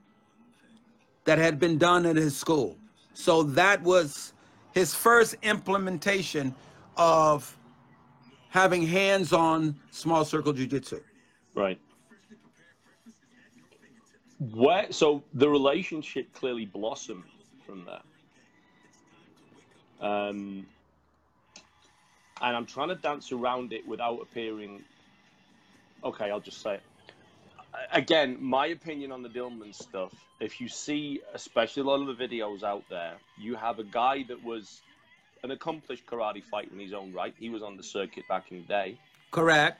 that 1.25 1.37
had 1.37 1.59
been 1.59 1.77
done 1.77 2.05
at 2.05 2.15
his 2.15 2.35
school. 2.35 2.77
So 3.13 3.43
that 3.43 3.81
was 3.83 4.33
his 4.73 4.93
first 4.93 5.35
implementation 5.43 6.55
of 6.95 7.55
having 8.49 8.85
hands 8.85 9.33
on 9.33 9.75
small 9.91 10.25
circle 10.25 10.53
jujitsu. 10.53 11.01
Right. 11.53 11.79
So 14.91 15.23
the 15.33 15.49
relationship 15.49 16.33
clearly 16.33 16.65
blossomed 16.65 17.23
from 17.65 17.85
that. 17.85 18.03
Um, 19.99 20.67
and 22.41 22.55
I'm 22.55 22.65
trying 22.65 22.89
to 22.89 22.95
dance 22.95 23.31
around 23.31 23.73
it 23.73 23.87
without 23.87 24.21
appearing. 24.21 24.83
Okay, 26.03 26.29
I'll 26.29 26.39
just 26.39 26.61
say 26.61 26.75
it. 26.75 26.83
Again, 27.91 28.37
my 28.39 28.67
opinion 28.67 29.11
on 29.11 29.21
the 29.21 29.29
Dillman 29.29 29.73
stuff. 29.73 30.13
If 30.39 30.61
you 30.61 30.67
see, 30.67 31.21
especially 31.33 31.81
a 31.81 31.85
lot 31.85 32.07
of 32.07 32.15
the 32.15 32.27
videos 32.27 32.63
out 32.63 32.83
there, 32.89 33.15
you 33.39 33.55
have 33.55 33.79
a 33.79 33.83
guy 33.83 34.23
that 34.27 34.43
was 34.43 34.81
an 35.43 35.51
accomplished 35.51 36.05
karate 36.05 36.43
fighter 36.43 36.69
in 36.73 36.79
his 36.79 36.93
own 36.93 37.11
right. 37.11 37.33
He 37.39 37.49
was 37.49 37.63
on 37.63 37.75
the 37.77 37.83
circuit 37.83 38.27
back 38.27 38.51
in 38.51 38.61
the 38.61 38.67
day. 38.67 38.99
Correct. 39.31 39.79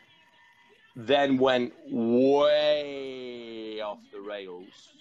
Then 0.97 1.38
went 1.38 1.71
way 1.91 3.79
off 3.81 3.99
the 4.12 4.19
rails 4.19 4.93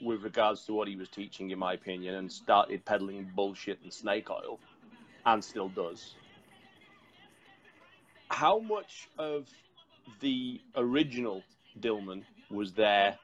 with 0.00 0.22
regards 0.22 0.64
to 0.64 0.72
what 0.72 0.86
he 0.86 0.94
was 0.94 1.08
teaching, 1.08 1.50
in 1.50 1.58
my 1.58 1.72
opinion, 1.72 2.14
and 2.14 2.30
started 2.30 2.84
peddling 2.84 3.28
bullshit 3.34 3.80
and 3.82 3.92
snake 3.92 4.30
oil, 4.30 4.60
and 5.24 5.42
still 5.42 5.68
does. 5.68 6.14
How 8.28 8.60
much 8.60 9.08
of 9.18 9.48
the 10.20 10.60
original 10.76 11.42
Dillman 11.80 12.22
was 12.48 12.72
there 12.72 13.18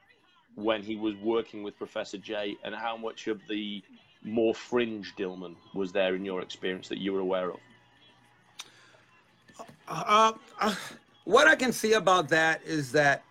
when 0.55 0.83
he 0.83 0.97
was 0.97 1.15
working 1.15 1.63
with 1.63 1.77
Professor 1.77 2.17
J, 2.17 2.57
and 2.65 2.75
how 2.75 2.97
much 2.97 3.27
of 3.27 3.39
the 3.47 3.81
more 4.23 4.53
fringe 4.53 5.15
Dillman 5.15 5.55
was 5.73 5.93
there 5.93 6.15
in 6.15 6.25
your 6.25 6.41
experience 6.41 6.89
that 6.89 6.97
you 6.97 7.13
were 7.13 7.21
aware 7.21 7.51
of? 7.51 7.59
Uh, 9.87 10.33
uh, 10.59 10.75
what 11.25 11.47
I 11.47 11.55
can 11.55 11.71
see 11.71 11.93
about 11.93 12.29
that 12.29 12.61
is 12.63 12.91
that 12.91 13.23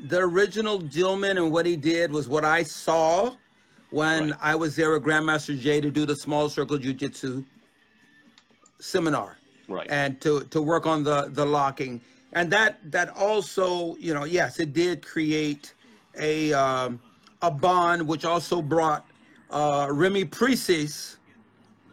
the 0.00 0.18
original 0.18 0.80
Dillman 0.80 1.36
and 1.36 1.50
what 1.50 1.66
he 1.66 1.76
did 1.76 2.12
was 2.12 2.28
what 2.28 2.44
I 2.44 2.62
saw 2.62 3.34
when 3.90 4.30
Right. 4.30 4.38
I 4.40 4.54
was 4.54 4.76
there 4.76 4.90
with 4.92 5.02
Grandmaster 5.02 5.58
Jay 5.58 5.80
to 5.80 5.90
do 5.90 6.06
the 6.06 6.14
small 6.16 6.48
circle 6.48 6.78
jujitsu 6.78 7.44
seminar 8.80 9.36
Right. 9.66 9.86
and 9.90 10.20
to, 10.20 10.44
to 10.44 10.62
work 10.62 10.86
on 10.86 11.02
the, 11.02 11.28
the 11.32 11.44
locking. 11.44 12.00
And 12.34 12.50
that 12.52 12.78
that 12.92 13.08
also, 13.16 13.96
you 13.96 14.12
know, 14.12 14.24
yes, 14.24 14.60
it 14.60 14.74
did 14.74 15.04
create 15.04 15.72
a 16.18 16.52
um, 16.52 17.00
a 17.40 17.50
bond, 17.50 18.06
which 18.06 18.24
also 18.26 18.60
brought 18.60 19.06
uh, 19.50 19.88
Remy 19.90 20.26
Presas 20.26 21.16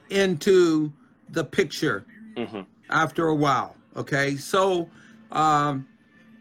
into 0.09 0.91
the 1.29 1.43
picture 1.43 2.05
Mhm. 2.35 2.65
After 2.89 3.27
a 3.27 3.35
while. 3.35 3.75
Okay, 3.95 4.35
so 4.35 4.89
um, 5.31 5.87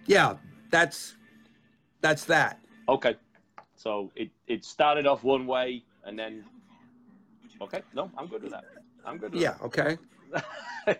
yeah, 0.06 0.36
that's 0.70 1.16
that's 2.00 2.24
that. 2.26 2.58
Okay. 2.88 3.16
So 3.76 4.10
it, 4.16 4.30
it 4.46 4.64
started 4.64 5.06
off 5.06 5.24
one 5.24 5.46
way 5.46 5.82
and 6.04 6.18
then 6.18 6.44
Okay, 7.60 7.82
no, 7.94 8.10
I'm 8.18 8.26
good 8.26 8.42
with 8.42 8.52
that. 8.52 8.64
I'm 9.04 9.18
good 9.18 9.32
with 9.32 9.40
Yeah, 9.40 9.54
okay. 9.62 9.96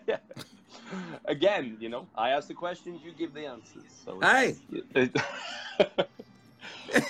yeah. 0.07 0.17
Again, 1.25 1.77
you 1.79 1.89
know, 1.89 2.07
I 2.15 2.29
ask 2.29 2.47
the 2.47 2.53
questions, 2.53 3.01
you 3.03 3.11
give 3.11 3.33
the 3.33 3.45
answers. 3.45 3.83
So 4.03 4.19
Hey. 4.21 4.55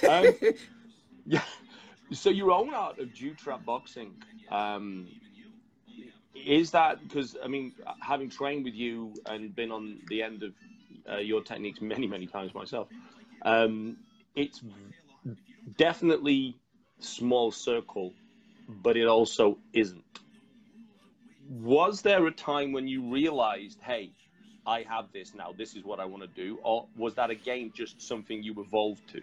um, 0.09 0.33
yeah. 1.25 1.41
So 2.11 2.29
your 2.29 2.51
own 2.51 2.73
art 2.73 2.99
of 2.99 3.13
Jew 3.13 3.33
trap 3.33 3.65
boxing, 3.65 4.13
um, 4.51 5.07
is 6.35 6.71
that 6.71 7.01
because 7.01 7.35
I 7.43 7.47
mean, 7.47 7.73
having 8.01 8.29
trained 8.29 8.65
with 8.65 8.75
you 8.75 9.13
and 9.25 9.55
been 9.55 9.71
on 9.71 9.99
the 10.09 10.21
end 10.21 10.43
of 10.43 10.53
uh, 11.11 11.17
your 11.17 11.41
techniques 11.41 11.81
many, 11.81 12.07
many 12.07 12.27
times 12.27 12.53
myself, 12.53 12.89
um, 13.43 13.97
it's 14.35 14.63
definitely 15.77 16.59
small 16.99 17.51
circle, 17.51 18.13
but 18.67 18.97
it 18.97 19.07
also 19.07 19.59
isn't. 19.73 20.03
Was 21.49 22.01
there 22.01 22.25
a 22.25 22.31
time 22.31 22.71
when 22.71 22.87
you 22.87 23.11
realized, 23.11 23.79
hey, 23.81 24.13
I 24.65 24.83
have 24.89 25.11
this 25.13 25.35
now, 25.35 25.53
this 25.57 25.75
is 25.75 25.83
what 25.83 25.99
I 25.99 26.05
want 26.05 26.23
to 26.23 26.27
do? 26.27 26.59
Or 26.63 26.87
was 26.95 27.15
that 27.15 27.29
again 27.29 27.71
just 27.75 28.01
something 28.01 28.41
you 28.43 28.55
evolved 28.57 29.07
to? 29.09 29.21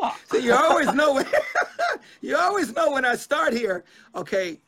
What? 0.00 0.16
So 0.28 0.38
you 0.38 0.52
always 0.54 0.92
know 0.92 1.14
when 1.14 1.26
you 2.20 2.36
always 2.36 2.74
know 2.74 2.92
when 2.92 3.04
I 3.04 3.14
start 3.14 3.52
here. 3.52 3.84
Okay. 4.14 4.58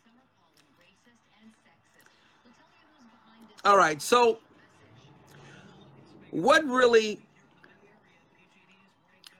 All 3.65 3.77
right. 3.77 4.01
So 4.01 4.39
what 6.31 6.65
really 6.65 7.21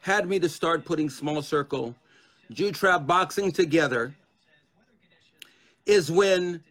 had 0.01 0.29
me 0.29 0.39
to 0.41 0.49
start 0.49 0.85
putting 0.85 1.09
small 1.09 1.43
circle 1.43 1.95
Jew 2.51 2.71
trap 2.73 3.07
boxing 3.07 3.51
together 3.51 4.15
is 5.85 6.11
when 6.11 6.63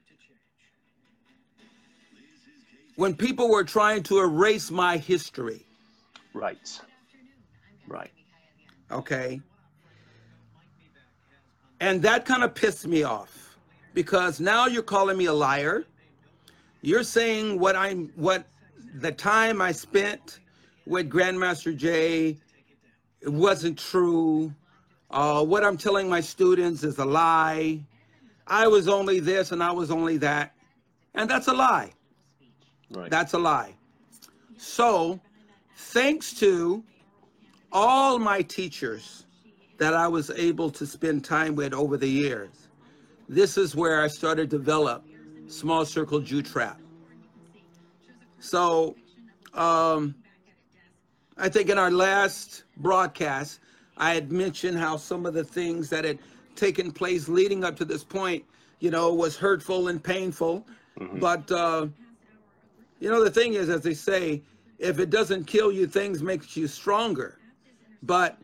when 2.96 3.14
people 3.14 3.50
were 3.50 3.64
trying 3.64 4.04
to 4.04 4.20
erase 4.20 4.72
my 4.72 4.98
history. 4.98 5.66
Right. 6.34 6.80
Right. 7.88 8.12
Okay? 8.92 9.42
And 11.80 12.02
that 12.02 12.26
kind 12.26 12.44
of 12.44 12.56
pissed 12.56 12.88
me 12.88 13.04
off 13.04 13.58
because 13.94 14.40
now 14.40 14.68
you're 14.68 14.84
calling 14.84 15.18
me 15.18 15.26
a 15.26 15.34
liar. 15.34 15.86
You're 16.82 17.04
saying 17.04 17.60
what 17.60 17.76
I'm 17.76 18.12
what 18.16 18.46
the 18.96 19.12
time 19.12 19.62
I 19.62 19.72
spent 19.72 20.40
with 20.86 21.10
Grandmaster 21.10 21.76
Jay 21.76 22.38
it 23.26 23.34
wasn't 23.34 23.80
true. 23.80 24.54
Uh, 25.10 25.44
what 25.44 25.64
I'm 25.64 25.78
telling 25.78 26.08
my 26.08 26.22
students 26.22 26.84
is 26.84 27.00
a 27.00 27.06
lie. 27.06 27.84
I 28.46 28.68
was 28.68 28.88
only 28.88 29.20
this 29.20 29.52
and 29.52 29.64
I 29.64 29.72
was 29.72 29.90
only 29.90 30.18
that. 30.18 30.54
And 31.16 31.28
that's 31.28 31.48
a 31.48 31.54
lie. 31.54 31.92
Right. 32.92 33.10
That's 33.10 33.34
a 33.34 33.40
lie. 33.40 33.74
So, 34.58 35.20
thanks 35.76 36.34
to 36.36 36.84
all 37.76 38.18
my 38.18 38.42
teachers 38.42 39.26
that 39.78 39.94
I 39.94 40.08
was 40.08 40.30
able 40.32 40.70
to 40.72 40.86
spend 40.86 41.26
time 41.26 41.56
with 41.56 41.74
over 41.74 41.98
the 41.98 42.08
years, 42.08 42.70
this 43.28 43.58
is 43.58 43.76
where 43.76 44.02
I 44.02 44.08
started 44.08 44.50
to 44.52 44.58
develop 44.58 45.06
small 45.48 45.84
circle 45.84 46.22
Jew 46.22 46.42
trap. 46.42 46.80
So, 48.40 48.96
um, 49.54 50.16
I 51.38 51.50
think 51.50 51.70
in 51.70 51.78
our 51.78 51.92
last 51.92 52.64
broadcast, 52.78 53.60
I 53.98 54.14
had 54.14 54.32
mentioned 54.32 54.78
how 54.78 54.96
some 54.96 55.26
of 55.26 55.34
the 55.34 55.44
things 55.44 55.90
that 55.90 56.06
had 56.06 56.20
taken 56.56 56.94
place 56.94 57.28
leading 57.28 57.66
up 57.66 57.76
to 57.76 57.86
this 57.86 58.06
point, 58.06 58.46
you 58.80 58.90
know, 58.90 59.14
was 59.14 59.36
hurtful 59.36 59.90
and 59.90 60.02
painful. 60.02 60.66
But 61.20 61.52
uh, 61.52 61.88
you 63.02 63.10
know, 63.10 63.22
the 63.22 63.30
thing 63.30 63.56
is, 63.56 63.68
as 63.68 63.82
they 63.82 63.94
say, 63.94 64.42
if 64.80 64.98
it 65.00 65.10
doesn't 65.10 65.44
kill 65.46 65.74
you, 65.74 65.88
things 65.88 66.24
makes 66.24 66.56
you 66.56 66.68
stronger. 66.68 67.38
But 68.04 68.38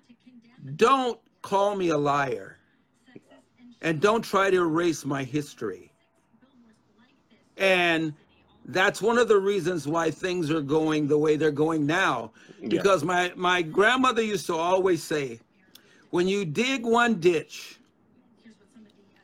don't 0.75 1.19
call 1.41 1.75
me 1.75 1.89
a 1.89 1.97
liar, 1.97 2.57
and 3.81 3.99
don't 3.99 4.21
try 4.21 4.49
to 4.49 4.57
erase 4.57 5.05
my 5.05 5.23
history. 5.23 5.91
And 7.57 8.13
that's 8.65 9.01
one 9.01 9.17
of 9.17 9.27
the 9.27 9.37
reasons 9.37 9.87
why 9.87 10.11
things 10.11 10.51
are 10.51 10.61
going 10.61 11.07
the 11.07 11.17
way 11.17 11.35
they're 11.35 11.51
going 11.51 11.85
now. 11.85 12.31
Yeah. 12.59 12.69
Because 12.69 13.03
my, 13.03 13.31
my 13.35 13.61
grandmother 13.61 14.21
used 14.21 14.45
to 14.47 14.55
always 14.55 15.03
say, 15.03 15.39
when 16.11 16.27
you 16.27 16.45
dig 16.45 16.85
one 16.85 17.19
ditch, 17.19 17.79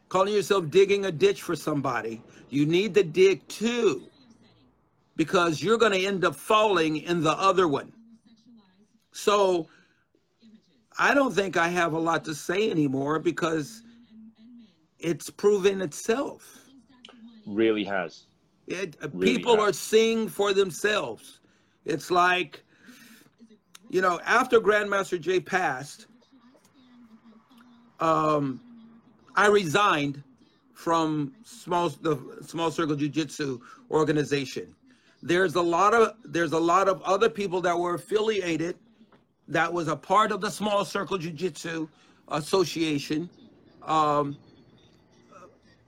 calling 0.10 0.34
yourself 0.34 0.70
digging 0.70 1.06
a 1.06 1.12
ditch 1.12 1.42
for 1.42 1.56
somebody, 1.56 2.22
you 2.50 2.66
need 2.66 2.94
to 2.96 3.04
dig 3.04 3.48
two 3.48 4.04
because 5.16 5.62
you're 5.62 5.78
going 5.78 5.92
to 5.92 6.06
end 6.06 6.24
up 6.24 6.36
falling 6.36 6.98
in 6.98 7.22
the 7.22 7.32
other 7.32 7.68
one. 7.68 7.92
So 9.12 9.68
I 11.00 11.14
don't 11.14 11.34
think 11.34 11.58
I 11.58 11.68
have 11.68 11.94
a 11.94 12.00
lot 12.00 12.26
to 12.26 12.34
say 12.34 12.72
anymore 12.72 13.20
because 13.20 13.84
it's 15.00 15.30
proven 15.30 15.82
itself. 15.82 16.70
Really 17.46 17.84
has. 17.84 18.24
It, 18.68 18.98
uh, 19.02 19.08
Really 19.14 19.36
people 19.36 19.58
has. 19.58 19.70
are 19.70 19.74
seeing 19.74 20.28
for 20.28 20.54
themselves. 20.54 21.40
It's 21.86 22.12
like, 22.12 22.64
you 23.90 24.02
know, 24.02 24.20
after 24.26 24.60
Grandmaster 24.60 25.20
Jay 25.20 25.40
passed, 25.40 26.08
um, 28.00 28.60
I 29.36 29.48
resigned 29.48 30.24
from 30.74 31.34
small 31.44 31.90
the 31.90 32.18
Small 32.42 32.70
Circle 32.72 32.96
Jiu 32.96 33.10
Jitsu 33.10 33.60
organization. 33.90 34.76
There's 35.24 35.56
a 35.56 35.62
lot 35.62 35.94
of 35.94 36.16
there's 36.26 36.52
a 36.52 36.60
lot 36.60 36.88
of 36.88 37.02
other 37.04 37.30
people 37.30 37.62
that 37.62 37.78
were 37.78 37.96
affiliated 37.96 38.78
that 39.48 39.72
was 39.72 39.88
a 39.88 39.96
part 39.96 40.32
of 40.32 40.42
the 40.42 40.50
Small 40.52 40.84
Circle 40.84 41.18
Jiu 41.18 41.32
Jitsu 41.32 41.88
Association 42.30 43.30
um, 43.84 44.38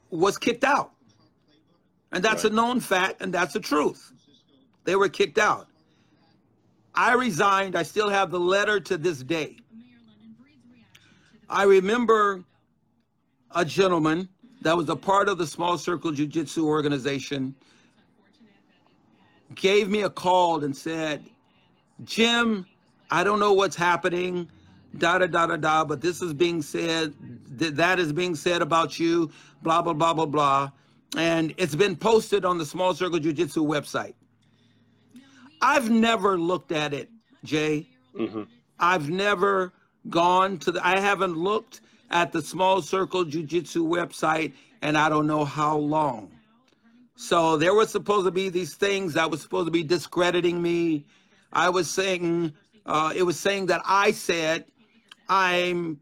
was 0.10 0.38
kicked 0.38 0.64
out. 0.64 0.92
And 2.12 2.24
that's 2.24 2.44
Right. 2.44 2.54
a 2.54 2.56
known 2.56 2.80
fact, 2.80 3.22
and 3.22 3.34
that's 3.34 3.54
the 3.54 3.60
truth. 3.60 4.12
They 4.84 4.96
were 4.96 5.10
kicked 5.10 5.38
out. 5.38 5.68
I 6.96 7.14
resigned. 7.14 7.76
I 7.76 7.84
still 7.84 8.10
have 8.10 8.32
the 8.32 8.40
letter 8.40 8.80
to 8.80 8.98
this 8.98 9.22
day. 9.22 9.58
I 11.50 11.64
remember 11.64 12.44
a 13.56 13.64
gentleman 13.66 14.30
that 14.62 14.76
was 14.76 14.90
a 14.90 14.96
part 14.96 15.30
of 15.30 15.38
the 15.38 15.48
Small 15.48 15.78
Circle 15.78 16.12
Jiu 16.12 16.28
Jitsu 16.28 16.66
organization 16.66 17.56
gave 19.56 19.90
me 19.90 20.04
a 20.04 20.10
call 20.10 20.64
and 20.64 20.76
said, 20.76 21.24
Jim, 22.04 22.66
I 23.12 23.24
don't 23.24 23.40
know 23.40 23.54
what's 23.54 23.76
happening, 23.76 24.50
da 24.98 25.18
da 25.18 25.28
da 25.28 25.48
da 25.48 25.56
da, 25.58 25.84
but 25.86 26.02
this 26.02 26.22
is 26.22 26.34
being 26.34 26.62
said, 26.62 27.14
th- 27.58 27.74
that 27.74 28.00
is 28.00 28.14
being 28.14 28.36
said 28.36 28.62
about 28.62 29.00
you, 29.00 29.32
blah, 29.62 29.82
blah, 29.82 29.94
blah, 29.94 30.14
blah, 30.14 30.26
blah. 30.26 30.72
And 31.18 31.54
it's 31.58 31.76
been 31.76 31.96
posted 31.96 32.46
on 32.46 32.58
the 32.58 32.66
Small 32.66 32.94
Circle 32.94 33.20
Jiu 33.20 33.34
Jitsu 33.34 33.66
website. 33.66 34.14
I've 35.62 35.90
never 35.90 36.38
looked 36.38 36.72
at 36.72 36.94
it, 36.94 37.10
Jay. 37.44 37.88
hmm 38.16 38.44
I've 38.80 39.10
never 39.10 39.74
gone 40.10 40.58
to 40.60 40.72
the, 40.72 40.86
I 40.86 41.00
haven't 41.00 41.36
looked 41.36 41.82
at 42.12 42.32
the 42.32 42.42
Small 42.42 42.82
Circle 42.82 43.26
Jiu 43.26 43.44
Jitsu 43.44 43.86
website 43.86 44.54
and 44.82 44.98
I 44.98 45.10
don't 45.10 45.28
know 45.28 45.44
how 45.44 45.78
long. 45.78 46.32
So 47.16 47.58
there 47.58 47.74
was 47.74 47.90
supposed 47.90 48.26
to 48.26 48.32
be 48.32 48.48
these 48.48 48.76
things 48.76 49.14
that 49.16 49.30
was 49.30 49.42
supposed 49.42 49.68
to 49.68 49.72
be 49.72 49.84
discrediting 49.84 50.62
me. 50.62 51.06
I 51.52 51.70
was 51.70 51.90
saying, 51.90 52.54
uh, 52.90 53.14
it 53.16 53.24
was 53.24 53.40
saying 53.40 53.68
that 53.68 53.82
I 53.86 54.12
said 54.12 54.66
I'm 55.30 56.00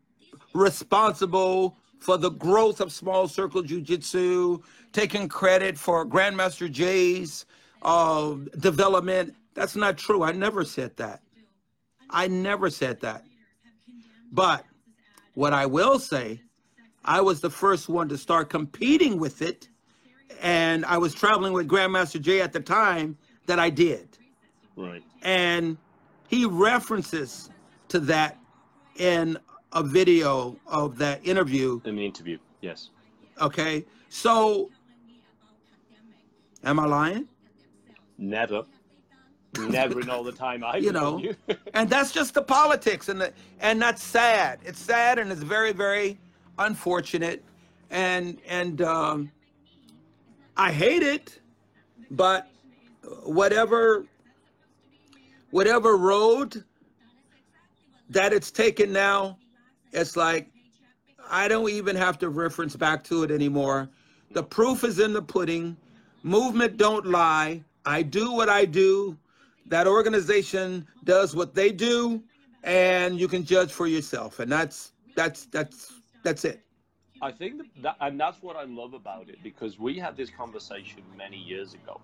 responsible 0.53 1.75
for 1.99 2.17
the 2.17 2.29
growth 2.29 2.79
of 2.79 2.93
Small 2.93 3.27
Circle 3.27 3.63
Jiu 3.63 3.81
Jitsu, 3.81 4.59
taking 4.93 5.27
credit 5.27 5.77
for 5.77 6.05
Grandmaster 6.05 6.71
Jay's 6.71 7.45
uh, 7.81 8.35
development. 8.59 9.35
That's 9.53 9.75
not 9.75 9.97
true. 9.97 10.23
I 10.23 10.31
never 10.31 10.63
said 10.63 10.95
that. 10.95 11.21
I 12.09 12.27
never 12.27 12.69
said 12.69 13.01
that. 13.01 13.25
But 14.31 14.65
what 15.33 15.51
I 15.51 15.65
will 15.65 15.99
say, 15.99 16.41
I 17.03 17.19
was 17.19 17.41
the 17.41 17.49
first 17.49 17.89
one 17.89 18.07
to 18.09 18.17
start 18.17 18.49
competing 18.49 19.19
with 19.19 19.41
it. 19.41 19.67
And 20.41 20.85
I 20.85 20.97
was 20.97 21.13
traveling 21.13 21.51
with 21.51 21.67
Grandmaster 21.67 22.21
Jay 22.21 22.39
at 22.39 22.53
the 22.53 22.61
time 22.61 23.17
that 23.47 23.59
I 23.59 23.69
did. 23.69 24.17
Right. 24.77 25.03
And 25.21 25.77
he 26.27 26.45
references 26.45 27.49
to 27.89 27.99
that 28.01 28.37
in 28.97 29.37
a 29.73 29.83
video 29.83 30.57
of 30.67 30.97
that 30.97 31.25
interview. 31.25 31.81
In 31.85 31.95
the 31.95 32.05
interview, 32.05 32.37
yes. 32.61 32.89
Okay. 33.41 33.85
So, 34.09 34.69
am 36.63 36.79
I 36.79 36.85
lying? 36.85 37.27
Never. 38.17 38.63
Never 39.57 40.01
in 40.01 40.09
all 40.09 40.23
the 40.23 40.31
time 40.31 40.63
I've 40.63 40.83
You 40.83 40.91
know. 40.91 41.17
you. 41.19 41.35
and 41.73 41.89
that's 41.89 42.11
just 42.11 42.33
the 42.33 42.41
politics 42.41 43.09
and 43.09 43.21
the, 43.21 43.33
and 43.59 43.81
that's 43.81 44.03
sad 44.03 44.59
it's 44.63 44.79
sad 44.79 45.17
and 45.17 45.31
it's 45.31 45.41
very 45.41 45.71
very 45.71 46.19
unfortunate 46.59 47.43
and 47.89 48.39
and 48.47 48.81
um 48.81 49.31
i 50.57 50.71
hate 50.71 51.01
it 51.01 51.39
but 52.11 52.49
whatever 53.23 54.05
whatever 55.51 55.97
road 55.97 56.63
that 58.09 58.33
it's 58.33 58.51
taken 58.51 58.91
now 58.91 59.37
it's 59.91 60.15
like 60.15 60.49
i 61.29 61.47
don't 61.47 61.69
even 61.69 61.95
have 61.95 62.17
to 62.17 62.29
reference 62.29 62.75
back 62.75 63.03
to 63.03 63.23
it 63.23 63.31
anymore. 63.31 63.89
The 64.31 64.43
proof 64.43 64.83
is 64.83 64.99
in 64.99 65.13
the 65.13 65.21
pudding. 65.21 65.77
Movement 66.23 66.77
don't 66.77 67.05
lie. 67.05 67.63
I 67.85 68.01
do 68.01 68.33
what 68.33 68.49
i 68.49 68.65
do. 68.65 69.17
That 69.67 69.87
organization 69.87 70.87
does 71.03 71.35
what 71.35 71.55
they 71.55 71.71
do 71.71 72.21
and 72.63 73.19
you 73.19 73.27
can 73.27 73.43
judge 73.43 73.71
for 73.71 73.87
yourself. 73.87 74.39
And 74.39 74.51
that's 74.51 74.91
that's 75.15 75.45
that's 75.45 75.93
that's 76.23 76.45
it. 76.45 76.61
I 77.21 77.31
think 77.31 77.63
that, 77.81 77.95
and 78.01 78.19
that's 78.19 78.43
what 78.43 78.55
I 78.55 78.65
love 78.65 78.93
about 78.93 79.29
it 79.29 79.37
because 79.41 79.79
we 79.79 79.97
had 79.97 80.15
this 80.15 80.29
conversation 80.29 81.01
many 81.17 81.37
years 81.37 81.73
ago. 81.73 81.99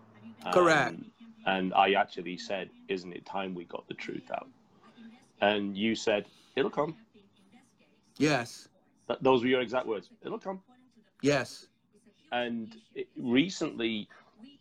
Correct. 0.51 0.95
Um, 0.95 1.05
And 1.45 1.73
I 1.73 1.93
actually 1.93 2.37
said, 2.37 2.69
"Isn't 2.87 3.13
it 3.13 3.25
time 3.25 3.53
we 3.53 3.65
got 3.65 3.87
the 3.87 3.93
truth 3.93 4.31
out?" 4.31 4.47
And 5.41 5.77
you 5.77 5.95
said, 5.95 6.25
"It'll 6.55 6.71
come." 6.71 6.95
yes 8.17 8.67
Th- 9.07 9.19
those 9.21 9.41
were 9.41 9.47
your 9.49 9.61
exact 9.61 9.87
words. 9.87 10.09
It'll 10.23 10.39
come. 10.39 10.61
yes 11.21 11.67
And 12.31 12.75
it, 12.95 13.07
recently, 13.17 14.07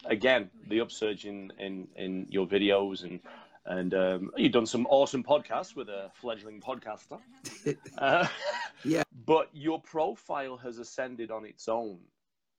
again, 0.07 0.51
the 0.69 0.81
upsurge 0.81 1.25
in, 1.27 1.53
in, 1.59 1.89
in 1.97 2.27
your 2.31 2.47
videos 2.47 3.05
and 3.05 3.21
and 3.67 3.95
um, 3.95 4.31
you've 4.37 4.53
done 4.53 4.67
some 4.67 4.87
awesome 4.91 5.23
podcasts 5.23 5.77
with 5.77 5.89
a 5.89 6.11
fledgling 6.15 6.61
podcaster. 6.61 7.19
Uh, 7.99 8.27
Yeah. 8.85 9.03
But 9.27 9.49
your 9.53 9.81
profile 9.81 10.57
has 10.57 10.79
ascended 10.79 11.31
on 11.31 11.45
its 11.45 11.69
own, 11.69 11.99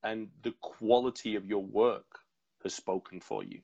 and 0.03 0.29
the 0.43 0.53
quality 0.61 1.35
of 1.35 1.45
your 1.45 1.63
work 1.63 2.19
has 2.63 2.73
spoken 2.73 3.19
for 3.19 3.43
you. 3.43 3.59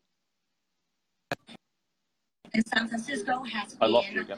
And 2.54 2.66
San 2.68 2.88
Francisco 2.88 3.44
has 3.44 3.78
I 3.80 3.86
lost 3.86 4.12
you 4.12 4.22
again. 4.22 4.38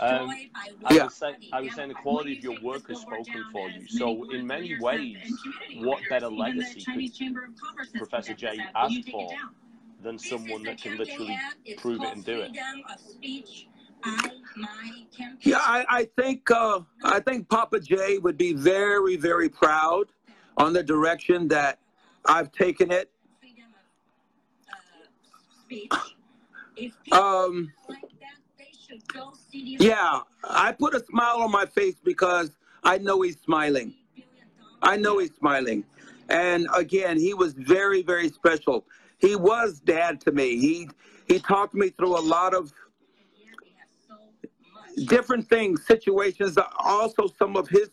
Um, 0.00 0.28
by 0.28 0.48
I 0.86 0.94
Yeah. 0.94 1.04
was 1.04 1.14
saying, 1.14 1.36
I 1.52 1.60
was 1.60 1.74
saying 1.74 1.88
the 1.88 1.94
quality 1.94 2.32
of 2.32 2.42
your 2.42 2.56
work 2.62 2.88
has 2.88 3.00
spoken 3.00 3.44
for 3.52 3.68
you. 3.68 3.86
So 3.86 4.24
in 4.30 4.46
many 4.46 4.74
ways, 4.74 5.44
what 5.74 6.08
better 6.08 6.28
legacy 6.28 6.86
could 6.92 7.10
Professor 7.96 8.34
Jay 8.34 8.58
ask 8.74 9.02
for 9.10 9.36
than 10.02 10.18
someone 10.18 10.64
that 10.64 10.80
can 10.80 10.96
literally 10.96 11.36
prove 11.76 12.02
it 12.02 12.12
and 12.12 12.24
do 12.24 12.40
it? 12.40 12.50
yeah 15.42 15.58
i, 15.58 15.84
I 15.88 16.04
think 16.16 16.50
uh, 16.50 16.80
i 17.04 17.20
think 17.20 17.48
papa 17.48 17.80
j 17.80 18.18
would 18.18 18.36
be 18.36 18.52
very 18.52 19.16
very 19.16 19.48
proud 19.48 20.06
on 20.56 20.72
the 20.72 20.82
direction 20.82 21.48
that 21.48 21.78
i've 22.26 22.52
taken 22.52 22.90
it 22.90 23.10
um 27.12 27.72
yeah 29.64 30.20
i 30.44 30.72
put 30.72 30.94
a 30.94 31.04
smile 31.04 31.38
on 31.42 31.50
my 31.50 31.66
face 31.66 31.96
because 32.04 32.50
i 32.84 32.98
know 32.98 33.22
he's 33.22 33.38
smiling 33.40 33.94
I 34.82 34.96
know 34.96 35.18
he's 35.18 35.34
smiling. 35.38 35.84
And 36.28 36.66
again, 36.74 37.18
he 37.18 37.34
was 37.34 37.54
very, 37.54 38.02
very 38.02 38.28
special. 38.28 38.86
He 39.18 39.36
was 39.36 39.80
dad 39.80 40.20
to 40.22 40.32
me. 40.32 40.58
He 40.58 40.88
he 41.28 41.38
talked 41.38 41.74
me 41.74 41.90
through 41.90 42.18
a 42.18 42.20
lot 42.22 42.54
of 42.54 42.72
different 45.06 45.48
things, 45.48 45.86
situations, 45.86 46.58
also 46.80 47.28
some 47.38 47.56
of 47.56 47.68
his 47.68 47.90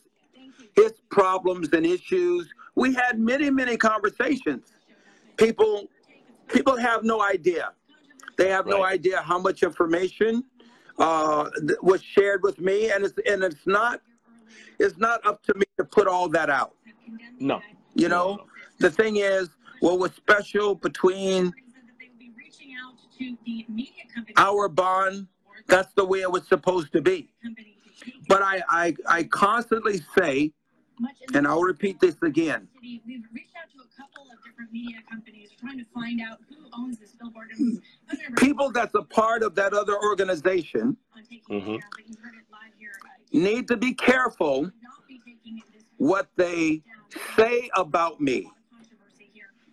his 0.76 0.94
problems 1.12 1.70
and 1.74 1.86
issues. 1.86 2.50
We 2.76 2.94
had 2.94 3.20
many, 3.20 3.50
many 3.50 3.78
conversations. 3.78 4.72
People 5.38 5.88
people 6.50 6.78
have 6.78 7.04
no 7.04 7.22
idea. 7.24 7.72
They 8.38 8.50
have 8.50 8.68
no 8.68 8.84
idea 8.84 9.22
how 9.22 9.40
much 9.40 9.64
information 9.64 10.44
uh, 11.00 11.50
was 11.82 12.02
shared 12.04 12.44
with 12.44 12.60
me, 12.60 12.92
and 12.92 13.04
it's 13.04 13.14
and 13.28 13.44
it's 13.44 13.66
not 13.66 14.02
it's 14.80 14.98
not 14.98 15.26
up 15.26 15.44
to 15.44 15.54
me 15.56 15.66
to 15.78 15.84
put 15.84 16.08
all 16.08 16.30
that 16.30 16.50
out. 16.50 16.76
No. 17.40 17.62
You 17.96 18.10
know, 18.10 18.46
the 18.80 18.92
thing 18.92 19.18
is, 19.18 19.50
what 19.80 20.00
was 20.00 20.12
special 20.14 20.76
between 20.76 21.54
our 24.38 24.68
bond, 24.68 25.28
that's 25.68 25.94
the 25.94 26.06
way 26.06 26.22
it 26.22 26.32
was 26.32 26.48
supposed 26.48 26.92
to 26.94 27.02
be. 27.02 27.30
But 28.28 28.42
I, 28.42 28.62
I, 28.70 28.96
I 29.08 29.24
constantly 29.24 30.02
say, 30.18 30.52
and 31.34 31.48
I'll 31.48 31.62
repeat 31.62 32.00
this 32.00 32.16
again 32.22 32.68
We've 32.82 33.02
reached 33.34 33.56
out 33.62 33.70
to 33.76 33.80
a 33.84 34.02
couple 34.02 34.24
of 34.32 34.44
different 34.44 34.72
media 34.72 34.98
companies 35.10 35.50
trying 35.60 35.78
to 35.80 35.86
find 35.94 36.22
out 36.22 36.40
who 36.50 36.56
owns 36.74 36.98
this 37.00 37.12
billboard 37.20 37.50
and 37.52 37.58
who's 37.60 37.80
who's 38.10 38.20
ever 38.26 38.36
people 38.36 38.72
that's 38.72 38.96
a 38.96 39.04
part 39.04 39.44
of 39.44 39.56
that 39.56 39.74
other 39.74 39.96
organization 40.02 40.98
on 41.16 41.24
taking 41.24 41.38
it 41.40 41.64
Mhm. 41.64 41.66
down, 41.66 41.90
but 41.96 42.08
you 42.10 42.16
heard 42.22 42.34
it 42.36 42.46
live 42.52 42.72
here. 42.80 42.92
uh, 43.04 43.08
need 43.32 43.68
to 43.68 43.78
be 43.78 43.94
careful 43.94 44.62
would 44.62 44.74
not 44.84 45.08
be 45.08 45.20
taking 45.26 45.62
this 45.74 45.84
what 45.98 46.28
they 46.36 46.82
say 47.36 47.70
about 47.76 48.20
me 48.22 48.50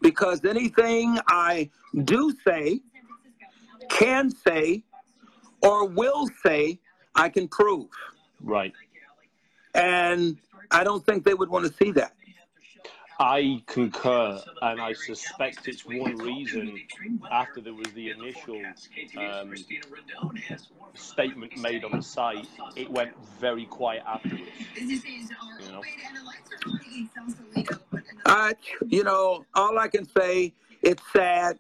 because 0.00 0.44
anything 0.44 1.18
I 1.28 1.70
do 2.04 2.32
say, 2.46 2.72
in 2.72 2.80
San 2.92 3.06
Francisco. 3.06 3.46
Now, 3.70 3.78
there 3.78 3.88
can 3.88 4.30
say, 4.30 4.84
or 5.62 5.86
will 5.86 6.28
say, 6.44 6.78
I 7.14 7.28
can 7.28 7.48
prove. 7.48 7.88
Right. 8.40 8.72
And 9.74 10.38
I 10.70 10.84
don't 10.84 11.04
think 11.04 11.24
they 11.24 11.34
would 11.34 11.48
want 11.48 11.66
to 11.66 11.72
see 11.72 11.90
that. 11.92 12.14
I 13.20 13.62
concur, 13.66 14.42
and 14.62 14.80
I 14.80 14.92
suspect 14.92 15.68
it's 15.68 15.84
one 15.86 16.16
reason 16.16 16.80
after 17.30 17.60
there 17.60 17.74
was 17.74 17.92
the 17.92 18.10
initial 18.10 18.60
um, 19.16 19.54
statement 20.94 21.56
made 21.58 21.84
on 21.84 21.92
the 21.92 22.02
site, 22.02 22.48
it 22.74 22.90
went 22.90 23.12
very 23.38 23.66
quiet 23.66 24.02
afterwards. 24.06 24.42
This 24.74 25.04
is 25.04 25.30
our 25.40 25.60
You 25.60 25.72
know. 25.72 25.80
wait, 25.80 25.94
and 26.08 26.16
the 26.16 26.24
lights 26.24 26.50
are 26.52 26.70
on 26.70 26.80
in 26.92 27.08
Sausalito, 27.14 27.78
but 27.90 28.02
another 28.10 28.22
I, 28.26 28.54
you 28.88 29.04
know, 29.04 29.46
all 29.54 29.78
I 29.78 29.88
can 29.88 30.04
say, 30.04 30.52
it's 30.82 31.02
sad, 31.12 31.58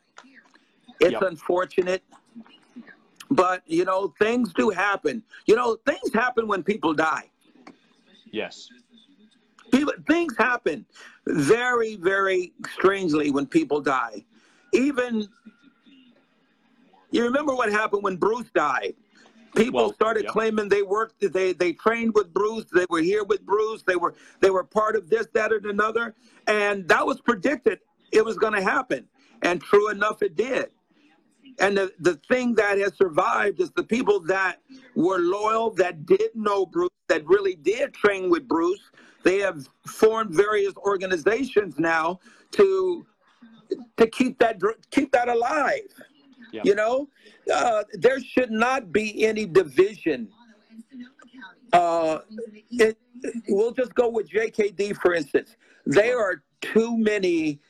it's 1.00 1.12
Yep. 1.12 1.22
unfortunate, 1.22 2.02
but 3.30 3.62
you 3.66 3.84
know, 3.84 4.12
things 4.18 4.52
do 4.52 4.70
happen. 4.70 5.22
You 5.46 5.54
know, 5.56 5.76
things 5.86 6.12
happen 6.12 6.48
when 6.48 6.62
people 6.64 6.94
die. 6.94 7.30
Yes. 8.32 8.68
People, 9.84 10.02
things 10.06 10.36
happen 10.36 10.86
very, 11.26 11.96
very 11.96 12.52
strangely 12.72 13.30
when 13.30 13.46
people 13.46 13.80
die. 13.80 14.24
Even, 14.72 15.28
you 17.10 17.24
remember 17.24 17.54
what 17.54 17.70
happened 17.70 18.02
when 18.02 18.16
Bruce 18.16 18.50
died? 18.54 18.94
People 19.54 19.80
Well, 19.82 19.92
started 19.92 20.24
yeah. 20.24 20.30
claiming 20.30 20.68
they 20.68 20.82
worked, 20.82 21.20
they 21.32 21.52
they 21.52 21.72
trained 21.74 22.12
with 22.14 22.34
Bruce, 22.34 22.64
they 22.72 22.86
were 22.90 23.00
here 23.00 23.22
with 23.22 23.46
Bruce, 23.46 23.82
they 23.82 23.94
were 23.94 24.14
they 24.40 24.50
were 24.50 24.64
part 24.64 24.96
of 24.96 25.08
this, 25.08 25.28
that, 25.34 25.52
and 25.52 25.66
another, 25.66 26.14
and 26.48 26.88
that 26.88 27.06
was 27.06 27.20
predicted. 27.20 27.78
It 28.10 28.24
was 28.24 28.36
going 28.36 28.54
to 28.54 28.62
happen, 28.62 29.06
and 29.42 29.62
true 29.62 29.90
enough, 29.90 30.22
it 30.22 30.34
did. 30.34 30.70
And 31.60 31.76
the, 31.78 31.92
the 32.00 32.14
thing 32.28 32.54
that 32.56 32.78
has 32.78 32.96
survived 32.96 33.60
is 33.60 33.70
the 33.72 33.84
people 33.84 34.18
that 34.22 34.60
were 34.96 35.18
loyal, 35.20 35.70
that 35.74 36.04
did 36.04 36.34
know 36.34 36.66
Bruce, 36.66 36.90
that 37.08 37.24
really 37.26 37.54
did 37.54 37.94
train 37.94 38.30
with 38.30 38.48
Bruce. 38.48 38.90
They 39.24 39.38
have 39.38 39.68
formed 39.86 40.34
various 40.34 40.74
organizations 40.76 41.78
now 41.78 42.20
to 42.52 43.06
to 43.96 44.06
keep 44.06 44.38
that 44.38 44.60
keep 44.90 45.10
that 45.12 45.28
alive. 45.28 45.88
Yeah. 46.52 46.62
You 46.64 46.74
know, 46.74 47.08
uh, 47.52 47.84
there 47.94 48.20
should 48.20 48.50
not 48.50 48.92
be 48.92 49.24
any 49.26 49.46
division. 49.46 50.28
and 50.70 50.84
Sonoma 50.88 51.10
County. 51.32 51.68
Uh, 51.72 52.18
it, 52.70 52.98
we'll 53.48 53.72
just 53.72 53.94
go 53.94 54.08
with 54.08 54.28
JKD 54.28 54.96
for 54.96 55.14
instance. 55.14 55.56
There 55.86 56.20
are 56.20 56.42
too 56.60 56.96
many 56.96 57.60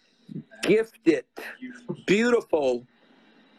gifted, 0.63 1.25
beautiful 2.07 2.87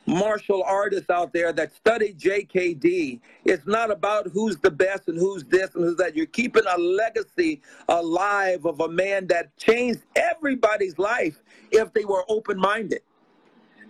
martial 0.05 0.63
artists 0.63 1.09
out 1.09 1.33
there 1.33 1.51
that 1.53 1.75
study 1.75 2.13
JKD. 2.13 3.19
It's 3.43 3.65
not 3.65 3.91
about 3.91 4.27
who's 4.27 4.57
the 4.57 4.71
best 4.71 5.07
and 5.07 5.17
who's 5.17 5.43
this 5.45 5.73
and 5.75 5.83
who's 5.83 5.97
that. 5.97 6.15
You're 6.15 6.25
keeping 6.27 6.63
a 6.69 6.77
legacy 6.79 7.61
alive 7.89 8.65
of 8.65 8.79
a 8.79 8.87
man 8.87 9.27
that 9.27 9.55
changed 9.57 10.01
everybody's 10.15 10.97
life 10.99 11.41
if 11.71 11.93
they 11.93 12.05
were 12.05 12.23
open 12.29 12.57
minded. 12.57 13.01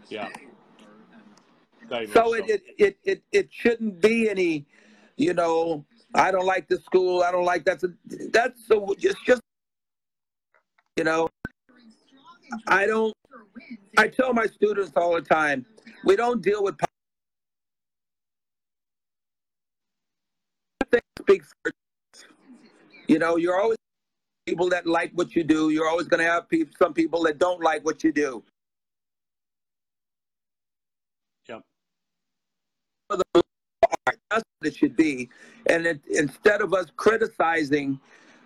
Yeah. 0.10 0.30
Very 1.90 2.08
So 2.08 2.34
it, 2.34 2.50
it, 2.50 2.64
it, 2.78 2.98
it, 3.04 3.24
it 3.32 3.50
shouldn't 3.52 4.02
be 4.02 4.30
any, 4.30 4.66
you 5.18 5.34
know, 5.34 5.86
I 6.14 6.32
don't 6.32 6.46
like 6.46 6.68
the 6.68 6.80
school. 6.80 7.24
I 7.24 7.32
don't 7.32 7.46
like 7.46 7.66
that's 7.66 7.84
a, 7.84 7.90
that's 8.32 8.66
so 8.66 8.96
it's 8.98 9.20
just, 9.26 9.42
you 10.96 11.04
know, 11.04 11.30
I 12.68 12.86
don't, 12.86 13.14
I 13.98 14.08
tell 14.08 14.34
my 14.34 14.46
students 14.46 14.92
all 14.96 15.14
the 15.14 15.22
time, 15.22 15.66
we 16.04 16.16
don't 16.16 16.42
deal 16.42 16.64
with 16.64 16.76
speaks 21.20 21.52
you 23.08 23.18
know 23.18 23.36
you're 23.36 23.60
always 23.60 23.78
people 24.46 24.70
that 24.70 24.86
like 24.86 25.12
what 25.14 25.36
you 25.36 25.44
do. 25.44 25.70
You're 25.72 25.90
always 25.90 26.08
going 26.08 26.24
to 26.24 26.30
have 26.30 26.46
some 26.78 26.94
people 26.94 27.24
that 27.24 27.40
don't 27.40 27.62
like 27.62 27.84
what 27.84 28.04
you 28.04 28.12
do. 28.12 28.44
Yep. 31.50 31.62
That's 33.10 33.34
what 34.30 34.44
it 34.64 34.76
should 34.76 34.96
be. 34.96 35.30
And 35.68 35.86
it, 35.86 36.02
instead 36.10 36.62
of 36.62 36.74
us 36.74 36.86
criticizing 36.96 38.00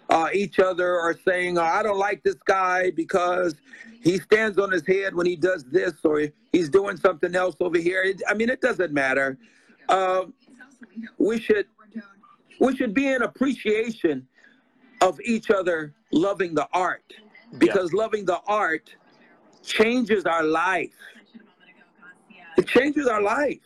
uh, 0.10 0.30
each 0.34 0.60
other 0.60 0.99
are 0.99 1.16
saying, 1.26 1.57
oh, 1.57 1.64
I 1.64 1.84
don't 1.84 1.97
like 1.97 2.24
this 2.24 2.38
guy 2.45 2.91
because 2.91 3.55
he 4.01 4.18
stands 4.18 4.57
on 4.57 4.72
his 4.72 4.86
head 4.86 5.14
when 5.14 5.26
he 5.26 5.36
does 5.36 5.66
this 5.66 5.93
or 6.03 6.28
he's 6.51 6.70
doing 6.70 6.97
something 6.97 7.36
else 7.36 7.55
over 7.60 7.78
here. 7.78 8.01
It, 8.03 8.22
I 8.28 8.34
mean, 8.34 8.49
it 8.49 8.62
doesn't 8.62 8.91
matter. 8.91 9.38
Uh, 9.88 10.26
we 11.18 11.39
should 11.39 11.66
we 12.60 12.76
should 12.76 12.93
be 12.93 13.07
in 13.07 13.22
appreciation 13.22 14.28
of 15.01 15.20
each 15.22 15.49
other 15.49 15.93
loving 16.12 16.53
the 16.53 16.68
art 16.74 17.14
because 17.57 17.93
loving 17.93 18.26
the 18.26 18.39
art 18.47 18.93
changes 19.64 20.26
our 20.26 20.43
life. 20.43 20.93
It 22.57 22.68
changes 22.68 23.07
our 23.07 23.22
life. 23.22 23.60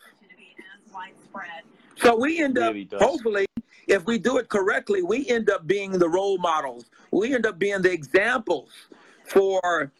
So 1.97 2.15
we 2.15 2.41
end 2.41 2.59
up, 2.59 2.75
hopefully, 2.99 3.45
if 3.87 4.05
we 4.05 4.17
do 4.17 4.37
it 4.37 4.49
correctly, 4.49 5.01
we 5.03 5.27
end 5.29 5.49
up 5.49 5.67
being 5.67 5.91
the 5.91 6.09
role 6.09 6.37
models. 6.37 6.85
We 7.11 7.33
end 7.33 7.45
up 7.45 7.59
being 7.59 7.81
the 7.81 7.91
examples 7.91 8.71
for 9.25 9.91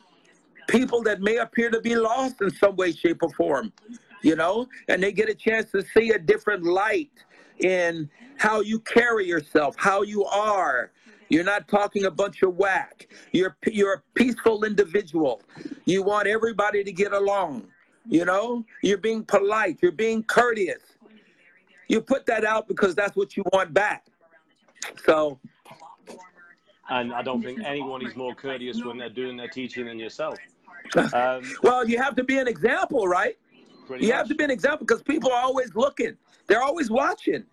people 0.67 1.03
that 1.03 1.21
may 1.21 1.37
appear 1.37 1.69
to 1.69 1.81
be 1.81 1.95
lost 1.95 2.41
in 2.41 2.51
some 2.51 2.75
way, 2.75 2.91
shape, 2.91 3.21
or 3.21 3.29
form, 3.31 3.73
you 4.21 4.35
know, 4.35 4.67
and 4.87 5.01
they 5.03 5.11
get 5.11 5.29
a 5.29 5.35
chance 5.35 5.71
to 5.71 5.81
see 5.81 6.11
a 6.11 6.19
different 6.19 6.63
light 6.63 7.11
in 7.59 8.09
how 8.37 8.61
you 8.61 8.79
carry 8.79 9.27
yourself, 9.27 9.75
how 9.77 10.01
you 10.01 10.25
are. 10.25 10.91
You're 11.29 11.43
not 11.43 11.67
talking 11.67 12.05
a 12.05 12.11
bunch 12.11 12.43
of 12.43 12.55
whack. 12.55 13.07
You're 13.31 13.57
you're 13.65 13.93
a 13.93 14.01
peaceful 14.13 14.63
individual. 14.63 15.41
You 15.85 16.03
want 16.03 16.27
everybody 16.27 16.83
to 16.83 16.91
get 16.91 17.13
along. 17.13 17.67
You 18.07 18.25
know, 18.25 18.65
you're 18.83 18.97
being 18.97 19.23
polite. 19.23 19.79
You're 19.81 19.93
being 19.93 20.23
courteous. 20.23 20.81
You 21.87 22.01
put 22.01 22.25
that 22.25 22.45
out 22.45 22.67
because 22.67 22.95
that's 22.95 23.15
what 23.15 23.35
you 23.37 23.43
want 23.51 23.73
back. 23.73 24.05
So 25.05 25.39
And 26.89 27.13
I 27.13 27.21
don't 27.21 27.41
think 27.41 27.61
anyone 27.63 28.05
is 28.05 28.15
more 28.15 28.35
courteous 28.35 28.83
when 28.83 28.97
they're 28.97 29.09
doing 29.09 29.37
their 29.37 29.47
teaching 29.47 29.85
than 29.85 29.99
yourself. 29.99 30.37
Um, 31.13 31.43
Well, 31.63 31.87
you 31.87 31.97
have 31.97 32.15
to 32.15 32.23
be 32.23 32.37
an 32.37 32.47
example, 32.47 33.07
right? 33.07 33.37
You 33.89 33.95
much. 33.95 34.09
have 34.11 34.27
to 34.29 34.35
be 34.35 34.43
an 34.43 34.51
example 34.51 34.85
because 34.85 35.03
people 35.03 35.31
are 35.31 35.41
always 35.41 35.73
looking. 35.75 36.17
They're 36.47 36.63
always 36.63 36.89
watching. 36.89 37.43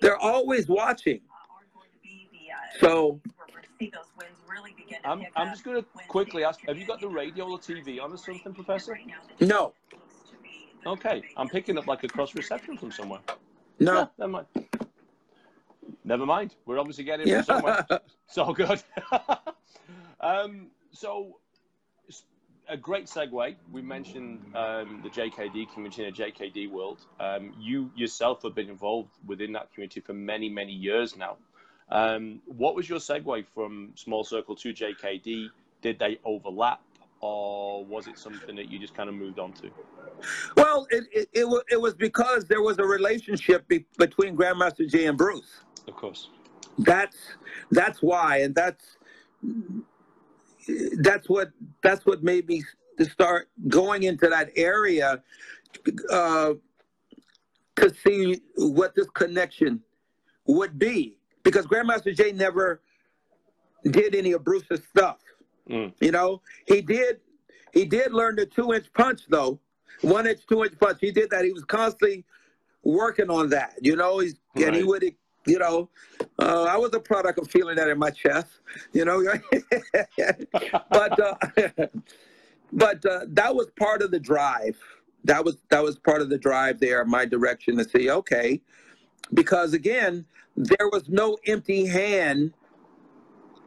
They're 0.00 0.18
always 0.18 0.68
watching. 0.68 1.20
So 2.80 3.20
I'm, 5.04 5.24
I'm 5.36 5.48
just 5.48 5.64
going 5.64 5.82
to 5.82 5.86
quickly 6.08 6.44
ask 6.44 6.60
have 6.66 6.78
you 6.78 6.86
got 6.86 7.00
the 7.00 7.08
radio 7.08 7.50
or 7.50 7.58
TV 7.58 8.00
on 8.00 8.12
or 8.12 8.16
something, 8.16 8.54
Professor? 8.54 8.98
no, 9.40 9.72
Okay, 10.86 11.22
I'm 11.36 11.48
picking 11.48 11.78
up 11.78 11.86
like 11.86 12.02
a 12.04 12.08
cross 12.08 12.34
reception 12.34 12.76
from 12.76 12.90
somewhere. 12.90 13.20
no. 13.78 13.94
Yeah, 13.94 14.06
never 14.18 14.32
mind. 14.32 14.46
Never 16.04 16.26
mind. 16.26 16.54
We're 16.66 16.78
obviously 16.78 17.04
getting 17.04 17.28
Yeah. 17.28 17.42
from 17.42 17.56
somewhere. 17.56 17.86
It's 18.28 18.38
all 18.38 18.54
good. 18.54 18.82
um, 20.20 20.68
so, 20.92 21.38
a 22.68 22.76
great 22.78 23.06
segue. 23.06 23.56
We 23.70 23.82
mentioned 23.82 24.40
um, 24.54 25.00
the 25.02 25.10
JKD 25.10 25.70
community 25.74 26.04
and 26.04 26.16
the 26.16 26.22
JKD 26.22 26.70
world. 26.70 27.00
Um, 27.20 27.52
you 27.60 27.90
yourself 27.94 28.42
have 28.44 28.54
been 28.54 28.70
involved 28.70 29.10
within 29.26 29.52
that 29.52 29.72
community 29.74 30.00
for 30.00 30.14
many, 30.14 30.48
many 30.48 30.72
years 30.72 31.14
now. 31.16 31.36
Um, 31.90 32.40
what 32.46 32.74
was 32.74 32.88
your 32.88 33.00
segue 33.00 33.44
from 33.54 33.90
Small 33.96 34.24
Circle 34.24 34.56
to 34.56 34.72
JKD? 34.72 35.50
Did 35.82 35.98
they 35.98 36.18
overlap, 36.24 36.80
or 37.22 37.84
was 37.84 38.08
it 38.08 38.18
something 38.18 38.56
that 38.56 38.68
you 38.68 38.78
just 38.78 38.94
kind 38.94 39.08
of 39.08 39.14
moved 39.14 39.38
on 39.38 39.52
to? 39.52 39.70
Well, 40.56 40.86
it 40.90 41.04
it, 41.12 41.28
it, 41.32 41.48
was, 41.48 41.62
it 41.70 41.80
was 41.80 41.94
because 41.94 42.44
there 42.44 42.60
was 42.60 42.78
a 42.78 42.84
relationship 42.84 43.66
be, 43.68 43.86
between 43.96 44.36
Grandmaster 44.36 44.88
Jay 44.88 45.06
and 45.06 45.16
Bruce. 45.16 45.60
Of 45.88 45.94
course. 45.94 46.28
That's 46.78 47.16
that's 47.70 48.02
why, 48.02 48.38
and 48.38 48.54
that's 48.54 48.98
that's 50.98 51.28
what 51.28 51.50
that's 51.82 52.04
what 52.06 52.22
made 52.22 52.48
me 52.48 52.62
to 52.98 53.04
start 53.04 53.48
going 53.68 54.02
into 54.02 54.28
that 54.28 54.50
area 54.56 55.22
uh, 56.10 56.54
to 57.76 57.94
see 57.94 58.40
what 58.56 58.94
this 58.94 59.08
connection 59.10 59.80
would 60.46 60.78
be. 60.78 61.16
Because 61.42 61.66
Grandmaster 61.66 62.14
Jay 62.14 62.32
never 62.32 62.80
did 63.84 64.14
any 64.14 64.32
of 64.32 64.44
Bruce's 64.44 64.80
stuff. 64.90 65.18
Mm. 65.68 65.92
You 66.00 66.10
know, 66.10 66.42
he 66.66 66.82
did 66.82 67.20
he 67.72 67.84
did 67.84 68.12
learn 68.12 68.36
the 68.36 68.46
two 68.46 68.72
inch 68.72 68.92
punch 68.92 69.22
though, 69.28 69.58
one 70.02 70.26
inch, 70.26 70.40
two 70.48 70.64
inch 70.64 70.78
punch. 70.78 70.98
He 71.00 71.10
did 71.10 71.30
that. 71.30 71.44
He 71.44 71.52
was 71.52 71.64
constantly 71.64 72.24
working 72.82 73.30
on 73.30 73.48
that. 73.50 73.74
You 73.80 73.96
know, 73.96 74.18
he's 74.18 74.34
and 74.56 74.74
he 74.74 74.82
would 74.82 75.04
you 75.46 75.58
know, 75.58 75.88
uh, 76.38 76.64
I 76.64 76.76
was 76.76 76.94
a 76.94 77.00
product 77.00 77.38
of 77.38 77.50
feeling 77.50 77.76
that 77.76 77.88
in 77.88 77.98
my 77.98 78.10
chest. 78.10 78.60
You 78.92 79.04
know, 79.04 79.22
but 80.90 81.20
uh, 81.20 81.34
but 82.72 83.04
uh, 83.04 83.20
that 83.28 83.54
was 83.54 83.68
part 83.78 84.02
of 84.02 84.10
the 84.10 84.20
drive. 84.20 84.78
That 85.24 85.44
was 85.44 85.58
that 85.70 85.82
was 85.82 85.98
part 85.98 86.20
of 86.20 86.30
the 86.30 86.38
drive 86.38 86.80
there, 86.80 87.04
my 87.04 87.24
direction 87.24 87.76
to 87.78 87.84
see 87.84 88.10
okay, 88.10 88.60
because 89.34 89.72
again, 89.72 90.24
there 90.56 90.88
was 90.90 91.08
no 91.08 91.38
empty 91.46 91.86
hand 91.86 92.52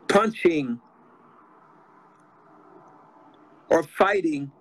punching 0.08 0.80
or 3.70 3.84
fighting 3.84 4.52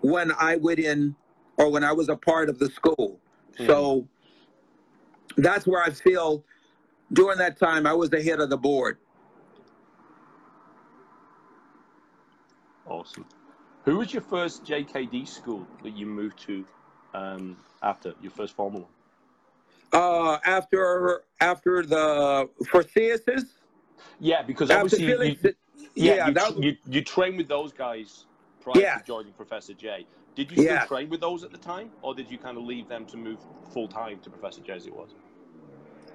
when 0.00 0.32
I 0.32 0.56
went 0.56 0.78
in 0.78 1.14
or 1.56 1.70
when 1.70 1.84
I 1.84 1.92
was 1.92 2.08
a 2.08 2.16
part 2.16 2.48
of 2.48 2.58
the 2.58 2.68
school. 2.68 3.20
So 3.66 4.08
that's 5.36 5.66
where 5.66 5.82
I 5.82 5.90
feel 5.90 6.44
during 7.12 7.38
that 7.38 7.58
time 7.58 7.86
I 7.86 7.92
was 7.92 8.10
the 8.10 8.22
head 8.22 8.40
of 8.40 8.50
the 8.50 8.56
board. 8.56 8.98
Awesome. 12.86 13.24
Who 13.84 13.98
was 13.98 14.12
your 14.12 14.22
first 14.22 14.64
JKD 14.64 15.28
school 15.28 15.66
that 15.82 15.96
you 15.96 16.06
moved 16.06 16.38
to 16.46 16.64
um, 17.14 17.56
after 17.82 18.14
your 18.22 18.30
first 18.30 18.54
formal 18.54 18.82
one? 18.82 18.90
Uh, 19.92 20.38
after 20.44 21.22
after 21.40 21.84
the 21.84 22.48
for 22.68 22.82
CSs, 22.82 23.44
Yeah, 24.18 24.42
because 24.42 24.70
after 24.70 24.96
obviously, 24.96 25.04
you, 25.04 25.12
Felix, 25.12 25.44
you- 25.44 25.54
yeah, 25.94 26.28
yeah, 26.28 26.48
you, 26.50 26.62
you, 26.62 26.76
you 26.88 27.02
trained 27.02 27.36
with 27.36 27.48
those 27.48 27.72
guys 27.72 28.26
prior 28.60 28.80
Yeah. 28.80 28.98
to 28.98 29.04
joining 29.04 29.32
Professor 29.32 29.74
Jay. 29.74 30.06
Did 30.34 30.50
you 30.50 30.56
still 30.56 30.66
Yeah. 30.66 30.84
train 30.86 31.08
with 31.08 31.20
those 31.20 31.44
at 31.44 31.52
the 31.52 31.58
time, 31.58 31.90
or 32.02 32.14
did 32.14 32.30
you 32.30 32.38
kind 32.38 32.56
of 32.56 32.64
leave 32.64 32.88
them 32.88 33.06
to 33.06 33.16
move 33.16 33.38
full 33.72 33.86
time 33.88 34.18
to 34.20 34.30
Professor 34.30 34.60
Jay 34.62 34.72
as 34.72 34.86
it 34.86 34.94
was? 34.94 35.10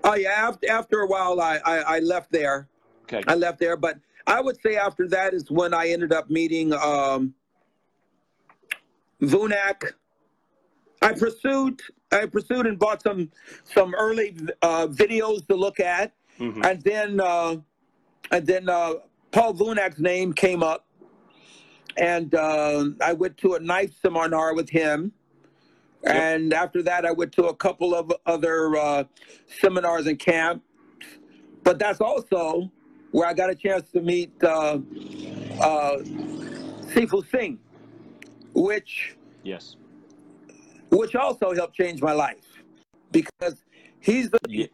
oh 0.03 0.15
yeah. 0.15 0.31
After 0.31 0.69
after 0.69 0.99
a 1.01 1.07
while, 1.07 1.39
I, 1.39 1.59
I 1.65 1.77
I 1.77 1.99
left 1.99 2.31
there. 2.31 2.67
Okay. 3.03 3.23
I 3.27 3.35
left 3.35 3.59
there, 3.59 3.77
but 3.77 3.97
I 4.27 4.41
would 4.41 4.59
say 4.61 4.75
after 4.75 5.07
that 5.09 5.33
is 5.33 5.49
when 5.49 5.73
I 5.73 5.87
ended 5.89 6.13
up 6.13 6.29
meeting 6.29 6.73
um, 6.73 7.33
Vunak. 9.21 9.93
I 11.01 11.13
pursued, 11.13 11.81
I 12.11 12.25
pursued 12.25 12.67
and 12.67 12.77
bought 12.77 13.01
some 13.01 13.31
some 13.63 13.95
early 13.95 14.35
uh, 14.61 14.87
videos 14.87 15.47
to 15.47 15.55
look 15.55 15.79
at, 15.79 16.13
hmm 16.37 16.61
and 16.63 16.81
then 16.81 17.21
uh, 17.21 17.55
and 18.31 18.45
then 18.45 18.67
uh, 18.69 18.95
Paul 19.31 19.53
Vunak's 19.53 19.99
name 19.99 20.33
came 20.33 20.63
up, 20.63 20.85
and 21.97 22.33
uh, 22.33 22.85
I 23.01 23.13
went 23.13 23.37
to 23.37 23.53
a 23.53 23.59
knife 23.59 23.93
seminar 24.01 24.53
with 24.55 24.69
him. 24.69 25.11
Yep. 26.03 26.15
And 26.15 26.53
after 26.53 26.81
that, 26.83 27.05
I 27.05 27.11
went 27.11 27.33
to 27.33 27.45
a 27.45 27.55
couple 27.55 27.93
of 27.93 28.11
other 28.25 28.75
uh, 28.77 29.03
seminars 29.59 30.07
and 30.07 30.17
camps. 30.17 30.65
But 31.63 31.77
that's 31.77 31.99
also 31.99 32.71
where 33.11 33.27
I 33.27 33.33
got 33.33 33.49
a 33.49 33.55
chance 33.55 33.91
to 33.91 34.01
meet 34.01 34.31
uh, 34.43 34.79
uh, 35.61 35.97
Sifu 36.87 37.29
Singh, 37.29 37.59
which 38.53 39.15
Yes. 39.43 39.75
which 40.89 41.15
also 41.15 41.53
helped 41.53 41.75
change 41.75 42.01
my 42.01 42.13
life 42.13 42.45
because 43.11 43.63
he's 43.99 44.29
the 44.29 44.39
Yeah. 44.47 44.67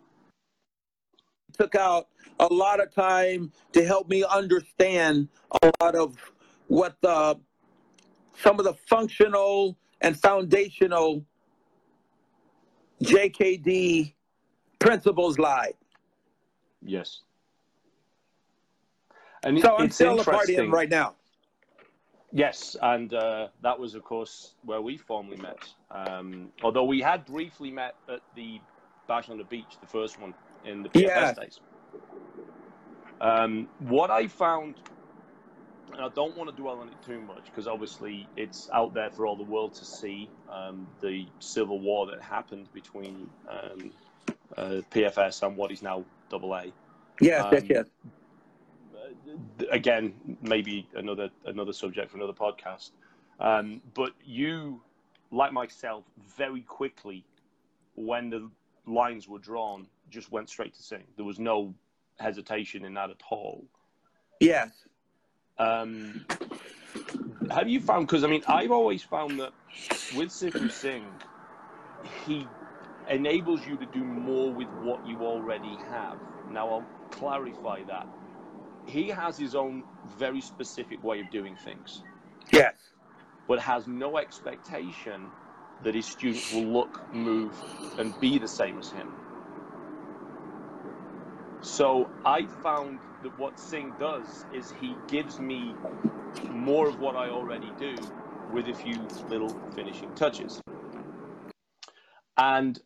took 1.58 1.76
out 1.76 2.08
a 2.40 2.48
lot 2.54 2.80
of 2.80 2.94
time 2.94 3.52
to 3.74 3.86
help 3.86 4.10
me 4.10 4.24
understand 4.24 5.28
a 5.62 5.72
lot 5.82 5.96
of 5.96 6.16
what 6.68 6.98
the 7.02 7.40
some 8.38 8.60
of 8.60 8.66
the 8.66 8.74
functional 8.74 9.78
and 10.02 10.20
foundational 10.20 11.26
JKD 13.02 14.14
principles 14.80 15.40
lie. 15.40 15.72
Yes. 16.82 17.22
And 19.44 19.60
So 19.62 19.78
I'm 19.78 19.86
it's 19.86 19.96
still 19.96 20.20
a 20.20 20.24
part 20.24 20.50
of 20.50 20.56
him 20.56 20.72
right 20.72 20.90
now. 20.90 21.16
Yes, 22.32 22.76
and 22.82 23.14
uh, 23.14 23.48
that 23.62 23.80
was, 23.80 23.96
of 23.96 24.04
course, 24.04 24.56
where 24.66 24.82
we 24.82 24.98
formally 24.98 25.38
met. 25.38 25.60
Um, 25.90 26.52
although 26.64 26.84
we 26.84 27.00
had 27.00 27.26
briefly 27.26 27.72
met 27.72 27.96
at 28.10 28.20
the 28.36 28.60
Bash 29.08 29.30
on 29.30 29.38
the 29.38 29.46
Beach, 29.46 29.78
the 29.80 29.88
first 29.88 30.20
one 30.20 30.34
in 30.66 30.84
the 30.84 30.90
PFS 30.90 31.02
Yes. 31.02 31.36
days. 31.38 31.60
Um, 33.22 33.70
what 33.80 34.12
I 34.12 34.28
found, 34.28 34.78
and 35.92 36.02
I 36.02 36.10
don't 36.10 36.36
want 36.36 36.50
to 36.50 36.56
dwell 36.56 36.80
on 36.80 36.90
it 36.90 37.02
too 37.02 37.22
much 37.22 37.46
because 37.46 37.68
obviously 37.68 38.30
it's 38.36 38.70
out 38.74 38.94
there 38.94 39.10
for 39.10 39.26
all 39.26 39.38
the 39.38 39.44
world 39.44 39.74
to 39.76 39.86
see 39.86 40.32
um, 40.50 40.88
the 41.02 41.28
civil 41.40 41.80
war 41.80 42.08
that 42.08 42.22
happened 42.22 42.70
between 42.74 43.30
um, 43.50 43.92
uh, 44.58 44.82
PFS 44.92 45.46
and 45.46 45.56
what 45.56 45.72
is 45.72 45.82
now 45.82 46.06
Double 46.30 46.56
A. 46.56 46.74
Yes, 47.22 47.44
Um, 47.46 47.68
yes. 47.70 47.86
again, 49.72 50.38
maybe 50.42 50.90
another 50.96 51.30
another 51.46 51.74
subject 51.74 52.12
for 52.12 52.18
another 52.18 52.34
podcast. 52.34 52.92
Um, 53.40 53.82
but 53.94 54.14
you, 54.24 54.82
like 55.32 55.54
myself, 55.54 56.06
very 56.38 56.62
quickly, 56.62 57.26
when 57.96 58.30
the 58.30 58.50
lines 58.86 59.28
were 59.28 59.40
drawn, 59.40 59.88
just 60.10 60.32
went 60.32 60.50
straight 60.50 60.74
to 60.76 60.84
Singh. 60.84 61.06
There 61.16 61.26
was 61.26 61.40
no 61.40 61.74
hesitation 62.20 62.86
in 62.86 62.94
that 62.96 63.10
at 63.10 63.22
all. 63.30 63.66
Yes. 64.40 64.70
Um, 65.58 66.26
have 67.52 67.70
you 67.70 67.80
found? 67.80 68.08
Because 68.08 68.24
I 68.24 68.28
mean, 68.28 68.44
I've 68.48 68.72
always 68.72 69.04
found 69.04 69.40
that 69.40 69.54
with 70.16 70.30
Sifu 70.30 70.72
Singh, 70.72 71.06
he 72.26 72.48
enables 73.10 73.66
you 73.66 73.78
to 73.78 73.86
do 73.86 74.04
more 74.04 74.52
with 74.52 74.68
what 74.82 75.06
you 75.08 75.20
already 75.20 75.76
have. 75.90 76.18
Now 76.52 76.70
I'll 76.70 76.86
clarify 77.12 77.84
that. 77.84 78.08
He 78.86 79.10
has 79.10 79.38
his 79.38 79.56
own 79.56 79.84
very 80.18 80.42
specific 80.42 81.04
way 81.04 81.20
of 81.20 81.30
doing 81.32 81.56
things, 81.56 82.04
Yes. 82.52 82.76
but 83.48 83.60
has 83.60 83.88
no 83.88 84.18
expectation 84.18 85.28
that 85.84 85.96
his 85.96 86.06
students 86.06 86.54
will 86.54 86.64
look, 86.66 87.14
move, 87.14 87.54
and 87.98 88.18
be 88.20 88.38
the 88.38 88.48
same 88.48 88.78
as 88.78 88.92
him. 88.92 89.12
So 91.66 92.08
I 92.24 92.46
found 92.46 93.00
that 93.24 93.38
what 93.40 93.60
Singh 93.60 93.92
does 94.00 94.46
is 94.54 94.72
he 94.80 94.96
gives 95.08 95.40
me 95.40 95.76
more 96.52 96.88
of 96.88 97.00
what 97.00 97.16
I 97.16 97.30
already 97.30 97.72
do 97.80 97.96
with 98.54 98.68
a 98.68 98.74
few 98.74 99.02
little 99.30 99.50
finishing 99.74 100.14
touches. 100.14 100.62
And 102.38 102.80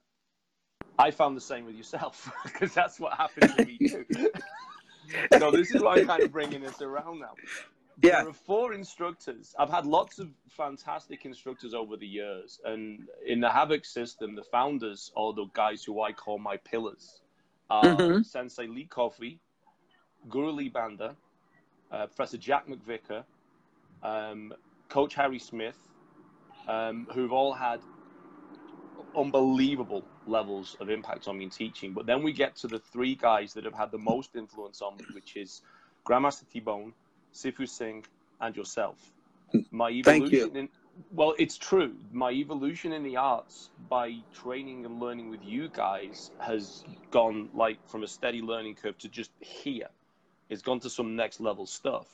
I 0.98 1.12
found 1.12 1.36
the 1.36 1.42
same 1.42 1.66
with 1.66 1.76
yourself 1.76 2.32
because 2.44 2.74
that's 2.74 3.02
what 3.02 3.14
happened 3.14 3.54
to 3.58 3.66
me 3.66 3.78
too. 3.80 4.06
so 5.38 5.52
this 5.52 5.76
is 5.76 5.82
why 5.82 5.98
I'm 5.98 6.08
kind 6.08 6.24
of 6.24 6.32
bringing 6.32 6.62
this 6.62 6.82
around 6.82 7.20
now. 7.20 7.34
Yeah. 8.02 8.22
There 8.22 8.30
are 8.30 8.34
four 8.34 8.74
instructors. 8.74 9.54
I've 9.60 9.70
had 9.70 9.86
lots 9.86 10.20
of 10.20 10.30
fantastic 10.48 11.26
instructors 11.26 11.74
over 11.74 11.98
the 11.98 12.08
years, 12.08 12.62
and 12.64 13.10
in 13.28 13.42
the 13.42 13.50
Havoc 13.50 13.84
system, 13.84 14.36
the 14.36 14.44
founders 14.44 15.12
are 15.18 15.34
the 15.34 15.48
guys 15.54 15.84
who 15.84 16.02
I 16.02 16.14
call 16.14 16.40
my 16.40 16.56
pillars. 16.56 17.22
Are 17.70 17.96
Mhm. 17.98 18.26
Sensei 18.26 18.68
Lee 18.68 18.86
Coffey, 18.86 19.40
Guru 20.28 20.52
Lee 20.52 20.70
Banda, 20.70 21.16
uh, 21.92 22.08
Professor 22.08 22.38
Jack 22.38 22.68
McVicker, 22.68 23.26
um, 24.04 24.54
Coach 24.90 25.16
Harry 25.16 25.40
Smith, 25.40 25.78
um, 26.68 27.08
who've 27.14 27.32
all 27.32 27.54
had 27.54 27.82
unbelievable 29.16 30.06
levels 30.26 30.76
of 30.80 30.90
impact 30.90 31.28
on 31.28 31.38
me 31.38 31.46
in 31.46 31.50
teaching. 31.50 31.94
But 31.94 32.06
then 32.06 32.24
we 32.24 32.32
get 32.34 32.56
to 32.58 32.68
the 32.68 32.80
three 32.80 33.16
guys 33.16 33.54
that 33.54 33.66
have 33.66 33.74
had 33.74 33.92
the 33.92 33.98
most 33.98 34.36
influence 34.36 34.82
on 34.82 34.98
me, 34.98 35.06
which 35.14 35.36
is 35.36 35.62
Grandmaster 36.06 36.48
T-Bone, 36.50 36.94
Sifu 37.34 37.68
Singh, 37.68 38.06
and 38.42 38.56
yourself. 38.56 39.14
My 39.72 39.90
Thank 40.04 40.26
evolution 40.26 40.56
in 40.58 40.70
well, 41.12 41.34
it's 41.38 41.58
true. 41.58 41.96
My 42.12 42.32
evolution 42.32 42.92
in 42.94 43.04
the 43.04 43.18
arts 43.18 43.70
by 43.90 44.16
training 44.34 44.86
and 44.86 45.00
learning 45.00 45.30
with 45.30 45.44
you 45.44 45.70
guys 45.70 46.32
has 46.40 46.84
gone 47.12 47.50
like 47.54 47.78
from 47.88 48.04
a 48.04 48.08
steady 48.08 48.42
learning 48.42 48.76
curve 48.76 48.98
to 49.00 49.08
just 49.08 49.32
here. 49.40 49.90
It's 50.50 50.62
gone 50.62 50.80
to 50.82 50.90
some 50.90 51.16
next 51.16 51.40
level 51.40 51.66
stuff. 51.66 52.08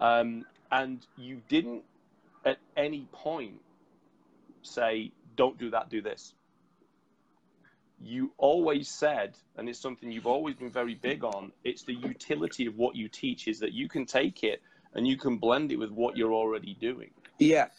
Um, 0.00 0.44
and 0.70 1.06
you 1.16 1.42
didn't 1.48 1.82
at 2.44 2.58
any 2.76 3.06
point 3.12 3.60
say, 4.62 5.12
don't 5.36 5.58
do 5.58 5.70
that, 5.70 5.88
do 5.90 6.00
this. 6.00 6.34
You 8.02 8.32
always 8.38 8.88
said, 8.88 9.36
and 9.56 9.68
it's 9.68 9.78
something 9.78 10.10
you've 10.10 10.26
always 10.26 10.54
been 10.54 10.70
very 10.70 10.94
big 10.94 11.22
on, 11.22 11.52
it's 11.64 11.82
the 11.82 11.94
utility 11.94 12.66
of 12.66 12.76
what 12.76 12.96
you 12.96 13.08
teach 13.08 13.46
is 13.46 13.58
that 13.60 13.72
you 13.72 13.88
can 13.88 14.06
take 14.06 14.42
it 14.42 14.62
and 14.94 15.06
you 15.06 15.16
can 15.16 15.36
blend 15.36 15.70
it 15.70 15.76
with 15.76 15.90
what 15.90 16.16
you're 16.16 16.32
already 16.32 16.74
doing. 16.80 17.10
Yes. 17.38 17.70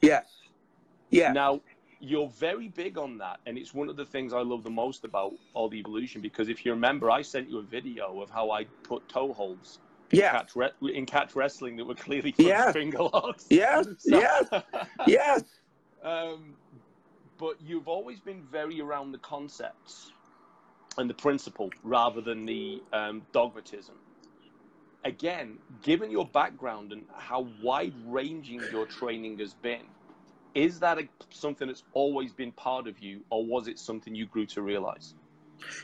Yes. 0.00 0.26
Yeah. 1.10 1.32
Now, 1.32 1.60
you're 2.00 2.28
very 2.28 2.68
big 2.68 2.96
on 2.98 3.18
that, 3.18 3.40
and 3.46 3.58
it's 3.58 3.74
one 3.74 3.88
of 3.88 3.96
the 3.96 4.04
things 4.04 4.32
I 4.32 4.40
love 4.40 4.62
the 4.62 4.70
most 4.70 5.04
about 5.04 5.32
all 5.54 5.68
the 5.68 5.78
evolution. 5.78 6.20
Because 6.20 6.48
if 6.48 6.64
you 6.64 6.72
remember, 6.72 7.10
I 7.10 7.22
sent 7.22 7.48
you 7.48 7.58
a 7.58 7.62
video 7.62 8.20
of 8.20 8.30
how 8.30 8.50
I 8.50 8.64
put 8.84 9.08
toe 9.08 9.32
holds 9.32 9.80
Yeah. 10.12 10.30
catch 10.30 10.54
re- 10.54 10.70
in 10.94 11.06
catch 11.06 11.34
wrestling 11.34 11.76
that 11.76 11.84
were 11.84 11.94
clearly 11.94 12.32
from 12.32 12.44
Yes. 12.46 12.72
finger 12.72 13.02
locks. 13.02 13.46
Yes. 13.50 13.86
So- 13.98 14.18
Yes. 14.20 14.48
Yes. 15.06 15.44
um, 16.04 16.54
but 17.38 17.60
you've 17.60 17.88
always 17.88 18.20
been 18.20 18.42
very 18.50 18.80
around 18.80 19.12
the 19.12 19.18
concepts 19.18 20.12
and 20.96 21.08
the 21.10 21.14
principle 21.14 21.70
rather 21.82 22.20
than 22.20 22.44
the 22.46 22.82
um, 22.92 23.22
dogmatism. 23.32 23.94
Again, 25.08 25.56
given 25.82 26.10
your 26.10 26.26
background 26.26 26.92
and 26.92 27.04
how 27.16 27.48
wide 27.62 27.94
ranging 28.04 28.60
your 28.70 28.84
training 28.84 29.38
has 29.38 29.54
been, 29.54 29.84
is 30.54 30.78
that 30.80 30.98
a, 30.98 31.08
something 31.30 31.66
that's 31.66 31.84
always 31.94 32.34
been 32.34 32.52
part 32.52 32.86
of 32.86 32.98
you, 32.98 33.24
or 33.30 33.42
was 33.42 33.68
it 33.68 33.78
something 33.78 34.14
you 34.14 34.26
grew 34.26 34.44
to 34.44 34.60
realize? 34.60 35.14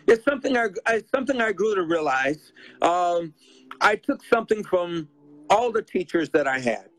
It's 0.07 0.22
something 0.27 0.59
I, 0.59 0.66
I 0.85 1.03
something 1.11 1.41
I 1.41 1.53
grew 1.53 1.75
to 1.75 1.85
realize. 1.85 2.53
Um, 2.83 3.33
I 3.81 3.97
took 3.97 4.22
something 4.25 4.62
from 4.62 5.09
all 5.49 5.72
the 5.72 5.81
teachers 5.83 6.29
that 6.31 6.47
I 6.47 6.59
had. 6.59 6.91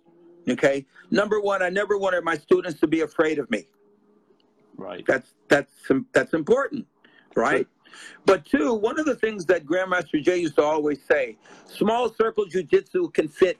Okay. 0.49 0.83
Number 1.11 1.39
one, 1.39 1.61
I 1.61 1.69
never 1.69 1.95
wanted 1.95 2.23
my 2.23 2.37
students 2.37 2.79
to 2.79 2.87
be 2.87 3.01
afraid 3.01 3.37
of 3.37 3.51
me. 3.51 3.67
Right. 4.77 5.05
That's 5.05 5.35
that's 5.47 5.71
that's 6.11 6.33
important, 6.33 6.87
right? 7.35 7.67
But 8.25 8.45
two, 8.45 8.73
one 8.73 8.99
of 8.99 9.05
the 9.05 9.15
things 9.15 9.45
that 9.47 9.65
Grandmaster 9.65 10.21
Jay 10.23 10.37
used 10.37 10.55
to 10.55 10.63
always 10.63 10.99
say: 11.03 11.37
small 11.65 12.13
circle 12.13 12.45
jujitsu 12.45 13.13
can 13.13 13.27
fit 13.27 13.57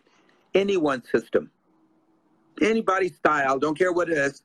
anyone's 0.54 1.10
system, 1.10 1.52
anybody's 2.62 3.16
style. 3.16 3.60
Don't 3.60 3.78
care 3.78 3.92
what 3.94 4.10
it 4.10 4.18
is. 4.18 4.44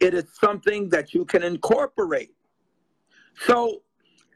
It 0.00 0.14
is 0.14 0.24
something 0.40 0.88
that 0.90 1.14
you 1.14 1.24
can 1.24 1.42
incorporate. 1.42 2.32
So 3.46 3.82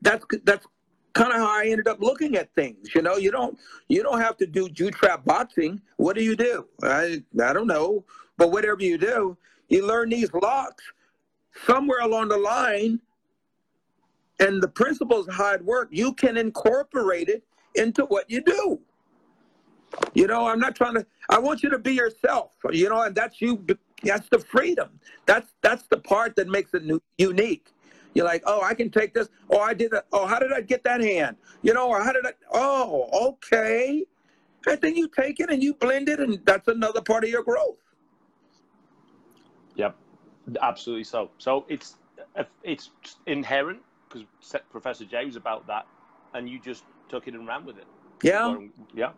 that's 0.02 0.24
that's 0.44 0.66
kind 1.14 1.32
of 1.32 1.38
how 1.38 1.60
I 1.60 1.66
ended 1.66 1.88
up 1.88 2.00
looking 2.00 2.36
at 2.36 2.54
things. 2.54 2.94
You 2.94 3.02
know, 3.02 3.16
you 3.16 3.30
don't 3.30 3.58
you 3.88 4.02
don't 4.02 4.20
have 4.20 4.36
to 4.38 4.46
do 4.46 4.68
Jew 4.68 4.90
trap 4.90 5.24
boxing. 5.24 5.80
What 5.96 6.16
do 6.16 6.22
you 6.22 6.36
do? 6.36 6.66
I 6.82 7.22
I 7.42 7.52
don't 7.52 7.66
know, 7.66 8.04
but 8.36 8.50
whatever 8.52 8.82
you 8.82 8.98
do, 8.98 9.36
you 9.68 9.86
learn 9.86 10.10
these 10.10 10.32
locks 10.32 10.84
somewhere 11.66 12.00
along 12.00 12.28
the 12.28 12.38
line 12.38 13.00
and 14.40 14.62
the 14.62 14.68
principles 14.68 15.28
of 15.28 15.54
it 15.54 15.64
work, 15.64 15.88
you 15.90 16.12
can 16.12 16.36
incorporate 16.36 17.28
it 17.28 17.42
into 17.74 18.04
what 18.04 18.30
you 18.30 18.40
do. 18.42 18.80
You 20.14 20.26
know, 20.26 20.46
I'm 20.46 20.60
not 20.60 20.74
trying 20.76 20.94
to. 20.94 21.06
I 21.28 21.38
want 21.38 21.62
you 21.62 21.70
to 21.70 21.78
be 21.78 21.92
yourself. 21.92 22.52
You 22.70 22.88
know, 22.88 23.02
and 23.02 23.14
that's 23.14 23.40
you. 23.40 23.64
That's 24.02 24.28
the 24.28 24.38
freedom. 24.38 25.00
That's 25.26 25.52
that's 25.62 25.86
the 25.88 25.96
part 25.96 26.36
that 26.36 26.48
makes 26.48 26.74
it 26.74 26.84
nu- 26.84 27.02
unique. 27.16 27.72
You're 28.14 28.26
like, 28.26 28.42
oh, 28.46 28.62
I 28.62 28.74
can 28.74 28.90
take 28.90 29.14
this. 29.14 29.28
Oh, 29.50 29.60
I 29.60 29.74
did 29.74 29.90
that. 29.92 30.06
Oh, 30.12 30.26
how 30.26 30.38
did 30.38 30.52
I 30.52 30.60
get 30.60 30.84
that 30.84 31.00
hand? 31.00 31.36
You 31.62 31.74
know, 31.74 31.88
or 31.88 32.02
how 32.02 32.12
did 32.12 32.26
I? 32.26 32.32
Oh, 32.52 33.08
okay. 33.30 34.04
And 34.66 34.80
then 34.80 34.96
you 34.96 35.08
take 35.08 35.40
it 35.40 35.50
and 35.50 35.62
you 35.62 35.74
blend 35.74 36.08
it, 36.08 36.20
and 36.20 36.44
that's 36.44 36.68
another 36.68 37.00
part 37.00 37.24
of 37.24 37.30
your 37.30 37.42
growth. 37.42 37.78
Yep. 39.76 39.96
Absolutely 40.60 41.04
so. 41.04 41.30
So 41.38 41.64
it's 41.68 41.96
it's 42.62 42.90
inherent 43.26 43.80
because 44.08 44.26
Professor 44.70 45.04
Jay 45.04 45.24
was 45.24 45.36
about 45.36 45.66
that, 45.66 45.86
and 46.34 46.48
you 46.48 46.58
just 46.58 46.84
took 47.08 47.28
it 47.28 47.34
and 47.34 47.46
ran 47.46 47.64
with 47.64 47.78
it. 47.78 47.86
Yeah. 48.22 48.56
Yeah. 48.94 49.10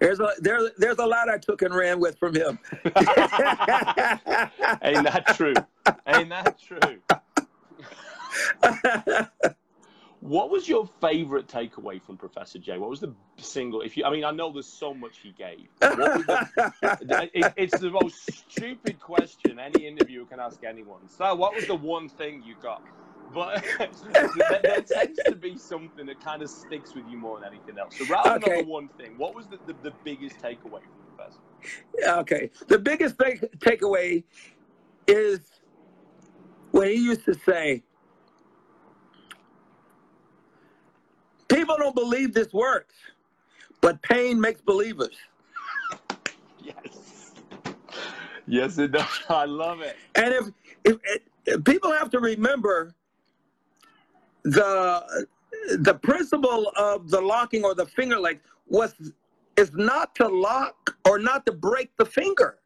There's 0.00 0.20
a 0.20 0.30
there, 0.38 0.70
there's 0.78 0.98
a 0.98 1.06
lot 1.06 1.28
I 1.28 1.38
took 1.38 1.62
and 1.62 1.74
ran 1.74 2.00
with 2.00 2.18
from 2.18 2.34
him. 2.34 2.58
Ain't 2.84 2.94
that 5.04 5.34
true? 5.36 5.54
Ain't 6.06 6.30
that 6.30 6.58
true? 6.58 7.00
What 10.20 10.50
was 10.50 10.68
your 10.68 10.86
favorite 11.00 11.48
takeaway 11.48 12.00
from 12.00 12.18
Professor 12.18 12.58
Jay? 12.58 12.76
What 12.76 12.90
was 12.90 13.00
the 13.00 13.14
single? 13.38 13.80
If 13.80 13.96
you, 13.96 14.04
I 14.04 14.10
mean, 14.10 14.22
I 14.22 14.30
know 14.30 14.52
there's 14.52 14.66
so 14.66 14.92
much 14.92 15.18
he 15.22 15.32
gave. 15.32 15.68
The, 15.80 17.30
it, 17.32 17.52
it's 17.56 17.78
the 17.78 17.90
most 17.90 18.30
stupid 18.50 19.00
question 19.00 19.58
any 19.58 19.86
interviewer 19.86 20.26
can 20.26 20.38
ask 20.38 20.62
anyone. 20.62 21.08
So, 21.08 21.34
what 21.34 21.54
was 21.54 21.66
the 21.66 21.74
one 21.74 22.10
thing 22.10 22.42
you 22.44 22.54
got? 22.62 22.82
But 23.32 23.64
there, 24.34 24.60
there 24.62 24.82
tends 24.92 25.20
to 25.24 25.36
be 25.36 25.56
something 25.56 26.06
that 26.06 26.20
kind 26.20 26.42
of 26.42 26.50
sticks 26.50 26.94
with 26.94 27.06
you 27.06 27.18
more 27.18 27.38
than 27.40 27.48
anything 27.48 27.78
else. 27.78 27.96
So, 27.98 28.04
rather 28.06 28.38
than 28.38 28.42
Okay. 28.42 28.62
the 28.62 28.64
one 28.64 28.88
thing, 28.96 29.14
what 29.16 29.34
was 29.34 29.48
the, 29.48 29.58
the, 29.66 29.74
the 29.82 29.94
biggest 30.04 30.40
takeaway 30.40 30.82
from 30.88 30.98
the 30.98 31.04
Professor? 31.16 32.20
okay. 32.20 32.50
The 32.68 32.78
biggest 32.78 33.16
thing, 33.16 33.38
takeaway 33.58 34.24
is 35.06 35.40
when 36.72 36.88
he 36.88 36.96
used 36.96 37.24
to 37.26 37.34
say, 37.34 37.82
People 41.48 41.76
don't 41.78 41.96
believe 41.96 42.32
this 42.32 42.52
works, 42.52 42.94
but 43.80 44.00
pain 44.02 44.40
makes 44.40 44.60
believers. 44.60 45.16
Yes. 46.62 47.32
Yes, 48.46 48.78
it 48.78 48.92
does. 48.92 49.06
I 49.30 49.46
love 49.46 49.80
it. 49.80 49.96
And 50.14 50.34
if, 50.34 50.46
if, 50.84 51.20
if 51.46 51.64
people 51.64 51.90
have 51.90 52.10
to 52.10 52.20
remember 52.20 52.94
the 54.44 55.26
the 55.78 55.94
principle 55.94 56.72
of 56.76 57.10
the 57.10 57.20
locking 57.20 57.64
or 57.64 57.74
the 57.74 57.86
finger 57.86 58.18
leg 58.18 58.40
was 58.68 58.94
is 59.56 59.72
not 59.74 60.14
to 60.14 60.26
lock 60.28 60.96
or 61.08 61.18
not 61.18 61.44
to 61.46 61.52
break 61.52 61.90
the 61.96 62.04
finger 62.04 62.58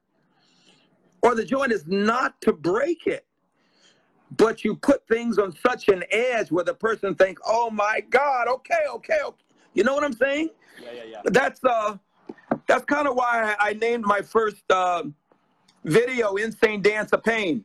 or 1.23 1.35
the 1.35 1.45
joint 1.45 1.73
is 1.73 1.87
not 1.87 2.41
to 2.41 2.53
break 2.53 3.07
it 3.07 3.27
but 4.37 4.65
you 4.65 4.75
put 4.77 5.07
things 5.09 5.39
on 5.39 5.53
such 5.57 5.89
an 5.89 6.05
edge 6.11 6.51
where 6.51 6.65
the 6.65 6.75
person 6.75 7.15
thinks 7.15 7.43
oh 7.47 7.71
my 7.71 8.01
god 8.11 8.49
okay 8.49 8.85
okay 8.91 9.19
okay 9.25 9.47
you 9.75 9.85
know 9.85 9.95
what 9.95 10.05
i'm 10.05 10.13
saying 10.13 10.51
Yeah, 10.83 10.91
yeah, 10.93 11.05
yeah. 11.05 11.23
that's 11.27 11.63
uh 11.65 11.97
that's 12.67 12.85
kind 12.85 13.07
of 13.09 13.15
why 13.17 13.55
I 13.59 13.75
named 13.75 14.05
my 14.05 14.21
first 14.23 14.63
uh, 14.71 15.05
video 15.85 16.37
"Insane 16.37 16.83
Dance 16.83 17.13
of 17.13 17.23
Pain." 17.23 17.65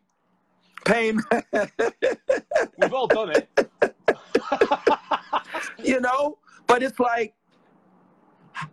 Pain, 0.85 1.19
We've 2.77 2.93
all 2.93 3.07
done 3.07 3.31
it. 3.31 3.49
you 5.83 5.99
know. 5.99 6.37
But 6.67 6.83
it's 6.83 6.99
like 6.99 7.33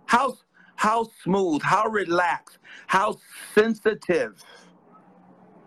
how 0.07 0.37
how 0.77 1.09
smooth, 1.23 1.63
how 1.63 1.87
relaxed, 1.89 2.59
how 2.87 3.17
sensitive, 3.55 4.43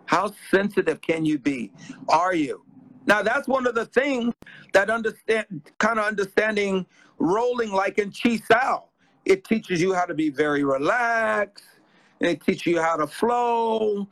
how 0.06 0.32
sensitive 0.52 1.02
can 1.02 1.26
you 1.26 1.40
be? 1.40 1.72
Are 2.10 2.34
you? 2.36 2.64
Now 3.06 3.24
that's 3.24 3.48
one 3.48 3.68
of 3.68 3.76
the 3.76 3.86
things 3.88 4.34
that 4.74 4.90
understand 4.90 5.72
kind 5.80 6.00
of 6.00 6.06
understanding 6.06 6.86
rolling 7.20 7.72
like 7.72 7.98
in 8.00 8.12
Chi 8.12 8.38
Sao. 8.52 8.86
It 9.26 9.44
teaches 9.44 9.82
you 9.82 9.94
how 9.94 10.06
to 10.06 10.14
be 10.14 10.30
very 10.30 10.64
relaxed. 10.64 11.66
And 12.22 12.30
it 12.30 12.42
teaches 12.44 12.66
you 12.68 12.82
how 12.82 12.98
to 12.98 13.08
flow, 13.08 14.08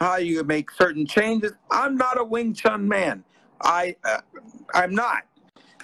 how 0.00 0.16
you 0.16 0.42
make 0.44 0.70
certain 0.70 1.06
changes. 1.06 1.52
I'm 1.70 1.96
not 1.96 2.20
a 2.20 2.24
Wing 2.24 2.54
Chun 2.54 2.88
man. 2.88 3.24
I 3.60 3.96
uh, 4.04 4.20
I'm 4.74 4.94
not. 4.94 5.24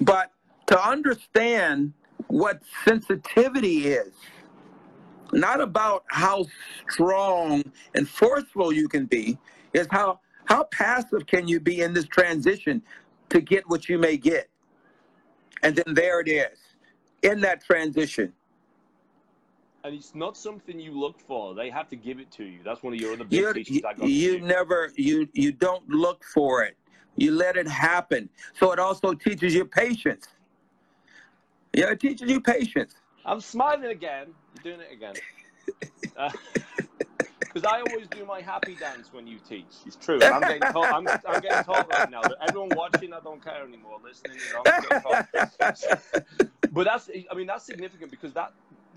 But 0.00 0.32
to 0.66 0.82
understand 0.88 1.92
what 2.28 2.62
sensitivity 2.84 3.88
is, 3.88 4.12
not 5.32 5.60
about 5.60 6.04
how 6.08 6.46
strong 6.88 7.62
and 7.94 8.08
forceful 8.08 8.72
you 8.72 8.88
can 8.88 9.06
be, 9.06 9.38
is 9.72 9.86
how 9.90 10.20
how 10.46 10.64
passive 10.64 11.26
can 11.26 11.46
you 11.46 11.60
be 11.60 11.82
in 11.82 11.92
this 11.92 12.06
transition 12.06 12.82
to 13.28 13.40
get 13.40 13.68
what 13.68 13.88
you 13.88 13.98
may 13.98 14.16
get. 14.16 14.48
And 15.62 15.76
then 15.76 15.94
there 15.94 16.20
it 16.20 16.28
is, 16.28 16.58
in 17.22 17.40
that 17.42 17.64
transition. 17.64 18.32
And 19.84 19.94
it's 19.94 20.14
not 20.14 20.36
something 20.36 20.78
you 20.78 20.98
look 20.98 21.20
for. 21.20 21.54
They 21.54 21.70
have 21.70 21.88
to 21.90 21.96
give 21.96 22.18
it 22.18 22.30
to 22.32 22.44
you. 22.44 22.58
That's 22.64 22.82
one 22.82 22.92
of 22.92 23.00
your 23.00 23.12
other 23.12 23.24
big 23.24 23.38
You, 23.38 23.52
teachings 23.54 23.84
I 23.84 23.94
got. 23.94 24.08
you 24.08 24.40
never 24.40 24.90
you 24.96 25.28
you 25.32 25.52
don't 25.52 25.88
look 25.88 26.24
for 26.24 26.64
it. 26.64 26.76
You 27.20 27.32
let 27.32 27.58
it 27.58 27.68
happen. 27.68 28.30
So 28.58 28.72
it 28.72 28.78
also 28.78 29.12
teaches 29.12 29.54
you 29.54 29.66
patience. 29.66 30.26
Yeah, 31.74 31.90
it 31.90 32.00
teaches 32.00 32.30
you 32.30 32.40
patience. 32.40 32.94
I'm 33.26 33.42
smiling 33.42 33.90
again. 33.90 34.28
You're 34.54 34.76
doing 34.76 34.86
it 34.88 34.92
again. 34.92 35.14
Uh, 36.16 36.28
because 37.40 37.64
I 37.64 37.80
always 37.80 38.08
do 38.08 38.24
my 38.24 38.40
happy 38.40 38.74
dance 38.74 39.12
when 39.12 39.26
you 39.26 39.38
teach. 39.38 39.66
It's 39.86 39.94
true. 39.94 40.18
I'm 40.22 40.40
getting 40.40 40.72
told. 40.72 40.86
I'm, 40.86 41.06
I'm 41.06 41.40
getting 41.40 41.64
told 41.64 41.86
right 41.88 42.10
now 42.10 42.22
that 42.22 42.36
everyone 42.48 42.70
watching, 42.74 43.12
I 43.12 43.20
don't 43.20 43.42
care 43.42 43.64
anymore. 43.64 43.98
Listening, 44.02 44.38
you 44.38 44.52
know. 44.52 45.22
But 46.72 46.84
that's. 46.84 47.08
I 47.30 47.34
mean, 47.34 47.46
that's 47.46 47.64
significant 47.64 48.10
because 48.10 48.32
that 48.32 48.52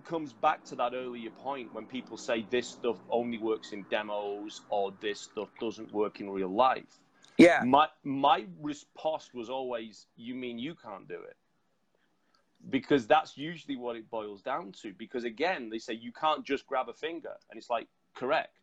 comes 0.06 0.34
back 0.34 0.64
to 0.66 0.76
that 0.76 0.94
earlier 0.94 1.30
point 1.30 1.74
when 1.74 1.86
people 1.86 2.18
say 2.18 2.46
this 2.50 2.68
stuff 2.68 2.98
only 3.10 3.38
works 3.38 3.72
in 3.74 3.86
demos 3.92 4.62
or 4.70 4.94
this 5.02 5.22
stuff 5.22 5.50
doesn't 5.60 5.94
work 5.94 6.20
in 6.20 6.30
real 6.30 6.54
life. 6.54 7.00
Yeah. 7.38 7.64
My 7.66 7.88
my 8.04 8.46
response 8.62 9.30
was 9.34 9.50
always, 9.50 10.08
"You 10.16 10.36
mean 10.36 10.60
you 10.60 10.76
can't 10.76 11.08
do 11.08 11.16
it?" 11.16 11.36
Because 12.70 13.08
that's 13.08 13.38
usually 13.38 13.76
what 13.76 13.96
it 13.96 14.10
boils 14.10 14.42
down 14.42 14.72
to. 14.84 14.94
Because 14.94 15.24
again, 15.24 15.70
they 15.70 15.80
say 15.80 15.94
you 15.94 16.12
can't 16.12 16.46
just 16.46 16.66
grab 16.68 16.90
a 16.90 16.94
finger, 16.94 17.34
and 17.50 17.58
it's 17.58 17.70
like 17.70 17.88
correct, 18.16 18.58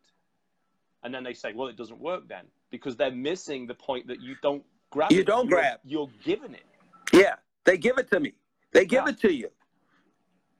and 1.02 1.12
then 1.14 1.22
they 1.24 1.34
say, 1.34 1.52
"Well, 1.52 1.68
it 1.68 1.76
doesn't 1.76 2.00
work 2.00 2.28
then," 2.28 2.46
because 2.70 2.96
they're 2.96 3.10
missing 3.10 3.66
the 3.66 3.74
point 3.74 4.06
that 4.06 4.20
you 4.22 4.36
don't 4.42 4.64
grab. 4.90 5.10
You 5.12 5.20
it. 5.20 5.26
don't 5.26 5.48
You're- 5.48 5.60
grab. 5.62 5.80
You're 5.84 6.10
giving 6.24 6.54
it. 6.54 6.64
Yeah. 7.12 7.34
They 7.64 7.76
give 7.76 7.98
it 7.98 8.08
to 8.10 8.20
me. 8.20 8.32
They 8.72 8.86
give 8.86 9.04
Yeah. 9.04 9.10
it 9.10 9.20
to 9.20 9.32
you. 9.32 9.50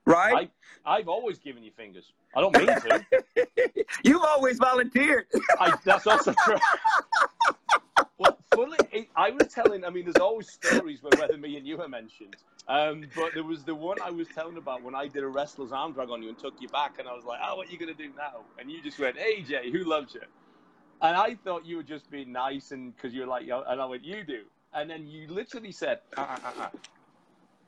Right? 0.05 0.51
I 0.85 0.97
I've 0.97 1.07
always 1.07 1.37
given 1.39 1.63
you 1.63 1.71
fingers. 1.71 2.11
I 2.35 2.41
don't 2.41 2.55
mean 2.57 2.67
to. 2.67 3.05
You've 4.03 4.23
always 4.23 4.57
volunteered. 4.57 5.25
I, 5.59 5.75
that's 5.85 6.07
also 6.07 6.33
true. 6.45 6.57
Well, 8.17 8.37
fully, 8.53 8.77
it, 8.91 9.09
I 9.15 9.31
was 9.31 9.47
telling. 9.49 9.85
I 9.85 9.89
mean, 9.89 10.05
there's 10.05 10.19
always 10.19 10.51
stories 10.51 11.03
where 11.03 11.13
whether 11.19 11.37
me 11.37 11.57
and 11.57 11.67
you 11.67 11.81
are 11.81 11.89
mentioned. 11.89 12.37
Um, 12.67 13.05
but 13.15 13.33
there 13.33 13.43
was 13.43 13.65
the 13.65 13.75
one 13.75 14.01
I 14.01 14.11
was 14.11 14.29
telling 14.29 14.57
about 14.57 14.83
when 14.83 14.95
I 14.95 15.07
did 15.07 15.23
a 15.23 15.27
wrestler's 15.27 15.71
arm 15.71 15.93
drag 15.93 16.09
on 16.09 16.23
you 16.23 16.29
and 16.29 16.39
took 16.39 16.55
you 16.61 16.69
back, 16.69 16.99
and 16.99 17.07
I 17.07 17.13
was 17.13 17.25
like, 17.25 17.39
"Oh, 17.43 17.57
what 17.57 17.67
are 17.67 17.71
you 17.71 17.79
gonna 17.79 17.93
do 17.95 18.13
now?" 18.13 18.47
And 18.57 18.71
you 18.71 18.81
just 18.81 18.99
went, 18.99 19.17
"AJ, 19.17 19.71
who 19.71 19.83
loves 19.85 20.15
you?" 20.15 20.21
And 21.01 21.17
I 21.17 21.35
thought 21.35 21.65
you 21.65 21.77
were 21.77 21.83
just 21.83 22.09
being 22.11 22.31
nice, 22.31 22.71
and 22.71 22.95
because 22.95 23.13
you 23.13 23.21
were 23.21 23.27
like, 23.27 23.43
and 23.47 23.81
I 23.81 23.85
went, 23.85 24.03
"You 24.05 24.23
do," 24.23 24.45
and 24.73 24.89
then 24.89 25.07
you 25.07 25.27
literally 25.29 25.71
said, 25.73 26.01
uh, 26.17 26.21
uh, 26.21 26.39
uh, 26.43 26.61
uh, 26.63 26.69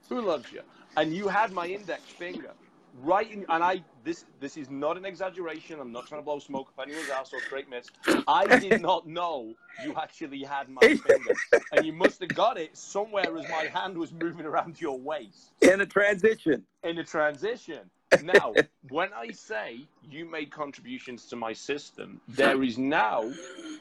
"Who 0.10 0.22
loves 0.22 0.52
you?" 0.52 0.62
And 0.98 1.14
you 1.16 1.30
had 1.30 1.54
my 1.54 1.68
index 1.68 2.14
finger 2.14 2.56
right 3.02 3.30
in, 3.32 3.46
and 3.50 3.64
I 3.64 3.84
this 4.04 4.26
this 4.40 4.58
is 4.58 4.70
not 4.70 4.98
an 4.98 5.06
exaggeration. 5.06 5.80
I'm 5.80 5.92
not 5.92 6.08
trying 6.08 6.22
to 6.22 6.26
blow 6.26 6.40
smoke 6.40 6.70
up 6.78 6.86
anyone's 6.86 7.10
ass 7.10 7.32
or 7.34 7.40
straight 7.42 7.70
miss. 7.70 7.88
I 8.28 8.60
did 8.60 8.82
not 8.90 9.08
know 9.08 9.54
you 9.84 9.94
actually 9.96 10.44
had 10.44 10.70
my 10.70 10.82
finger, 10.82 11.34
and 11.72 11.86
you 11.86 11.94
must 11.94 12.20
have 12.22 12.34
got 12.36 12.58
it 12.58 12.76
somewhere 12.78 13.36
as 13.38 13.50
my 13.50 13.64
hand 13.74 13.98
was 13.98 14.12
moving 14.14 14.46
around 14.46 14.80
your 14.80 15.00
waist 15.00 15.52
In 15.62 15.82
a 15.82 15.86
transition. 15.86 16.64
in 16.84 16.98
a 17.00 17.04
transition. 17.04 17.90
Now, 18.22 18.54
when 18.90 19.10
I 19.12 19.32
say 19.32 19.88
you 20.08 20.26
made 20.30 20.52
contributions 20.52 21.26
to 21.30 21.36
my 21.36 21.52
system, 21.52 22.22
there 22.28 22.62
is 22.62 22.78
now 22.78 23.32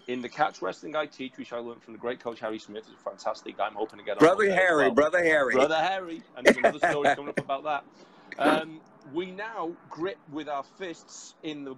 in 0.09 0.23
the 0.23 0.29
catch 0.31 0.63
wrestling 0.63 0.97
I 0.97 1.05
teach, 1.05 1.37
which 1.37 1.53
I 1.53 1.59
learned 1.59 1.83
from 1.83 1.93
the 1.93 1.99
great 1.99 2.19
coach 2.19 2.41
Harry 2.41 2.59
Smith, 2.59 2.85
who's 2.87 2.97
a 2.99 3.11
fantastic 3.11 3.59
guy. 3.59 3.67
I'm 3.67 3.75
hoping 3.75 3.99
to 3.99 4.05
get 4.07 4.13
on 4.13 4.19
Brother 4.21 4.37
one 4.37 4.47
day 4.47 4.53
as 4.55 4.59
Harry, 4.59 4.85
well. 4.87 4.91
brother 4.95 5.23
Harry. 5.23 5.53
Brother 5.55 5.75
Harry, 5.77 6.23
and 6.35 6.47
there's 6.47 6.57
another 6.57 6.79
story 6.79 7.15
coming 7.15 7.29
up 7.29 7.41
about 7.41 7.65
that. 7.65 7.85
Um, 8.39 8.81
we 9.13 9.31
now 9.31 9.73
grip 9.91 10.19
with 10.31 10.49
our 10.49 10.63
fists 10.63 11.35
in 11.43 11.65
the 11.65 11.75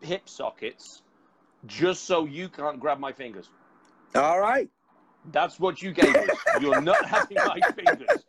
hip 0.00 0.28
sockets, 0.28 1.02
just 1.66 2.04
so 2.04 2.24
you 2.24 2.48
can't 2.48 2.80
grab 2.80 2.98
my 2.98 3.12
fingers. 3.12 3.50
All 4.14 4.40
right. 4.40 4.68
That's 5.32 5.58
what 5.58 5.82
you 5.82 5.92
gave 5.92 6.14
us. 6.14 6.38
You're 6.60 6.80
not 6.80 7.04
having 7.04 7.36
my 7.36 7.58
fingers. 7.74 8.24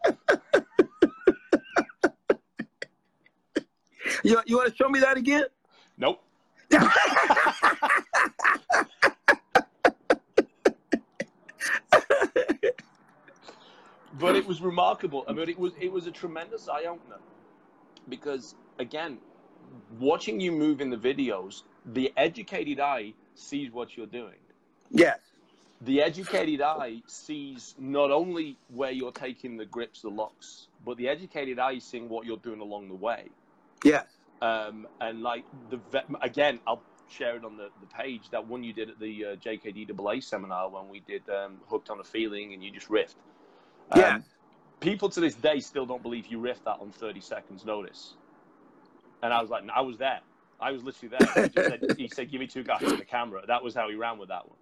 You, 4.23 4.41
you 4.45 4.57
want 4.57 4.69
to 4.69 4.75
show 4.75 4.89
me 4.89 4.99
that 4.99 5.15
again? 5.15 5.45
Nope. 5.97 6.23
but 14.19 14.35
it 14.35 14.45
was 14.45 14.61
remarkable. 14.61 15.23
I 15.27 15.33
mean, 15.33 15.49
it 15.49 15.57
was 15.57 15.73
it 15.79 15.91
was 15.91 16.07
a 16.07 16.11
tremendous 16.11 16.67
eye 16.67 16.85
opener 16.85 17.17
because 18.09 18.55
again, 18.79 19.17
watching 19.99 20.39
you 20.39 20.51
move 20.51 20.81
in 20.81 20.89
the 20.89 20.97
videos, 20.97 21.63
the 21.85 22.11
educated 22.17 22.79
eye 22.79 23.13
sees 23.35 23.71
what 23.71 23.95
you're 23.95 24.05
doing. 24.05 24.39
Yes. 24.89 25.19
The 25.81 26.01
educated 26.01 26.61
eye 26.61 27.03
sees 27.05 27.75
not 27.77 28.09
only 28.09 28.57
where 28.69 28.91
you're 28.91 29.11
taking 29.11 29.57
the 29.57 29.65
grips, 29.65 30.01
the 30.01 30.09
locks, 30.09 30.67
but 30.83 30.97
the 30.97 31.07
educated 31.07 31.59
eye 31.59 31.73
is 31.73 31.83
seeing 31.83 32.09
what 32.09 32.25
you're 32.25 32.37
doing 32.37 32.61
along 32.61 32.89
the 32.89 32.95
way. 32.95 33.29
Yes. 33.83 34.05
Um, 34.41 34.87
and 34.99 35.21
like 35.21 35.45
the 35.69 35.79
again, 36.21 36.59
I'll 36.65 36.81
share 37.09 37.35
it 37.35 37.45
on 37.45 37.57
the, 37.57 37.69
the 37.79 37.87
page 37.87 38.29
that 38.31 38.47
one 38.47 38.63
you 38.63 38.73
did 38.73 38.89
at 38.89 38.99
the 38.99 39.25
uh, 39.25 39.35
JKDAA 39.35 40.23
seminar 40.23 40.69
when 40.69 40.89
we 40.89 40.99
did 41.01 41.23
um, 41.29 41.57
hooked 41.67 41.89
on 41.89 41.99
a 41.99 42.03
feeling 42.03 42.53
and 42.53 42.63
you 42.63 42.71
just 42.71 42.89
riffed. 42.89 43.15
Um, 43.91 43.99
Yes. 43.99 44.21
People 44.79 45.09
to 45.09 45.19
this 45.19 45.35
day 45.35 45.59
still 45.59 45.85
don't 45.85 46.03
believe 46.03 46.27
you 46.27 46.39
riffed 46.39 46.63
that 46.65 46.77
on 46.79 46.91
30 46.91 47.19
seconds 47.21 47.65
notice. 47.65 48.13
And 49.23 49.33
I 49.33 49.41
was 49.41 49.49
like, 49.49 49.63
I 49.73 49.81
was 49.81 49.97
there. 49.97 50.19
I 50.59 50.71
was 50.71 50.83
literally 50.83 51.15
there. 51.17 51.43
He, 51.43 51.49
just 51.49 51.69
said, 51.69 51.95
he 51.97 52.07
said, 52.07 52.31
"Give 52.31 52.39
me 52.39 52.47
two 52.47 52.63
guys 52.63 52.81
in 52.81 52.97
the 52.97 53.05
camera." 53.05 53.43
That 53.45 53.63
was 53.63 53.75
how 53.75 53.89
he 53.89 53.95
ran 53.95 54.17
with 54.17 54.29
that 54.29 54.43
one. 54.47 54.57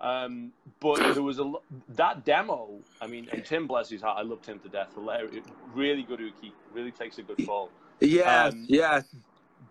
Um, 0.00 0.52
but 0.80 1.14
there 1.14 1.22
was 1.22 1.38
a 1.38 1.52
that 1.90 2.24
demo. 2.24 2.80
I 3.00 3.06
mean, 3.06 3.28
and 3.32 3.44
Tim, 3.44 3.66
bless 3.66 3.88
his 3.88 4.02
heart, 4.02 4.18
I 4.18 4.22
loved 4.22 4.44
him 4.44 4.58
to 4.60 4.68
death. 4.68 4.92
Hilarious, 4.94 5.44
really 5.74 6.02
good 6.02 6.20
uke, 6.20 6.52
really 6.72 6.90
takes 6.90 7.18
a 7.18 7.22
good 7.22 7.42
fall. 7.44 7.70
Yeah, 8.00 8.46
Um, 8.46 8.66
yes. 8.68 9.04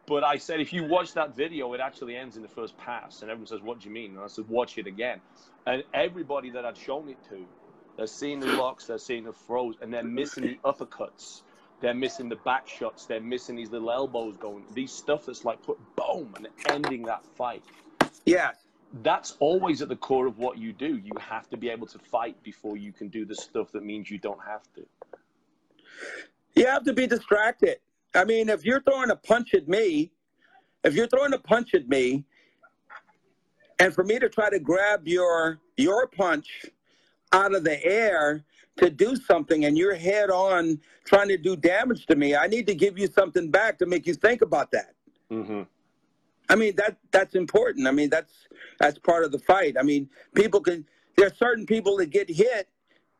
But 0.07 0.23
I 0.23 0.37
said, 0.37 0.59
if 0.59 0.71
you 0.71 0.83
watch 0.83 1.13
that 1.13 1.35
video, 1.35 1.73
it 1.73 1.79
actually 1.79 2.15
ends 2.15 2.35
in 2.37 2.41
the 2.43 2.47
first 2.47 2.77
pass. 2.77 3.21
And 3.21 3.31
everyone 3.31 3.47
says, 3.47 3.61
what 3.61 3.79
do 3.79 3.87
you 3.87 3.93
mean? 3.93 4.11
And 4.11 4.19
I 4.19 4.27
said, 4.27 4.47
watch 4.47 4.77
it 4.77 4.85
again. 4.87 5.19
And 5.65 5.83
everybody 5.93 6.51
that 6.51 6.63
I'd 6.65 6.77
shown 6.77 7.09
it 7.09 7.17
to 7.29 7.45
They're 7.97 8.07
seeing 8.07 8.39
the 8.39 8.47
locks, 8.47 8.85
they're 8.85 8.97
seeing 8.97 9.23
the 9.23 9.33
throws, 9.33 9.75
and 9.81 9.93
they're 9.93 10.03
missing 10.03 10.43
the 10.43 10.59
uppercuts. 10.65 11.41
They're 11.81 11.93
missing 11.93 12.29
the 12.29 12.37
back 12.37 12.67
shots. 12.67 13.05
They're 13.05 13.21
missing 13.21 13.55
these 13.55 13.71
little 13.71 13.91
elbows 13.91 14.37
going. 14.37 14.65
These 14.73 14.91
stuff 14.91 15.25
that's 15.25 15.45
like 15.45 15.61
put 15.61 15.77
boom 15.95 16.33
and 16.35 16.47
ending 16.69 17.03
that 17.03 17.25
fight. 17.25 17.63
Yeah. 18.25 18.51
That's 19.03 19.35
always 19.39 19.81
at 19.81 19.89
the 19.89 19.95
core 19.95 20.25
of 20.25 20.37
what 20.37 20.57
you 20.57 20.71
do. 20.71 20.97
You 20.97 21.11
have 21.19 21.49
to 21.49 21.57
be 21.57 21.69
able 21.69 21.87
to 21.87 21.99
fight 21.99 22.41
before 22.43 22.77
you 22.77 22.93
can 22.93 23.09
do 23.09 23.25
the 23.25 23.35
stuff 23.35 23.71
that 23.73 23.83
means 23.83 24.09
you 24.09 24.17
don't 24.17 24.39
have 24.45 24.63
to. 24.75 24.85
You 26.55 26.65
have 26.67 26.85
to 26.85 26.93
be 26.93 27.07
distracted. 27.07 27.79
I 28.13 28.23
mean, 28.23 28.47
if 28.47 28.63
you're 28.63 28.81
throwing 28.81 29.11
a 29.11 29.15
punch 29.15 29.53
at 29.53 29.67
me, 29.67 30.11
if 30.83 30.93
you're 30.93 31.07
throwing 31.07 31.33
a 31.33 31.39
punch 31.39 31.73
at 31.73 31.89
me, 31.89 32.23
and 33.79 33.93
for 33.93 34.05
me 34.05 34.19
to 34.19 34.29
try 34.29 34.49
to 34.49 34.59
grab 34.59 35.07
your 35.07 35.59
your 35.75 36.07
punch 36.07 36.65
out 37.35 37.53
of 37.53 37.63
the 37.63 37.83
air 37.85 38.43
to 38.77 38.89
do 38.89 39.15
something 39.15 39.65
and 39.65 39.77
you're 39.77 39.95
head 39.95 40.29
on 40.29 40.79
trying 41.05 41.27
to 41.27 41.37
do 41.37 41.55
damage 41.55 42.05
to 42.07 42.15
me, 42.15 42.35
I 42.35 42.47
need 42.47 42.65
to 42.67 42.75
give 42.75 42.97
you 42.97 43.07
something 43.07 43.51
back 43.51 43.77
to 43.79 43.85
make 43.85 44.07
you 44.07 44.13
think 44.13 44.41
about 44.41 44.71
that. 44.71 44.93
Mm-hmm. 45.31 45.63
I 46.47 46.55
mean 46.55 46.75
that 46.77 46.97
that's 47.11 47.35
important. 47.35 47.87
I 47.87 47.91
mean 47.91 48.09
that's 48.09 48.33
that's 48.79 48.97
part 48.99 49.23
of 49.23 49.31
the 49.31 49.39
fight. 49.39 49.75
I 49.79 49.83
mean 49.83 50.09
people 50.33 50.61
can 50.61 50.85
there 51.17 51.27
are 51.27 51.33
certain 51.33 51.65
people 51.65 51.97
that 51.97 52.09
get 52.09 52.29
hit 52.29 52.69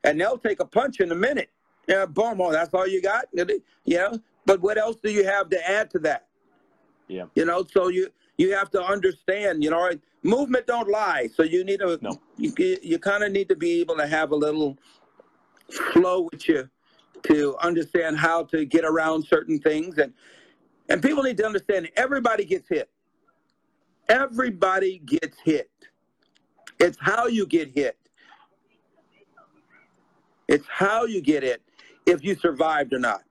and 0.04 0.20
they'll 0.20 0.38
take 0.38 0.60
a 0.60 0.66
punch 0.66 1.00
in 1.00 1.12
a 1.12 1.16
minute. 1.16 1.50
Yeah, 1.88 2.06
boom, 2.06 2.40
oh, 2.42 2.52
that's 2.52 2.74
all 2.74 2.88
you 2.88 3.02
got. 3.02 3.26
You 3.34 3.62
know, 3.86 4.20
but 4.46 4.62
what 4.62 4.78
else 4.78 4.98
do 5.04 5.12
you 5.12 5.26
have 5.26 5.50
to 5.50 5.70
add 5.70 5.90
to 5.92 6.00
that? 6.00 6.28
Yeah. 7.08 7.26
You 7.36 7.46
know, 7.46 7.66
so 7.70 7.90
you 7.90 8.10
you 8.38 8.54
have 8.54 8.70
to 8.72 8.84
understand. 8.84 9.64
You 9.64 9.70
know, 9.72 9.92
movement 10.24 10.68
don't 10.68 10.90
lie. 10.90 11.30
So 11.36 11.44
you 11.44 11.64
need 11.64 11.80
to 11.80 12.00
No. 12.02 12.22
you 12.38 12.54
you 12.84 13.00
kind 13.00 13.24
of 13.24 13.32
need 13.32 13.50
to 13.50 13.56
be 13.56 13.82
able 13.82 13.98
to 13.98 14.08
have 14.08 14.32
a 14.32 14.36
little 14.36 14.78
flow 15.94 16.30
with 16.32 16.48
you 16.48 16.70
to 17.24 17.58
understand 17.62 18.18
how 18.18 18.44
to 18.44 18.66
get 18.66 18.86
around 18.86 19.26
certain 19.26 19.60
things 19.60 19.98
and 19.98 20.14
and 20.90 21.02
people 21.02 21.24
need 21.24 21.38
to 21.38 21.46
understand 21.46 21.90
everybody 21.96 22.46
gets 22.46 22.70
hit. 22.70 22.90
Everybody 24.10 25.00
gets 25.00 25.38
hit. 25.44 25.72
It's 26.80 26.98
how 27.00 27.28
you 27.28 27.48
get 27.48 27.70
hit. 27.72 27.98
It's 30.48 30.68
how 30.68 31.06
you 31.06 31.22
get 31.22 31.44
it 31.44 31.62
if 32.06 32.24
you 32.24 32.36
survived 32.36 32.94
or 32.94 33.00
not. 33.00 33.24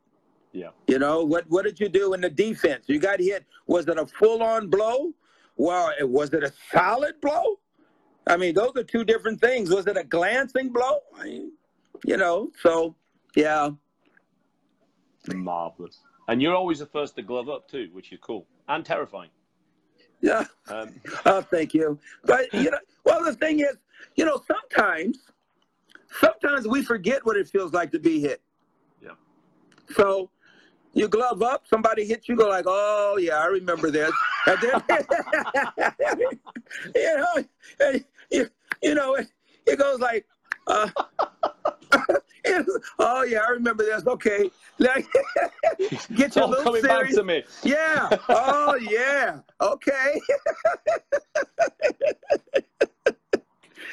Yeah. 0.54 0.68
You 0.86 0.98
know, 1.00 1.24
what 1.24 1.44
what 1.50 1.64
did 1.64 1.80
you 1.80 1.88
do 1.88 2.14
in 2.14 2.20
the 2.20 2.30
defense? 2.30 2.84
You 2.86 2.98
got 3.00 3.18
hit. 3.20 3.44
Was 3.66 3.88
it 3.88 3.98
a 3.98 4.06
full 4.06 4.40
on 4.42 4.68
blow? 4.70 5.12
Well, 5.56 5.92
it- 5.98 6.08
was 6.08 6.32
it 6.32 6.44
a 6.44 6.52
solid 6.72 7.20
blow? 7.20 7.58
I 8.26 8.36
mean, 8.36 8.54
those 8.54 8.72
are 8.76 8.84
two 8.84 9.04
different 9.04 9.40
things. 9.40 9.68
Was 9.68 9.86
it 9.88 9.96
a 9.96 10.04
glancing 10.04 10.70
blow? 10.70 10.98
I 11.18 11.24
mean, 11.24 11.52
you 12.06 12.16
know, 12.16 12.50
so 12.62 12.94
yeah. 13.34 13.70
Marvelous. 15.34 15.98
And 16.28 16.40
you're 16.40 16.54
always 16.54 16.78
the 16.78 16.86
first 16.86 17.16
to 17.16 17.22
glove 17.22 17.48
up 17.48 17.68
too, 17.68 17.88
which 17.92 18.12
is 18.12 18.18
cool 18.22 18.46
and 18.68 18.84
terrifying. 18.84 19.30
Yeah. 20.20 20.44
Um, 20.68 20.94
Oh, 21.26 21.42
thank 21.42 21.74
you. 21.74 21.98
But 22.24 22.52
you 22.54 22.70
know, 22.70 22.78
well, 23.04 23.24
the 23.24 23.34
thing 23.34 23.60
is, 23.60 23.76
you 24.16 24.24
know, 24.24 24.40
sometimes, 24.46 25.18
sometimes 26.20 26.68
we 26.68 26.82
forget 26.82 27.26
what 27.26 27.36
it 27.36 27.48
feels 27.48 27.72
like 27.72 27.90
to 27.92 27.98
be 27.98 28.20
hit. 28.20 28.40
Yeah. 29.02 29.10
So, 29.96 30.30
you 30.94 31.08
glove 31.08 31.42
up, 31.42 31.66
somebody 31.66 32.04
hits 32.04 32.28
you, 32.28 32.36
go 32.36 32.48
like, 32.48 32.64
"Oh 32.66 33.18
yeah, 33.18 33.38
I 33.38 33.46
remember 33.46 33.90
this." 33.90 34.12
And 34.46 34.58
then, 34.60 34.82
you 36.94 37.16
know, 37.16 37.44
and 37.80 38.04
you, 38.30 38.48
you 38.82 38.94
know, 38.94 39.14
it, 39.14 39.28
it 39.66 39.78
goes 39.78 40.00
like, 40.00 40.26
uh, 40.66 40.88
"Oh 42.98 43.22
yeah, 43.22 43.40
I 43.40 43.50
remember 43.50 43.84
this." 43.84 44.06
Okay, 44.06 44.50
like, 44.78 45.06
get 46.14 46.34
your 46.34 46.48
little 46.48 46.64
coming 46.64 46.82
back 46.82 47.08
to 47.10 47.22
me. 47.22 47.42
Yeah. 47.62 48.08
Oh, 48.28 48.74
yeah. 48.76 49.40
Okay. 49.60 50.20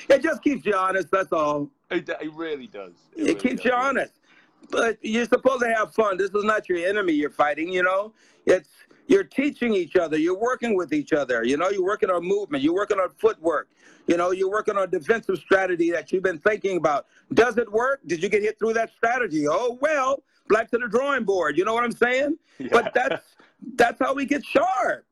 it 0.09 0.23
just 0.23 0.41
keeps 0.43 0.65
you 0.65 0.73
honest. 0.75 1.09
That's 1.11 1.31
all. 1.31 1.69
It, 1.89 2.09
it 2.09 2.33
really 2.33 2.67
does. 2.67 2.93
It, 3.15 3.23
really 3.23 3.35
keeps 3.35 3.55
does. 3.57 3.65
you 3.65 3.71
honest. 3.73 4.13
But 4.71 4.97
you're 5.01 5.25
supposed 5.25 5.61
to 5.61 5.73
have 5.73 5.93
fun. 5.93 6.17
This 6.17 6.31
is 6.31 6.43
not 6.43 6.69
your 6.69 6.87
enemy 6.87 7.13
you're 7.13 7.29
fighting. 7.29 7.69
You 7.69 7.83
know, 7.83 8.13
it's 8.45 8.69
you're 9.07 9.23
teaching 9.23 9.73
each 9.73 9.95
other. 9.95 10.17
You're 10.17 10.39
working 10.39 10.75
with 10.75 10.93
each 10.93 11.13
other. 11.13 11.43
You 11.43 11.57
know, 11.57 11.69
you're 11.69 11.83
working 11.83 12.09
on 12.09 12.25
movement. 12.25 12.63
You're 12.63 12.73
working 12.73 12.97
on 12.97 13.09
footwork. 13.17 13.67
You 14.07 14.17
know, 14.17 14.31
you're 14.31 14.49
working 14.49 14.77
on 14.77 14.89
defensive 14.89 15.37
strategy 15.37 15.91
that 15.91 16.11
you've 16.11 16.23
been 16.23 16.39
thinking 16.39 16.77
about. 16.77 17.07
Does 17.33 17.57
it 17.57 17.71
work? 17.71 17.99
Did 18.07 18.23
you 18.23 18.29
get 18.29 18.41
hit 18.41 18.57
through 18.57 18.73
that 18.73 18.91
strategy? 18.95 19.47
Oh 19.47 19.77
well, 19.81 20.23
back 20.49 20.71
to 20.71 20.77
the 20.77 20.87
drawing 20.87 21.23
board. 21.23 21.57
You 21.57 21.65
know 21.65 21.73
what 21.73 21.83
I'm 21.83 21.91
saying? 21.91 22.37
Yeah. 22.57 22.69
But 22.71 22.93
that's 22.93 23.25
that's 23.75 23.99
how 23.99 24.13
we 24.13 24.25
get 24.25 24.43
sharp. 24.45 25.05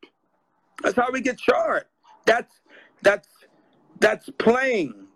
That's 0.82 0.96
how 0.96 1.12
we 1.12 1.22
get 1.22 1.40
sharp. 1.40 1.88
That's 2.26 2.54
that's 3.02 3.28
that's 4.00 4.30
playing. 4.38 5.08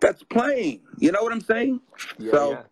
That's 0.00 0.22
playing. 0.22 0.80
You 0.98 1.12
know 1.12 1.22
what 1.22 1.32
I'm 1.32 1.40
saying? 1.40 1.80
Yeah, 2.18 2.30
so 2.30 2.50
yeah. 2.50 2.62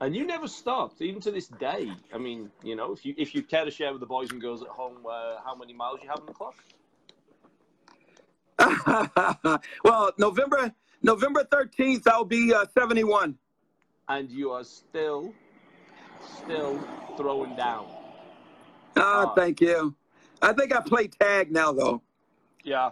And 0.00 0.14
you 0.14 0.24
never 0.26 0.46
stopped, 0.46 1.02
even 1.02 1.20
to 1.22 1.32
this 1.32 1.48
day. 1.48 1.90
I 2.14 2.18
mean, 2.18 2.50
you 2.62 2.76
know, 2.76 2.92
if 2.92 3.04
you 3.04 3.14
if 3.18 3.34
you 3.34 3.42
care 3.42 3.64
to 3.64 3.70
share 3.70 3.90
with 3.90 4.00
the 4.00 4.06
boys 4.06 4.30
and 4.30 4.40
girls 4.40 4.62
at 4.62 4.68
home 4.68 4.98
uh, 5.08 5.36
how 5.44 5.54
many 5.56 5.72
miles 5.72 5.98
you 6.02 6.08
have 6.08 6.20
on 6.20 6.26
the 6.26 6.32
clock. 6.32 6.54
well, 9.84 10.12
November 10.18 10.72
November 11.02 11.44
13th, 11.44 12.06
I'll 12.08 12.24
be 12.24 12.52
uh, 12.52 12.66
71. 12.76 13.36
and 14.08 14.30
you 14.30 14.50
are 14.50 14.64
still, 14.64 15.32
still 16.38 16.78
throwing 17.16 17.54
down. 17.56 17.86
Ah, 18.96 19.26
Ah. 19.26 19.34
thank 19.34 19.60
you. 19.60 19.94
I 20.42 20.52
think 20.52 20.74
I 20.74 20.80
play 20.80 21.08
tag 21.08 21.52
now 21.52 21.72
though. 21.72 22.02
Yeah. 22.64 22.90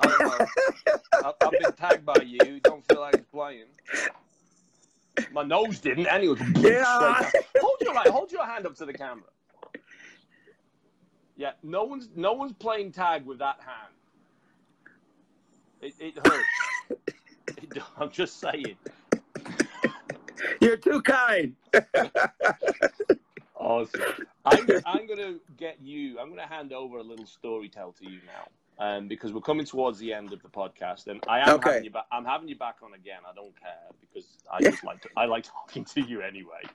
I, 0.00 1.32
have 1.40 1.50
been 1.50 1.72
tagged 1.76 2.04
by 2.06 2.22
you. 2.24 2.60
Don't 2.60 2.84
feel 2.88 3.00
like 3.00 3.28
playing. 3.32 3.66
My 5.32 5.42
nose 5.42 5.78
didn't, 5.80 6.06
anyway. 6.06 6.38
Yeah. 6.56 7.30
hold 7.60 7.76
your 7.80 7.94
right, 7.94 8.08
hold 8.08 8.32
your 8.32 8.44
hand 8.46 8.66
up 8.66 8.74
to 8.76 8.86
the 8.86 8.92
camera. 8.92 9.24
Yeah, 11.36 11.52
no 11.62 11.84
one's 11.84 12.08
no 12.16 12.32
one's 12.32 12.52
playing 12.52 12.92
tag 12.92 13.24
with 13.24 13.38
that 13.38 13.58
hand. 13.60 13.94
It, 15.80 15.94
it 16.00 16.26
hurts. 16.26 16.48
It- 17.62 17.82
I'm 17.96 18.10
just 18.10 18.38
saying. 18.40 18.76
You're 20.60 20.76
too 20.76 21.00
kind. 21.02 21.54
Awesome. 23.56 24.00
I'm, 24.44 24.66
I'm 24.86 25.06
going 25.06 25.18
to 25.18 25.40
get 25.56 25.80
you, 25.80 26.18
I'm 26.18 26.28
going 26.28 26.40
to 26.40 26.46
hand 26.46 26.72
over 26.72 26.98
a 26.98 27.02
little 27.02 27.26
story 27.26 27.68
tell 27.68 27.92
to 27.92 28.04
you 28.04 28.18
now. 28.26 28.48
Um, 28.80 29.08
because 29.08 29.32
we're 29.32 29.40
coming 29.40 29.66
towards 29.66 29.98
the 29.98 30.12
end 30.12 30.32
of 30.32 30.40
the 30.40 30.48
podcast, 30.48 31.08
and 31.08 31.20
I 31.26 31.40
am 31.40 31.48
Okay. 31.56 31.70
having 31.70 31.84
you 31.84 31.90
back. 31.90 32.04
I'm 32.12 32.24
having 32.24 32.48
you 32.48 32.56
back 32.56 32.76
on 32.82 32.94
again. 32.94 33.20
I 33.28 33.34
don't 33.34 33.58
care 33.60 33.72
because 34.00 34.38
I 34.52 34.62
just 34.62 34.84
like 34.84 35.00
to, 35.02 35.08
I 35.16 35.24
like 35.26 35.44
talking 35.66 35.84
to 35.84 36.00
you 36.00 36.20
anyway. 36.22 36.62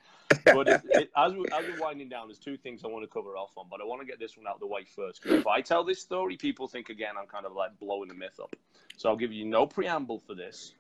But 0.52 0.68
it, 0.68 0.82
it, 0.96 1.12
as 1.16 1.34
we 1.34 1.46
as 1.54 1.66
we're 1.66 1.80
winding 1.80 2.10
down, 2.10 2.28
there's 2.28 2.40
two 2.40 2.58
things 2.58 2.84
I 2.84 2.88
want 2.88 3.04
to 3.04 3.08
cover 3.08 3.38
off 3.38 3.52
on, 3.58 3.68
but 3.72 3.80
I 3.80 3.86
want 3.86 4.02
to 4.02 4.06
get 4.06 4.20
this 4.20 4.36
one 4.36 4.46
out 4.48 4.56
of 4.56 4.60
the 4.60 4.68
way 4.68 4.84
first. 4.84 5.22
Because 5.24 5.40
if 5.40 5.48
I 5.48 5.62
tell 5.62 5.86
this 5.86 6.02
story, 6.02 6.36
people 6.36 6.68
think 6.68 6.90
again 6.90 7.14
I'm 7.18 7.28
kind 7.28 7.46
of 7.46 7.54
like 7.54 7.80
blowing 7.80 8.10
the 8.10 8.14
myth 8.16 8.38
up. 8.42 8.54
So 8.98 9.08
I'll 9.10 9.16
give 9.16 9.32
you 9.32 9.46
no 9.46 9.66
preamble 9.66 10.20
for 10.20 10.36
this. 10.36 10.74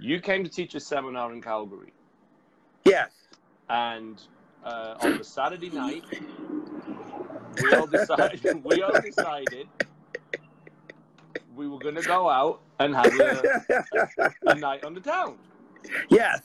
You 0.00 0.20
came 0.20 0.42
to 0.42 0.50
teach 0.50 0.74
a 0.74 0.80
seminar 0.80 1.32
in 1.32 1.40
Calgary 1.40 1.92
Yes. 2.84 3.12
and 3.68 4.20
uh, 4.64 4.96
on 5.00 5.16
the 5.16 5.24
Saturday 5.24 5.70
night, 5.70 6.04
we 7.60 7.72
all 7.72 7.86
decided 7.98 8.64
we 8.64 8.82
all 8.82 8.98
decided 9.00 9.68
we 11.54 11.68
were 11.68 11.78
going 11.78 11.94
to 11.94 12.02
go 12.02 12.28
out 12.28 12.60
and 12.78 12.94
have 12.94 13.06
a, 13.20 14.32
a 14.46 14.54
night 14.54 14.84
on 14.84 14.94
the 14.94 15.00
town. 15.00 15.36
yes. 16.08 16.40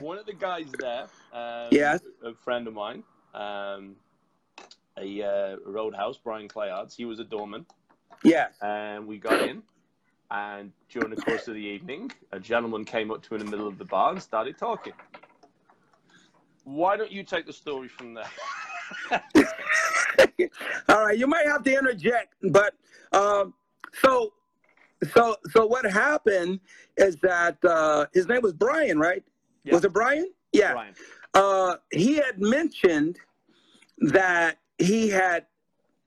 One 0.00 0.18
of 0.18 0.26
the 0.26 0.32
guys 0.38 0.66
there, 0.78 1.06
um, 1.32 1.68
Yes. 1.70 2.00
a 2.24 2.32
friend 2.34 2.66
of 2.66 2.74
mine, 2.74 3.02
um, 3.34 3.96
a 4.98 5.22
uh, 5.22 5.56
roadhouse, 5.66 6.18
Brian 6.22 6.48
Clayards, 6.48 6.94
he 6.96 7.04
was 7.04 7.18
a 7.18 7.24
doorman, 7.24 7.66
yes. 8.24 8.54
and 8.62 9.06
we 9.06 9.18
got 9.18 9.40
in. 9.48 9.62
And 10.30 10.72
during 10.88 11.10
the 11.10 11.20
course 11.20 11.46
of 11.48 11.54
the 11.54 11.60
evening, 11.60 12.10
a 12.32 12.40
gentleman 12.40 12.86
came 12.86 13.10
up 13.10 13.22
to 13.24 13.34
him 13.34 13.40
in 13.42 13.46
the 13.46 13.50
middle 13.50 13.68
of 13.68 13.76
the 13.76 13.84
bar 13.84 14.12
and 14.12 14.22
started 14.22 14.56
talking. 14.56 14.94
Why 16.64 16.96
don't 16.96 17.12
you 17.12 17.22
take 17.22 17.44
the 17.44 17.52
story 17.52 17.88
from 17.88 18.14
there? 18.14 18.30
All 20.88 21.04
right, 21.04 21.18
you 21.18 21.26
might 21.26 21.46
have 21.46 21.62
to 21.64 21.76
interject, 21.76 22.34
but 22.50 22.74
um, 23.12 23.52
so 23.92 24.32
so 25.12 25.36
so 25.50 25.66
what 25.66 25.84
happened 25.84 26.60
is 26.96 27.16
that 27.16 27.62
uh, 27.64 28.06
his 28.12 28.28
name 28.28 28.42
was 28.42 28.52
Brian, 28.52 28.98
right? 28.98 29.22
Yeah. 29.64 29.74
Was 29.74 29.84
it 29.84 29.92
Brian? 29.92 30.30
Yeah. 30.52 30.72
Brian. 30.72 30.94
Uh, 31.34 31.76
he 31.90 32.14
had 32.14 32.40
mentioned 32.40 33.18
that 33.98 34.58
he 34.78 35.08
had 35.08 35.46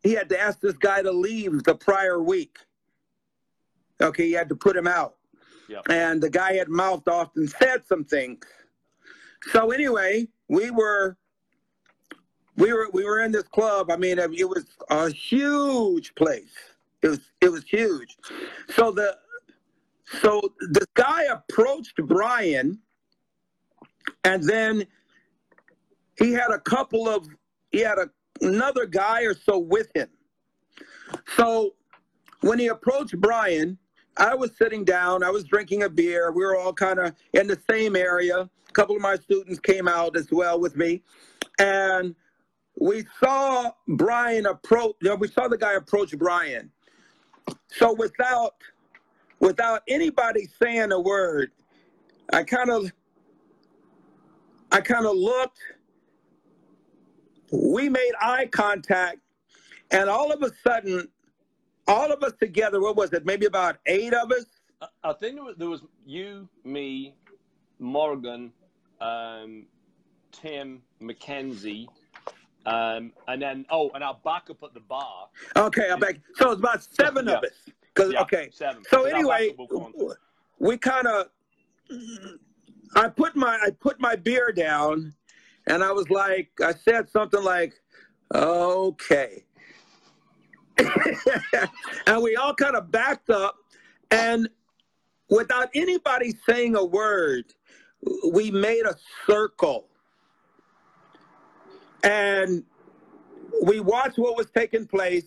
he 0.03 0.13
had 0.13 0.29
to 0.29 0.39
ask 0.39 0.59
this 0.59 0.77
guy 0.77 1.01
to 1.01 1.11
leave 1.11 1.63
the 1.63 1.75
prior 1.75 2.21
week. 2.21 2.57
Okay, 4.01 4.27
he 4.27 4.33
had 4.33 4.49
to 4.49 4.55
put 4.55 4.75
him 4.75 4.87
out. 4.87 5.15
Yeah. 5.67 5.81
and 5.89 6.21
the 6.21 6.29
guy 6.29 6.53
had 6.53 6.69
mouthed 6.69 7.07
off 7.07 7.31
and 7.35 7.49
said 7.49 7.87
some 7.87 8.03
things. 8.03 8.45
So 9.51 9.71
anyway, 9.71 10.27
we 10.47 10.69
were 10.69 11.17
we 12.55 12.71
were 12.71 12.89
we 12.93 13.03
were 13.03 13.21
in 13.21 13.31
this 13.31 13.47
club. 13.47 13.89
I 13.89 13.97
mean, 13.97 14.19
it 14.19 14.29
was 14.47 14.65
a 14.89 15.09
huge 15.09 16.13
place. 16.15 16.53
It 17.05 17.09
was 17.09 17.31
it 17.39 17.51
was 17.51 17.63
huge. 17.65 18.17
So 18.71 18.89
the 18.89 19.15
so 20.21 20.41
this 20.71 20.87
guy 20.95 21.25
approached 21.25 21.97
Brian, 21.97 22.79
and 24.23 24.43
then 24.43 24.87
he 26.17 26.31
had 26.31 26.49
a 26.49 26.59
couple 26.59 27.07
of 27.07 27.27
he 27.71 27.81
had 27.81 27.99
a, 27.99 28.09
another 28.41 28.87
guy 28.87 29.21
or 29.21 29.35
so 29.35 29.59
with 29.59 29.87
him. 29.93 30.09
So 31.37 31.75
when 32.41 32.57
he 32.57 32.67
approached 32.67 33.21
Brian, 33.21 33.77
I 34.17 34.33
was 34.33 34.57
sitting 34.57 34.83
down, 34.83 35.23
I 35.23 35.29
was 35.29 35.43
drinking 35.43 35.83
a 35.83 35.89
beer. 35.89 36.31
We 36.31 36.43
were 36.43 36.57
all 36.57 36.73
kind 36.73 36.97
of 36.97 37.13
in 37.33 37.45
the 37.45 37.59
same 37.69 37.95
area. 37.95 38.49
A 38.67 38.71
couple 38.73 38.95
of 38.95 39.01
my 39.03 39.15
students 39.15 39.59
came 39.59 39.87
out 39.87 40.17
as 40.17 40.31
well 40.31 40.59
with 40.59 40.75
me. 40.75 41.03
And 41.59 42.15
we 42.79 43.05
saw 43.19 43.71
Brian 43.87 44.47
approach, 44.47 44.95
you 45.01 45.09
know, 45.09 45.15
we 45.15 45.27
saw 45.27 45.47
the 45.47 45.57
guy 45.57 45.73
approach 45.73 46.17
Brian. 46.17 46.71
So 47.67 47.93
without 47.93 48.55
without 49.39 49.81
anybody 49.87 50.47
saying 50.61 50.91
a 50.91 50.99
word, 50.99 51.51
I 52.33 52.43
kind 52.43 52.69
of 52.71 52.91
I 54.71 54.81
kind 54.81 55.05
of 55.05 55.15
looked. 55.15 55.59
We 57.51 57.89
made 57.89 58.11
eye 58.21 58.47
contact, 58.47 59.19
and 59.91 60.09
all 60.09 60.31
of 60.31 60.41
a 60.43 60.51
sudden, 60.67 61.07
all 61.87 62.11
of 62.11 62.23
us 62.23 62.33
together, 62.39 62.81
what 62.81 62.95
was 62.95 63.13
it? 63.13 63.25
Maybe 63.25 63.45
about 63.45 63.77
eight 63.85 64.13
of 64.13 64.31
us. 64.31 64.45
I- 65.03 65.13
think 65.13 65.35
there 65.35 65.43
was, 65.43 65.55
there 65.57 65.69
was 65.69 65.81
you, 66.05 66.49
me, 66.63 67.15
Morgan, 67.79 68.51
um, 69.01 69.67
Tim, 70.31 70.81
Mackenzie, 70.99 71.89
um, 72.65 73.11
and 73.27 73.41
then 73.41 73.65
oh, 73.69 73.91
and 73.93 74.03
I 74.03 74.07
our 74.07 74.17
backup 74.23 74.63
at 74.63 74.73
the 74.73 74.79
bar. 74.79 75.27
Okay, 75.55 75.89
I'm 75.91 75.99
back. 75.99 76.19
So 76.35 76.51
it's 76.51 76.59
about 76.59 76.83
seven 76.83 77.27
of 77.27 77.43
us. 77.43 77.51
us. 77.51 77.73
'Cause- 77.93 78.11
Yeah, 78.11 78.21
okay. 78.23 78.49
seven. 78.51 78.83
So 78.89 79.05
anyway, 79.05 79.49
backup 79.49 79.57
will 79.59 79.67
go 79.67 79.81
on. 79.85 80.15
we 80.59 80.77
kind 80.77 81.07
of, 81.07 81.27
I 82.95 83.07
put 83.09 83.35
my 83.35 83.57
I 83.63 83.69
put 83.71 83.99
my 83.99 84.15
beer 84.15 84.51
down, 84.51 85.13
and 85.67 85.83
I 85.83 85.91
was 85.91 86.09
like, 86.09 86.49
I 86.63 86.73
said 86.73 87.09
something 87.09 87.41
like, 87.43 87.73
"Okay," 88.33 89.45
and 92.07 92.21
we 92.21 92.35
all 92.35 92.53
kind 92.53 92.75
of 92.75 92.91
backed 92.91 93.29
up, 93.29 93.55
and 94.11 94.49
without 95.29 95.69
anybody 95.73 96.33
saying 96.47 96.75
a 96.75 96.83
word, 96.83 97.45
we 98.31 98.51
made 98.51 98.85
a 98.85 98.95
circle, 99.25 99.87
and 102.05 102.63
we 103.63 103.79
watched 103.79 104.17
what 104.17 104.37
was 104.37 104.47
taking 104.55 104.85
place. 104.85 105.25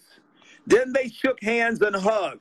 Then 0.66 0.92
they 0.92 1.08
shook 1.08 1.42
hands 1.42 1.82
and 1.82 1.94
hugged. 1.94 2.40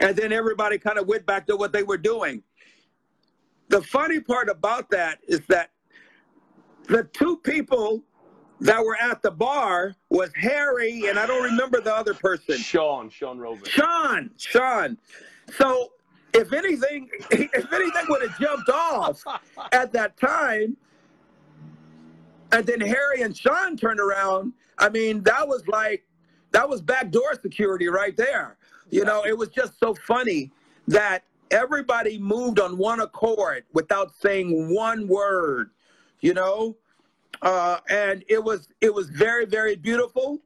And 0.00 0.16
then 0.16 0.32
everybody 0.32 0.78
kind 0.78 0.98
of 0.98 1.06
went 1.06 1.24
back 1.24 1.46
to 1.46 1.56
what 1.56 1.72
they 1.72 1.82
were 1.84 1.96
doing. 1.96 2.42
The 3.68 3.82
funny 3.82 4.20
part 4.20 4.48
about 4.48 4.90
that 4.90 5.20
is 5.28 5.40
that 5.48 5.70
the 6.88 7.04
two 7.04 7.36
people 7.38 8.02
that 8.60 8.84
were 8.84 8.96
at 9.00 9.22
the 9.22 9.30
bar 9.30 9.94
was 10.10 10.30
Harry 10.36 11.06
and 11.08 11.18
I 11.18 11.26
don't 11.26 11.42
remember 11.42 11.80
the 11.80 11.94
other 11.94 12.14
person. 12.14 12.58
Sean, 12.58 13.10
Sean 13.10 13.38
Rover. 13.38 13.64
Sean, 13.66 14.30
Sean. 14.36 14.98
So 15.56 15.92
if 16.34 16.52
anything, 16.52 17.08
if 17.30 17.72
anything 17.72 18.04
would 18.08 18.22
have 18.22 18.38
jumped 18.40 18.70
off 18.70 19.22
at 19.72 19.92
that 19.92 20.16
time, 20.18 20.76
and 22.52 22.66
then 22.66 22.80
Harry 22.80 23.22
and 23.22 23.36
Sean 23.36 23.76
turned 23.76 23.98
around, 23.98 24.52
I 24.78 24.90
mean, 24.90 25.22
that 25.22 25.48
was 25.48 25.66
like 25.66 26.04
that 26.52 26.68
was 26.68 26.82
backdoor 26.82 27.34
security 27.40 27.88
right 27.88 28.16
there. 28.16 28.58
You 28.90 29.04
know, 29.04 29.24
it 29.24 29.36
was 29.36 29.48
just 29.48 29.78
so 29.80 29.94
funny 29.94 30.52
that 30.86 31.24
everybody 31.50 32.18
moved 32.18 32.60
on 32.60 32.76
one 32.76 33.00
accord 33.00 33.64
without 33.72 34.14
saying 34.20 34.74
one 34.74 35.08
word. 35.08 35.70
You 36.20 36.34
know, 36.34 36.76
uh, 37.40 37.78
and 37.88 38.22
it 38.28 38.44
was 38.44 38.68
it 38.80 38.92
was 38.92 39.08
very 39.08 39.46
very 39.46 39.74
beautiful. 39.76 40.38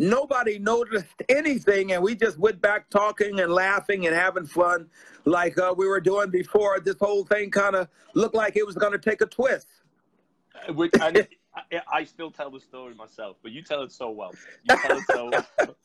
Nobody 0.00 0.60
noticed 0.60 1.22
anything 1.28 1.92
and 1.92 2.00
we 2.00 2.14
just 2.14 2.38
went 2.38 2.60
back 2.60 2.88
talking 2.88 3.40
and 3.40 3.52
laughing 3.52 4.06
and 4.06 4.14
having 4.14 4.46
fun 4.46 4.88
like 5.24 5.58
uh, 5.58 5.74
we 5.76 5.88
were 5.88 6.00
doing 6.00 6.30
before. 6.30 6.78
This 6.78 6.94
whole 7.00 7.24
thing 7.24 7.50
kind 7.50 7.74
of 7.74 7.88
looked 8.14 8.36
like 8.36 8.56
it 8.56 8.64
was 8.64 8.76
going 8.76 8.92
to 8.92 8.98
take 8.98 9.22
a 9.22 9.26
twist 9.26 9.66
Which, 10.74 10.92
and 11.00 11.26
I, 11.54 11.80
I 11.92 12.04
still 12.04 12.30
tell 12.30 12.50
the 12.50 12.60
story 12.60 12.94
myself, 12.94 13.36
but 13.42 13.52
you 13.52 13.62
tell 13.62 13.82
it 13.82 13.92
so 13.92 14.10
well. 14.10 14.34
You 14.68 14.76
tell 14.76 14.98
it 14.98 15.04
so 15.10 15.30
well. 15.30 15.76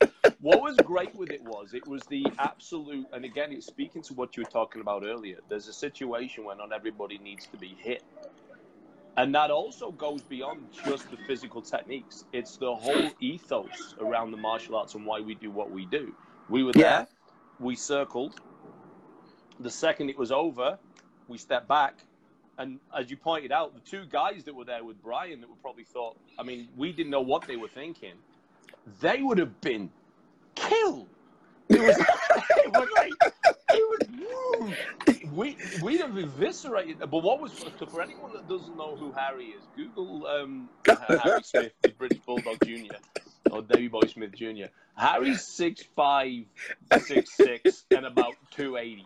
What 0.41 0.61
was 0.61 0.75
great 0.77 1.15
with 1.15 1.31
it 1.31 1.41
was 1.41 1.73
it 1.73 1.87
was 1.87 2.03
the 2.09 2.25
absolute, 2.37 3.05
and 3.13 3.23
again, 3.23 3.51
it's 3.51 3.65
speaking 3.65 4.01
to 4.03 4.13
what 4.13 4.35
you 4.35 4.43
were 4.43 4.49
talking 4.49 4.81
about 4.81 5.05
earlier. 5.05 5.37
There's 5.49 5.67
a 5.67 5.73
situation 5.73 6.43
where 6.43 6.55
not 6.55 6.73
everybody 6.73 7.17
needs 7.17 7.47
to 7.47 7.57
be 7.57 7.75
hit. 7.79 8.03
And 9.15 9.33
that 9.35 9.51
also 9.51 9.91
goes 9.91 10.21
beyond 10.21 10.67
just 10.85 11.09
the 11.11 11.17
physical 11.27 11.61
techniques. 11.61 12.25
It's 12.33 12.57
the 12.57 12.73
whole 12.73 13.11
ethos 13.19 13.95
around 14.01 14.31
the 14.31 14.37
martial 14.37 14.75
arts 14.75 14.95
and 14.95 15.05
why 15.05 15.19
we 15.21 15.35
do 15.35 15.51
what 15.51 15.69
we 15.71 15.85
do. 15.85 16.13
We 16.49 16.63
were 16.63 16.73
there, 16.73 16.81
Yeah. 16.81 17.05
we 17.59 17.75
circled. 17.75 18.41
The 19.59 19.69
second 19.69 20.09
it 20.09 20.17
was 20.17 20.31
over, 20.31 20.79
we 21.27 21.37
stepped 21.37 21.67
back. 21.67 22.03
And 22.57 22.79
as 22.97 23.09
you 23.09 23.17
pointed 23.17 23.51
out, 23.51 23.73
the 23.73 23.79
two 23.79 24.05
guys 24.05 24.43
that 24.43 24.53
were 24.53 24.65
there 24.65 24.83
with 24.83 25.01
Brian 25.01 25.41
that 25.41 25.49
were 25.49 25.55
probably 25.61 25.85
thought, 25.85 26.17
I 26.37 26.43
mean, 26.43 26.67
we 26.77 26.91
didn't 26.91 27.11
know 27.11 27.21
what 27.21 27.47
they 27.47 27.55
were 27.55 27.67
thinking. 27.67 28.13
They 29.01 29.21
would 29.21 29.37
have 29.39 29.59
been 29.61 29.89
killed. 30.55 31.07
It 31.69 31.81
was, 31.81 31.97
it 31.97 32.71
was 32.73 32.89
like, 32.95 33.11
it 33.69 34.09
was, 34.59 34.75
we, 35.33 35.57
we'd 35.81 36.01
have 36.01 36.17
eviscerated. 36.17 36.99
But 36.99 37.23
what 37.23 37.39
was, 37.41 37.53
so 37.53 37.85
for 37.85 38.01
anyone 38.01 38.33
that 38.33 38.47
doesn't 38.47 38.77
know 38.77 38.95
who 38.95 39.11
Harry 39.13 39.47
is, 39.47 39.63
Google 39.75 40.27
um, 40.27 40.69
Harry 41.23 41.41
Smith, 41.43 41.73
the 41.81 41.89
British 41.89 42.19
Bulldog 42.19 42.57
Jr., 42.63 42.95
Oh, 43.51 43.57
or 43.57 43.61
Davey 43.61 43.87
Boy 43.87 44.05
Smith 44.07 44.33
Jr. 44.33 44.65
Harry's 44.95 45.39
6'5, 45.41 46.45
6'6, 46.91 47.83
and 47.91 48.05
about 48.05 48.35
280. 48.51 49.05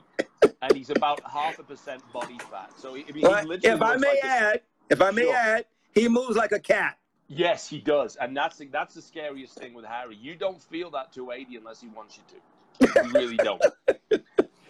And 0.62 0.76
he's 0.76 0.90
about 0.90 1.22
half 1.32 1.60
a 1.60 1.64
percent 1.64 2.12
body 2.12 2.40
fat. 2.50 2.72
So 2.76 2.94
he, 2.96 3.04
he 3.14 3.22
but 3.22 3.46
literally 3.46 3.76
if 3.76 3.82
i 3.82 3.96
may 3.98 4.08
like 4.08 4.24
a- 4.24 4.26
add 4.26 4.62
if 4.90 5.02
i 5.02 5.12
may 5.12 5.24
Sure. 5.24 5.36
add 5.36 5.66
he 5.94 6.08
moves 6.08 6.36
like 6.36 6.52
a 6.52 6.60
cat 6.60 6.98
Yes, 7.30 7.68
he 7.68 7.80
does, 7.80 8.16
and 8.16 8.36
that's 8.38 8.58
the, 8.58 8.68
that's 8.68 8.96
the 8.96 9.02
scariest 9.02 9.58
thing 9.58 9.74
with 9.74 9.84
Harry. 9.84 10.16
You 10.16 10.36
don't 10.36 10.62
feel 10.62 10.90
that 10.92 11.12
280 11.12 11.58
unless 11.58 11.82
he 11.82 11.90
wants 11.90 12.18
you 12.18 12.24
to. 12.30 13.04
You 13.04 13.12
really 13.12 13.38
don't. 13.38 13.62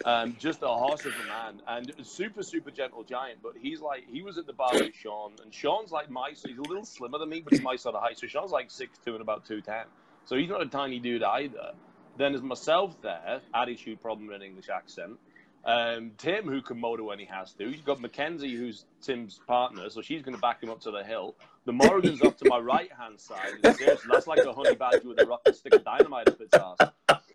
Um, 0.08 0.38
just 0.40 0.64
a 0.64 0.68
horse 0.68 1.04
of 1.04 1.12
a 1.12 1.28
man, 1.28 1.62
and 1.68 1.94
super 2.08 2.42
super 2.42 2.72
gentle 2.72 3.04
giant. 3.04 3.40
But 3.44 3.56
he's 3.62 3.82
like 3.82 4.06
he 4.10 4.22
was 4.22 4.38
at 4.38 4.48
the 4.48 4.54
bar 4.54 4.72
with 4.72 4.96
Sean, 4.96 5.34
and 5.44 5.54
Sean's 5.54 5.92
like 5.92 6.10
my 6.10 6.30
he's 6.30 6.46
a 6.46 6.62
little 6.62 6.86
slimmer 6.86 7.18
than 7.20 7.28
me, 7.28 7.42
but 7.42 7.52
he's 7.52 7.62
my 7.62 7.76
sort 7.76 7.94
of 7.94 8.02
height. 8.02 8.18
So 8.18 8.26
Sean's 8.26 8.52
like 8.52 8.72
six 8.72 8.98
two 9.04 9.12
and 9.12 9.22
about 9.22 9.46
two 9.46 9.60
ten. 9.60 9.84
So 10.24 10.38
he's 10.38 10.50
not 10.50 10.62
a 10.62 10.66
tiny 10.66 11.00
dude 11.00 11.24
either. 11.24 11.74
Then 12.18 12.32
there's 12.32 12.42
myself 12.42 13.02
there, 13.02 13.42
attitude 13.54 14.02
problem 14.02 14.32
and 14.32 14.42
English 14.42 14.70
accent. 14.70 15.20
Um, 15.66 16.12
Tim, 16.18 16.46
who 16.48 16.62
can 16.62 16.80
motor 16.80 17.04
when 17.04 17.20
he 17.20 17.26
has 17.26 17.52
to. 17.56 17.66
You've 17.66 17.84
got 17.84 18.00
Mackenzie, 18.00 18.56
who's 18.56 18.86
Tim's 19.02 19.42
partner, 19.46 19.90
so 19.90 20.02
she's 20.02 20.22
going 20.22 20.36
to 20.36 20.42
back 20.42 20.64
him 20.64 20.70
up 20.70 20.80
to 20.82 20.92
the 20.92 21.04
hill. 21.04 21.36
The 21.66 21.74
Morgan's 21.74 22.22
off 22.22 22.38
to 22.38 22.46
my 22.48 22.60
right 22.60 22.90
hand 22.98 23.20
side. 23.20 23.56
That's 23.62 24.28
like 24.28 24.40
a 24.40 24.54
honey 24.54 24.76
badger 24.76 25.10
with 25.10 25.20
a 25.22 25.26
rocket 25.26 25.58
stick 25.58 25.76
of 25.76 25.84
dynamite 25.84 26.30
up 26.30 26.40
its 26.40 26.54
ass. 26.56 26.78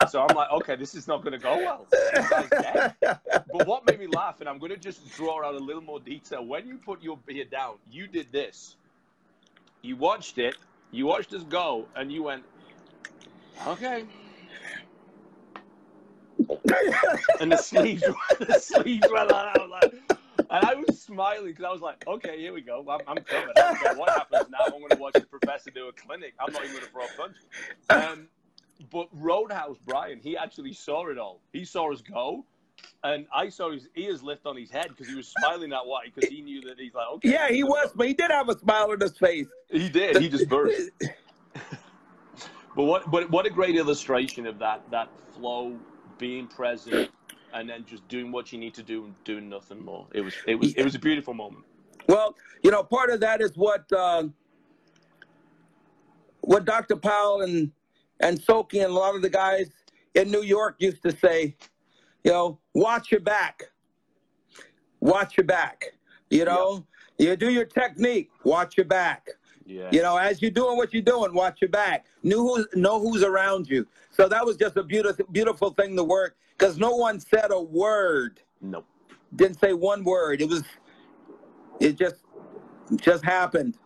So 0.08 0.20
I'm 0.20 0.34
like, 0.36 0.50
okay, 0.50 0.76
this 0.76 0.94
is 0.94 1.06
not 1.06 1.22
going 1.22 1.32
to 1.32 1.38
go 1.38 1.56
well. 1.56 1.86
Guy's 2.12 2.48
dead. 2.50 2.94
But 3.00 3.66
what 3.66 3.86
made 3.86 3.98
me 4.00 4.06
laugh, 4.06 4.40
and 4.40 4.48
I'm 4.48 4.58
going 4.58 4.72
to 4.72 4.78
just 4.78 5.10
draw 5.14 5.44
out 5.44 5.54
a 5.54 5.58
little 5.58 5.82
more 5.82 6.00
detail. 6.00 6.44
When 6.44 6.66
you 6.66 6.78
put 6.78 7.02
your 7.02 7.18
beer 7.26 7.44
down, 7.44 7.74
you 7.90 8.06
did 8.06 8.30
this. 8.32 8.76
You 9.82 9.96
watched 9.96 10.38
it, 10.38 10.56
you 10.90 11.06
watched 11.06 11.32
us 11.34 11.42
go, 11.44 11.86
and 11.96 12.12
you 12.12 12.22
went, 12.22 12.44
okay. 13.66 14.04
and 17.40 17.52
the 17.52 17.56
sleeves, 17.56 18.02
the 18.38 18.58
sleeves 18.60 19.06
went 19.12 19.32
on. 19.32 19.46
I 19.46 19.58
was 19.58 19.70
like, 19.70 19.94
and 20.38 20.64
I 20.66 20.74
was 20.74 21.00
smiling 21.00 21.46
because 21.46 21.64
I 21.64 21.72
was 21.72 21.80
like, 21.80 22.06
okay, 22.06 22.38
here 22.38 22.52
we 22.52 22.60
go. 22.60 22.84
I'm, 22.88 23.00
I'm 23.06 23.24
coming. 23.24 23.54
What 23.96 24.10
happens 24.10 24.50
now. 24.50 24.58
I'm 24.66 24.80
going 24.80 24.90
to 24.90 24.96
watch 24.96 25.14
the 25.14 25.22
professor 25.22 25.70
do 25.70 25.88
a 25.88 25.92
clinic. 25.92 26.34
I'm 26.38 26.52
not 26.52 26.62
even 26.64 26.76
going 26.76 26.84
to 26.84 26.90
throw 26.90 27.04
a 27.04 27.08
punch. 27.16 27.36
Um, 27.90 28.28
but 28.90 29.08
Roadhouse 29.12 29.76
Brian, 29.86 30.20
he 30.20 30.36
actually 30.36 30.72
saw 30.72 31.08
it 31.08 31.18
all. 31.18 31.40
He 31.52 31.64
saw 31.64 31.92
us 31.92 32.02
go. 32.02 32.44
And 33.04 33.26
I 33.34 33.48
saw 33.48 33.70
his 33.70 33.88
ears 33.96 34.22
lift 34.22 34.46
on 34.46 34.56
his 34.56 34.70
head 34.70 34.88
because 34.88 35.08
he 35.08 35.14
was 35.14 35.28
smiling 35.28 35.70
that 35.70 35.86
way 35.86 36.10
because 36.12 36.28
he 36.28 36.40
knew 36.40 36.60
that 36.62 36.78
he's 36.78 36.94
like, 36.94 37.06
okay. 37.14 37.30
yeah 37.30 37.48
he 37.48 37.62
was 37.62 37.92
but 37.94 38.08
he 38.08 38.14
did 38.14 38.30
have 38.30 38.48
a 38.48 38.58
smile 38.58 38.90
on 38.90 39.00
his 39.00 39.16
face 39.16 39.46
He 39.70 39.88
did. 39.88 40.16
He 40.18 40.28
just 40.28 40.48
burst. 40.48 40.90
but 42.76 42.84
what? 42.84 43.10
But 43.10 43.30
what 43.30 43.46
a 43.46 43.50
great 43.50 43.76
illustration 43.76 44.46
of 44.46 44.58
that 44.60 44.82
that 44.90 45.08
flow, 45.34 45.78
being 46.18 46.46
present, 46.46 47.10
and 47.52 47.68
then 47.68 47.84
just 47.84 48.06
doing 48.08 48.32
what 48.32 48.52
you 48.52 48.58
need 48.58 48.74
to 48.74 48.82
do 48.82 49.04
and 49.04 49.24
doing 49.24 49.48
nothing 49.48 49.84
more. 49.84 50.06
It 50.12 50.22
was 50.22 50.34
it 50.46 50.54
was 50.56 50.74
it 50.74 50.84
was 50.84 50.94
a 50.94 50.98
beautiful 50.98 51.34
moment. 51.34 51.64
Well, 52.08 52.34
you 52.62 52.70
know, 52.70 52.82
part 52.82 53.10
of 53.10 53.20
that 53.20 53.40
is 53.40 53.52
what 53.56 53.90
uh, 53.92 54.24
what 56.40 56.64
Dr. 56.64 56.96
Powell 56.96 57.42
and 57.42 57.70
and 58.20 58.40
Soke 58.40 58.74
and 58.74 58.84
a 58.84 58.88
lot 58.88 59.14
of 59.14 59.22
the 59.22 59.30
guys 59.30 59.70
in 60.14 60.30
New 60.30 60.42
York 60.42 60.76
used 60.78 61.02
to 61.02 61.16
say. 61.16 61.56
You 62.24 62.30
know, 62.30 62.58
watch 62.74 63.10
your 63.10 63.20
back. 63.20 63.64
Watch 65.00 65.36
your 65.36 65.46
back. 65.46 65.86
You 66.30 66.44
know, 66.44 66.86
you 67.18 67.36
do 67.36 67.50
your 67.50 67.64
technique. 67.64 68.30
Watch 68.44 68.76
your 68.76 68.86
back. 68.86 69.28
Yeah. 69.66 69.88
You 69.90 70.02
know, 70.02 70.16
as 70.16 70.40
you're 70.40 70.50
doing 70.50 70.76
what 70.76 70.92
you're 70.92 71.02
doing, 71.02 71.34
watch 71.34 71.60
your 71.60 71.70
back. 71.70 72.06
Know 72.22 72.38
who's 72.38 72.66
know 72.74 73.00
who's 73.00 73.22
around 73.22 73.68
you. 73.68 73.86
So 74.10 74.28
that 74.28 74.44
was 74.44 74.56
just 74.56 74.76
a 74.76 74.82
beautiful 74.82 75.24
beautiful 75.32 75.70
thing 75.70 75.96
to 75.96 76.04
work 76.04 76.36
because 76.56 76.78
no 76.78 76.94
one 76.94 77.20
said 77.20 77.50
a 77.50 77.60
word. 77.60 78.40
Nope. 78.60 78.86
Didn't 79.34 79.58
say 79.58 79.72
one 79.72 80.04
word. 80.04 80.40
It 80.40 80.48
was 80.48 80.62
it 81.80 81.96
just 81.96 82.16
just 82.96 83.24
happened. 83.24 83.76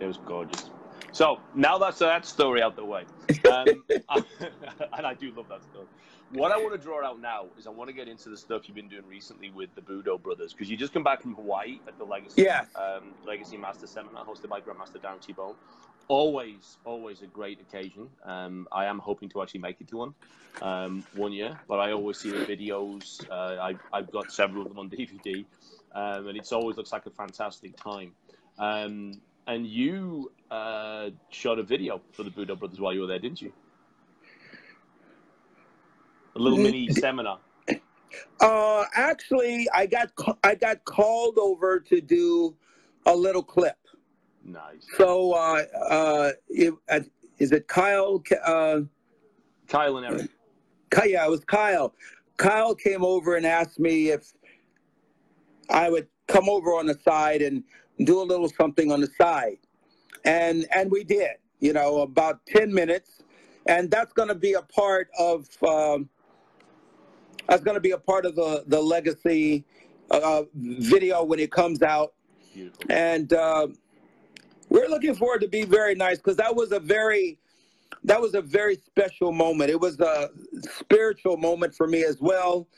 It 0.00 0.06
was 0.06 0.18
gorgeous. 0.18 0.70
So 1.16 1.40
now 1.54 1.78
that's 1.78 2.00
that 2.00 2.26
story 2.26 2.60
out 2.60 2.76
the 2.76 2.84
way, 2.84 3.06
um, 3.50 3.66
and 4.98 5.06
I 5.06 5.14
do 5.14 5.32
love 5.34 5.48
that 5.48 5.62
story. 5.62 5.86
What 6.32 6.52
I 6.52 6.58
want 6.58 6.72
to 6.72 6.78
draw 6.78 7.02
out 7.02 7.22
now 7.22 7.46
is 7.58 7.66
I 7.66 7.70
want 7.70 7.88
to 7.88 7.94
get 7.94 8.06
into 8.06 8.28
the 8.28 8.36
stuff 8.36 8.68
you've 8.68 8.74
been 8.74 8.86
doing 8.88 9.06
recently 9.08 9.48
with 9.48 9.74
the 9.74 9.80
Budo 9.80 10.22
brothers 10.22 10.52
because 10.52 10.68
you 10.68 10.76
just 10.76 10.92
come 10.92 11.02
back 11.02 11.22
from 11.22 11.34
Hawaii 11.34 11.80
at 11.88 11.96
the 11.96 12.04
Legacy 12.04 12.42
Yes. 12.42 12.66
um, 12.76 13.14
Legacy 13.26 13.56
Master 13.56 13.86
Seminar 13.86 14.26
hosted 14.26 14.50
by 14.50 14.60
Grandmaster 14.60 14.98
Darren 14.98 15.26
Tabone. 15.26 15.54
Always, 16.08 16.76
always 16.84 17.22
a 17.22 17.26
great 17.26 17.60
occasion. 17.62 18.10
Um, 18.26 18.68
I 18.70 18.84
am 18.84 18.98
hoping 18.98 19.30
to 19.30 19.40
actually 19.40 19.60
make 19.60 19.80
it 19.80 19.88
to 19.88 19.96
one 19.96 20.14
um, 20.60 21.02
one 21.14 21.32
year, 21.32 21.58
but 21.66 21.78
I 21.78 21.92
always 21.92 22.18
see 22.18 22.30
the 22.30 22.44
videos. 22.44 23.26
Uh, 23.30 23.58
I, 23.62 23.74
I've 23.90 24.12
got 24.12 24.30
several 24.30 24.64
of 24.64 24.68
them 24.68 24.78
on 24.80 24.90
DVD, 24.90 25.46
um, 25.92 26.28
and 26.28 26.36
it 26.36 26.52
always 26.52 26.76
looks 26.76 26.92
like 26.92 27.06
a 27.06 27.10
fantastic 27.10 27.74
time. 27.78 28.12
And 29.46 29.66
you 29.66 30.32
uh, 30.50 31.10
shot 31.30 31.58
a 31.58 31.62
video 31.62 32.00
for 32.12 32.24
the 32.24 32.30
Budo 32.30 32.58
brothers 32.58 32.80
while 32.80 32.92
you 32.92 33.02
were 33.02 33.06
there, 33.06 33.18
didn't 33.18 33.40
you? 33.40 33.52
A 36.34 36.38
little 36.38 36.58
mini 36.58 36.90
seminar. 36.90 37.38
Uh, 38.40 38.84
actually, 38.94 39.68
I 39.72 39.86
got 39.86 40.10
I 40.44 40.54
got 40.54 40.84
called 40.84 41.38
over 41.38 41.80
to 41.80 42.00
do 42.00 42.54
a 43.06 43.14
little 43.14 43.42
clip. 43.42 43.76
Nice. 44.44 44.86
So, 44.96 45.32
uh, 45.32 45.62
uh, 45.90 46.30
it, 46.48 46.74
uh, 46.88 47.00
is 47.38 47.52
it 47.52 47.66
Kyle? 47.68 48.22
Uh, 48.44 48.80
Kyle 49.66 49.96
and 49.96 50.06
Eric. 50.06 50.30
Yeah, 51.04 51.26
it 51.26 51.30
was 51.30 51.44
Kyle. 51.44 51.94
Kyle 52.36 52.74
came 52.74 53.04
over 53.04 53.36
and 53.36 53.44
asked 53.44 53.80
me 53.80 54.10
if 54.10 54.32
I 55.68 55.90
would 55.90 56.06
come 56.28 56.48
over 56.48 56.70
on 56.70 56.86
the 56.86 56.98
side 57.04 57.42
and 57.42 57.64
do 58.04 58.20
a 58.20 58.24
little 58.24 58.48
something 58.48 58.92
on 58.92 59.00
the 59.00 59.08
side, 59.18 59.58
and 60.24 60.66
and 60.74 60.90
we 60.90 61.04
did. 61.04 61.32
You 61.60 61.72
know, 61.72 62.02
about 62.02 62.44
ten 62.46 62.72
minutes, 62.72 63.22
and 63.66 63.90
that's 63.90 64.12
going 64.12 64.28
to 64.28 64.34
be 64.34 64.54
a 64.54 64.62
part 64.62 65.08
of. 65.18 65.46
Um, 65.62 66.08
that's 67.48 67.62
going 67.62 67.76
to 67.76 67.80
be 67.80 67.92
a 67.92 67.98
part 67.98 68.26
of 68.26 68.34
the 68.34 68.64
the 68.66 68.80
legacy 68.80 69.64
uh, 70.10 70.42
video 70.54 71.24
when 71.24 71.38
it 71.38 71.50
comes 71.50 71.82
out, 71.82 72.14
Beautiful. 72.52 72.84
and 72.90 73.32
uh, 73.32 73.68
we're 74.68 74.88
looking 74.88 75.14
forward 75.14 75.40
to 75.42 75.48
be 75.48 75.64
very 75.64 75.94
nice 75.94 76.18
because 76.18 76.36
that 76.36 76.54
was 76.54 76.72
a 76.72 76.80
very 76.80 77.38
that 78.04 78.20
was 78.20 78.34
a 78.34 78.42
very 78.42 78.76
special 78.76 79.32
moment. 79.32 79.70
It 79.70 79.80
was 79.80 79.98
a 80.00 80.30
spiritual 80.80 81.36
moment 81.36 81.74
for 81.74 81.86
me 81.86 82.04
as 82.04 82.20
well. 82.20 82.68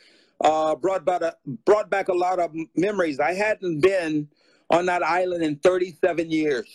Uh, 0.40 0.76
brought 0.76 1.04
back 1.04 1.22
a, 1.22 1.34
brought 1.64 1.90
back 1.90 2.08
a 2.08 2.14
lot 2.14 2.38
of 2.38 2.54
memories. 2.76 3.18
I 3.18 3.34
hadn't 3.34 3.80
been 3.80 4.28
on 4.70 4.86
that 4.86 5.02
island 5.02 5.42
in 5.42 5.56
37 5.56 6.30
years, 6.30 6.68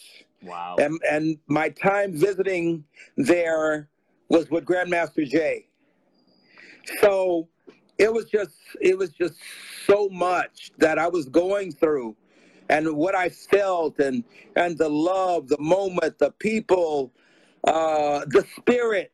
Wow. 0.44 0.76
and 0.80 1.00
and 1.10 1.38
my 1.48 1.70
time 1.70 2.14
visiting 2.18 2.84
there 3.18 3.88
was 4.30 4.50
with 4.50 4.66
Grandmaster 4.66 5.28
Jay. 5.28 5.68
So 7.02 7.48
it 7.98 8.12
was 8.12 8.26
just 8.26 8.56
it 8.82 8.98
was 8.98 9.12
just 9.12 9.36
so 9.86 10.10
much 10.10 10.72
that 10.78 10.98
I 11.00 11.08
was 11.08 11.30
going 11.30 11.72
through, 11.72 12.16
and 12.70 12.96
what 12.96 13.16
I 13.16 13.30
felt, 13.30 14.00
and 14.00 14.24
and 14.56 14.78
the 14.78 14.90
love, 14.90 15.48
the 15.48 15.60
moment, 15.60 16.20
the 16.20 16.32
people, 16.32 17.12
uh, 17.66 18.26
the 18.28 18.46
spirit, 18.58 19.12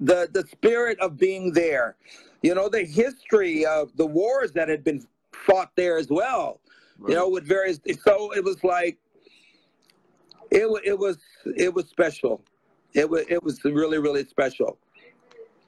the 0.00 0.28
the 0.32 0.46
spirit 0.48 0.98
of 1.00 1.16
being 1.18 1.52
there. 1.52 1.96
You 2.42 2.54
know, 2.54 2.68
the 2.68 2.84
history 2.84 3.64
of 3.64 3.96
the 3.96 4.06
wars 4.06 4.52
that 4.52 4.68
had 4.68 4.84
been 4.84 5.06
fought 5.32 5.70
there 5.76 5.96
as 5.96 6.08
well. 6.10 6.60
You 7.08 7.14
know, 7.14 7.28
with 7.28 7.46
various. 7.46 7.80
So 8.02 8.32
it 8.32 8.44
was 8.44 8.62
like, 8.62 8.98
it 10.50 10.68
wa- 10.68 10.80
it 10.84 10.98
was 10.98 11.18
it 11.56 11.72
was 11.72 11.88
special. 11.88 12.42
It 12.94 13.08
was 13.08 13.24
it 13.28 13.42
was 13.42 13.64
really 13.64 13.98
really 13.98 14.24
special. 14.24 14.78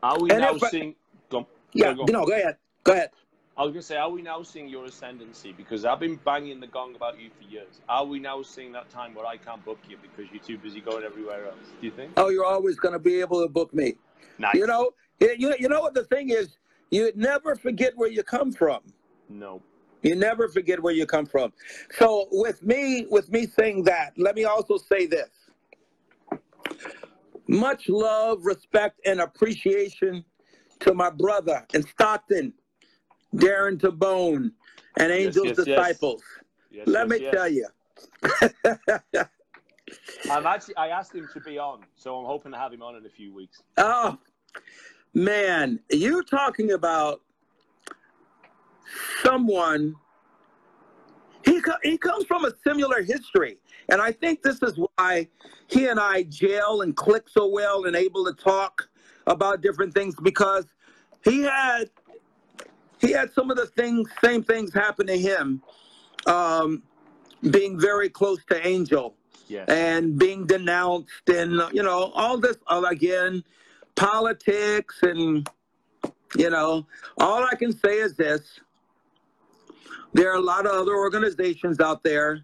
Are 0.02 0.18
we 0.20 0.30
and 0.30 0.40
now 0.40 0.54
if 0.54 0.62
seeing? 0.70 0.94
Go. 1.30 1.46
Yeah, 1.72 1.94
Go 1.94 2.04
no, 2.04 2.24
go 2.24 2.32
ahead, 2.32 2.56
go 2.84 2.92
ahead. 2.92 3.10
I 3.56 3.62
was 3.62 3.72
gonna 3.72 3.82
say, 3.82 3.96
are 3.96 4.10
we 4.10 4.20
now 4.20 4.42
seeing 4.42 4.68
your 4.68 4.84
ascendancy? 4.84 5.52
Because 5.52 5.84
I've 5.84 6.00
been 6.00 6.16
banging 6.16 6.58
the 6.60 6.66
gong 6.66 6.96
about 6.96 7.20
you 7.20 7.30
for 7.30 7.48
years. 7.48 7.80
Are 7.88 8.04
we 8.04 8.18
now 8.18 8.42
seeing 8.42 8.72
that 8.72 8.90
time 8.90 9.14
where 9.14 9.26
I 9.26 9.36
can't 9.36 9.64
book 9.64 9.78
you 9.88 9.96
because 10.02 10.30
you're 10.32 10.42
too 10.42 10.58
busy 10.58 10.80
going 10.80 11.04
everywhere 11.04 11.46
else? 11.46 11.68
Do 11.80 11.86
you 11.86 11.92
think? 11.92 12.12
Oh, 12.16 12.30
you're 12.30 12.44
always 12.44 12.76
going 12.76 12.94
to 12.94 12.98
be 12.98 13.20
able 13.20 13.42
to 13.42 13.48
book 13.48 13.72
me. 13.72 13.94
Nice. 14.38 14.54
You 14.54 14.66
know, 14.66 14.90
you 15.20 15.54
you 15.58 15.68
know 15.68 15.80
what 15.80 15.94
the 15.94 16.04
thing 16.04 16.30
is. 16.30 16.58
You 16.90 17.12
never 17.14 17.54
forget 17.54 17.96
where 17.96 18.10
you 18.10 18.22
come 18.22 18.52
from. 18.52 18.80
No. 19.28 19.62
You 20.04 20.14
never 20.14 20.48
forget 20.48 20.80
where 20.80 20.92
you 20.92 21.06
come 21.06 21.24
from. 21.24 21.52
So 21.98 22.28
with 22.30 22.62
me, 22.62 23.06
with 23.10 23.32
me 23.32 23.46
saying 23.46 23.84
that, 23.84 24.12
let 24.18 24.36
me 24.36 24.44
also 24.44 24.76
say 24.76 25.06
this. 25.06 25.30
Much 27.48 27.88
love, 27.88 28.44
respect, 28.44 29.00
and 29.06 29.20
appreciation 29.20 30.24
to 30.80 30.92
my 30.94 31.08
brother 31.08 31.66
in 31.72 31.82
Stockton, 31.82 32.52
Darren 33.34 33.78
Tabone, 33.80 34.52
and 34.98 35.10
Angels 35.10 35.48
yes, 35.48 35.56
yes. 35.58 35.66
Disciples. 35.66 36.22
Yes, 36.70 36.86
Let 36.86 37.08
me 37.08 37.20
tell 37.30 37.48
you. 37.48 37.66
I'm 40.30 40.46
actually. 40.46 40.76
I 40.76 40.88
asked 40.88 41.14
him 41.14 41.28
to 41.32 41.40
be 41.40 41.58
on, 41.58 41.82
so 41.94 42.16
I'm 42.16 42.26
hoping 42.26 42.52
to 42.52 42.58
have 42.58 42.72
him 42.72 42.82
on 42.82 42.96
in 42.96 43.06
a 43.06 43.10
few 43.10 43.32
weeks. 43.32 43.62
Oh, 43.76 44.18
man, 45.14 45.80
you're 45.90 46.22
talking 46.24 46.72
about 46.72 47.22
someone. 49.22 49.96
He 51.44 51.60
co- 51.60 51.72
he 51.82 51.98
comes 51.98 52.24
from 52.24 52.44
a 52.46 52.52
similar 52.66 53.02
history, 53.02 53.58
and 53.90 54.00
I 54.00 54.12
think 54.12 54.42
this 54.42 54.62
is 54.62 54.78
why 54.96 55.28
he 55.68 55.86
and 55.88 56.00
I 56.00 56.22
gel 56.24 56.80
and 56.80 56.96
click 56.96 57.28
so 57.28 57.46
well 57.46 57.84
and 57.84 57.94
able 57.94 58.24
to 58.24 58.32
talk 58.32 58.88
about 59.26 59.60
different 59.60 59.92
things 59.92 60.14
because 60.22 60.64
he 61.22 61.42
had 61.42 61.90
he 62.98 63.12
had 63.12 63.32
some 63.34 63.50
of 63.50 63.58
the 63.58 63.66
things, 63.66 64.08
same 64.22 64.42
things 64.42 64.72
happen 64.72 65.06
to 65.06 65.18
him, 65.18 65.62
um, 66.26 66.82
being 67.50 67.78
very 67.78 68.08
close 68.08 68.38
to 68.46 68.66
Angel 68.66 69.14
Yes. 69.46 69.68
and 69.68 70.18
being 70.18 70.46
denounced 70.46 71.28
and 71.28 71.52
you 71.72 71.82
know 71.82 72.12
all 72.14 72.38
this 72.38 72.56
uh, 72.66 72.82
again 72.90 73.44
politics 73.94 74.96
and 75.02 75.48
you 76.36 76.48
know 76.50 76.86
all 77.18 77.44
i 77.44 77.54
can 77.54 77.70
say 77.72 77.98
is 77.98 78.14
this 78.16 78.60
there 80.14 80.30
are 80.32 80.36
a 80.36 80.40
lot 80.40 80.64
of 80.66 80.72
other 80.72 80.96
organizations 80.96 81.80
out 81.80 82.02
there 82.02 82.40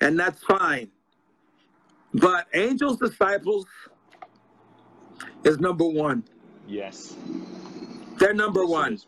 and 0.00 0.18
that's 0.18 0.42
fine 0.42 0.90
but 2.14 2.46
angels 2.54 2.98
disciples 2.98 3.66
is 5.44 5.60
number 5.60 5.86
one 5.86 6.24
yes. 6.66 7.14
they're 8.18 8.34
number 8.34 8.62
Yes, 8.62 8.70
one 8.70 8.98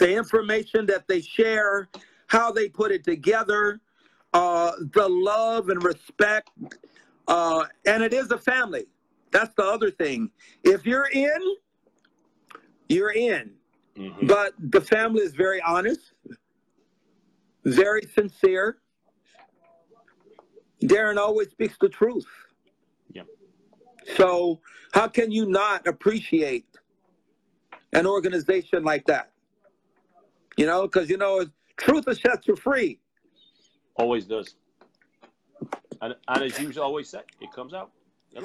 the 0.00 0.16
information 0.16 0.86
that 0.86 1.06
they 1.06 1.20
share, 1.20 1.88
how 2.26 2.50
they 2.50 2.68
put 2.68 2.90
it 2.90 3.04
together, 3.04 3.80
uh, 4.32 4.72
the 4.94 5.08
love 5.08 5.68
and 5.68 5.84
respect, 5.84 6.50
uh, 7.28 7.64
and 7.86 8.02
it 8.02 8.12
is 8.12 8.30
a 8.32 8.38
family. 8.38 8.86
That's 9.30 9.54
the 9.54 9.64
other 9.64 9.90
thing. 9.90 10.30
If 10.64 10.86
you're 10.86 11.10
in, 11.12 11.56
you're 12.88 13.12
in. 13.12 13.52
Mhm. 13.96 14.26
But 14.26 14.54
the 14.58 14.80
family 14.80 15.20
is 15.20 15.34
very 15.34 15.60
honest, 15.60 16.12
very 17.74 18.02
sincere. 18.14 18.78
Darren 20.82 21.18
always 21.18 21.50
speaks 21.50 21.76
the 21.80 21.88
truth. 21.88 22.26
Yeah. 23.12 23.22
So 24.16 24.60
how 24.92 25.08
can 25.08 25.30
you 25.30 25.46
not 25.46 25.86
appreciate 25.86 26.66
an 27.92 28.06
organization 28.06 28.82
like 28.84 29.06
that? 29.06 29.30
You 30.56 30.66
know, 30.66 30.82
because 30.82 31.10
you 31.10 31.16
know, 31.16 31.46
truth 31.76 32.06
will 32.06 32.14
set 32.14 32.46
you 32.46 32.56
free. 32.56 32.98
Always 33.96 34.24
does. 34.24 34.54
And 36.00 36.14
and 36.28 36.42
as 36.44 36.58
you 36.58 36.72
always 36.82 37.08
say, 37.08 37.20
it 37.40 37.52
comes 37.52 37.74
out. 37.74 37.90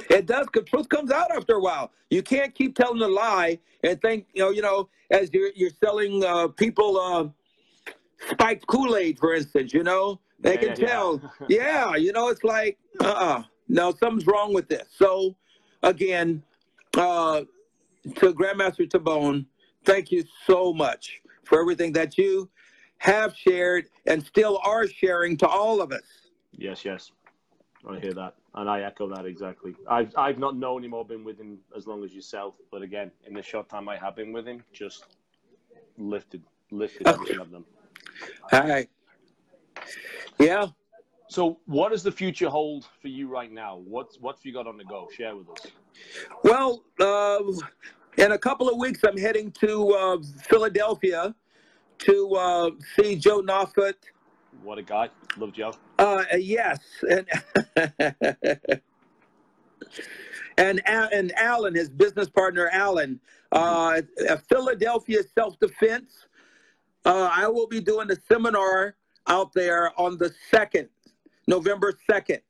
It 0.09 0.25
does, 0.25 0.47
because 0.51 0.67
truth 0.67 0.89
comes 0.89 1.11
out 1.11 1.31
after 1.31 1.55
a 1.55 1.61
while. 1.61 1.91
You 2.09 2.23
can't 2.23 2.55
keep 2.55 2.75
telling 2.75 3.01
a 3.01 3.07
lie 3.07 3.59
and 3.83 4.01
think, 4.01 4.25
you 4.33 4.41
know, 4.41 4.49
you 4.49 4.61
know, 4.61 4.89
as 5.11 5.29
you're 5.31 5.51
you're 5.55 5.71
selling 5.83 6.23
uh, 6.23 6.47
people 6.47 6.97
uh, 6.97 7.27
spiked 8.31 8.67
Kool 8.67 8.95
Aid, 8.95 9.19
for 9.19 9.33
instance. 9.33 9.73
You 9.73 9.83
know, 9.83 10.19
they 10.39 10.55
Yeah, 10.55 10.59
can 10.59 10.69
yeah. 10.69 10.87
tell. 10.87 11.33
Yeah, 11.49 11.95
you 11.95 12.11
know, 12.11 12.29
it's 12.29 12.43
like, 12.43 12.77
uh, 13.01 13.07
uh 13.07 13.43
no, 13.67 13.93
something's 13.93 14.27
wrong 14.27 14.53
with 14.53 14.67
this. 14.67 14.87
So, 14.95 15.35
again, 15.81 16.43
uh, 16.97 17.41
to 18.15 18.33
Grandmaster 18.33 18.87
Tabone, 18.87 19.45
thank 19.83 20.11
you 20.11 20.23
so 20.45 20.73
much 20.73 21.21
for 21.43 21.59
everything 21.59 21.91
that 21.93 22.17
you 22.17 22.49
have 22.99 23.35
shared 23.35 23.87
and 24.05 24.23
still 24.23 24.59
are 24.63 24.87
sharing 24.87 25.37
to 25.37 25.47
all 25.47 25.81
of 25.81 25.91
us. 25.91 26.03
Yes, 26.51 26.85
yes. 26.85 27.11
I 27.87 27.99
hear 27.99 28.13
that. 28.13 28.35
And 28.55 28.69
I 28.69 28.81
echo 28.81 29.07
that 29.09 29.25
exactly. 29.25 29.75
I've 29.87 30.11
I've 30.17 30.39
not 30.39 30.55
known 30.55 30.83
him 30.83 30.93
or 30.93 31.05
been 31.05 31.23
with 31.23 31.37
him 31.37 31.59
as 31.75 31.85
long 31.87 32.03
as 32.03 32.13
yourself, 32.13 32.55
but 32.71 32.81
again, 32.81 33.11
in 33.27 33.33
the 33.33 33.43
short 33.43 33.69
time 33.69 33.87
I 33.89 33.97
have 33.97 34.15
been 34.15 34.31
with 34.31 34.47
him, 34.47 34.63
just 34.73 35.05
lifted 35.97 36.41
lifted 36.71 37.07
everything 37.07 37.39
I've 37.39 37.51
done. 37.51 37.65
All 38.51 38.67
right. 38.67 38.89
Yeah. 40.39 40.67
So 41.27 41.59
what 41.65 41.91
does 41.91 42.03
the 42.03 42.11
future 42.11 42.49
hold 42.49 42.87
for 43.01 43.07
you 43.07 43.27
right 43.27 43.51
now? 43.51 43.81
What's 43.85 44.19
what 44.19 44.35
have 44.35 44.45
you 44.45 44.53
got 44.53 44.67
on 44.67 44.77
the 44.77 44.85
go? 44.85 45.07
Share 45.15 45.35
with 45.35 45.49
us. 45.49 45.71
Well, 46.43 46.83
uh, 46.99 47.39
in 48.17 48.31
a 48.31 48.37
couple 48.37 48.69
of 48.69 48.77
weeks, 48.77 49.01
I'm 49.03 49.17
heading 49.17 49.51
to 49.53 49.89
uh, 49.91 50.17
Philadelphia 50.43 51.35
to 51.99 52.35
uh, 52.35 52.71
see 52.95 53.15
Joe 53.15 53.41
Noffet. 53.41 53.95
What 54.63 54.77
a 54.77 54.83
guy. 54.83 55.09
Love 55.37 55.53
Joe. 55.53 55.73
Uh, 55.99 56.23
yes, 56.37 56.79
and 57.09 57.27
and 60.57 60.81
and 60.85 61.31
Alan, 61.37 61.75
his 61.75 61.89
business 61.89 62.29
partner, 62.29 62.69
Alan, 62.71 63.19
uh, 63.51 64.01
at 64.27 64.47
Philadelphia 64.47 65.21
Self 65.37 65.59
Defense. 65.59 66.27
Uh, 67.05 67.29
I 67.31 67.47
will 67.47 67.67
be 67.67 67.79
doing 67.79 68.09
a 68.11 68.15
seminar 68.27 68.95
out 69.27 69.53
there 69.53 69.91
on 69.99 70.17
the 70.17 70.33
second, 70.51 70.89
November 71.47 71.93
second. 72.09 72.41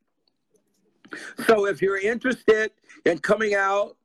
So 1.48 1.66
if 1.68 1.82
you're 1.82 1.98
interested 2.00 2.72
in 3.06 3.20
coming 3.20 3.54
out, 3.56 3.98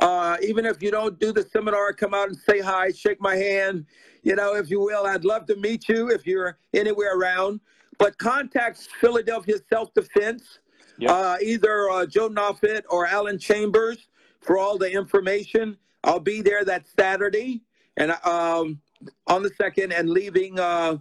uh, 0.00 0.36
even 0.42 0.64
if 0.66 0.82
you 0.82 0.90
don't 0.90 1.18
do 1.18 1.32
the 1.32 1.42
seminar, 1.52 1.92
come 1.92 2.14
out 2.14 2.28
and 2.28 2.36
say 2.36 2.60
hi, 2.60 2.90
shake 2.90 3.20
my 3.20 3.36
hand, 3.36 3.86
you 4.22 4.36
know, 4.36 4.54
if 4.54 4.70
you 4.70 4.80
will. 4.80 5.06
I'd 5.06 5.24
love 5.24 5.46
to 5.46 5.56
meet 5.56 5.88
you 5.88 6.08
if 6.10 6.26
you're 6.26 6.58
anywhere 6.74 7.16
around. 7.18 7.60
But 7.98 8.18
contact 8.18 8.88
Philadelphia 9.00 9.56
Self 9.68 9.92
Defense, 9.94 10.60
Yep. 11.00 11.10
uh, 11.10 11.36
either 11.42 11.90
uh, 11.90 12.06
Joe 12.06 12.28
Noffet 12.28 12.82
or 12.90 13.06
Alan 13.06 13.38
Chambers 13.38 14.08
for 14.40 14.58
all 14.58 14.78
the 14.78 14.90
information. 14.90 15.76
I'll 16.04 16.20
be 16.20 16.42
there 16.42 16.64
that 16.64 16.86
Saturday 16.98 17.62
and 17.96 18.12
um, 18.24 18.80
on 19.26 19.42
the 19.42 19.50
second 19.50 19.92
and 19.92 20.10
leaving 20.10 20.58
uh, 20.58 20.98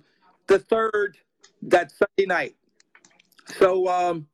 the 0.48 0.60
third 0.60 1.18
that 1.64 1.92
Sunday 1.92 2.26
night. 2.28 2.56
So 3.58 3.88
um, 3.88 4.28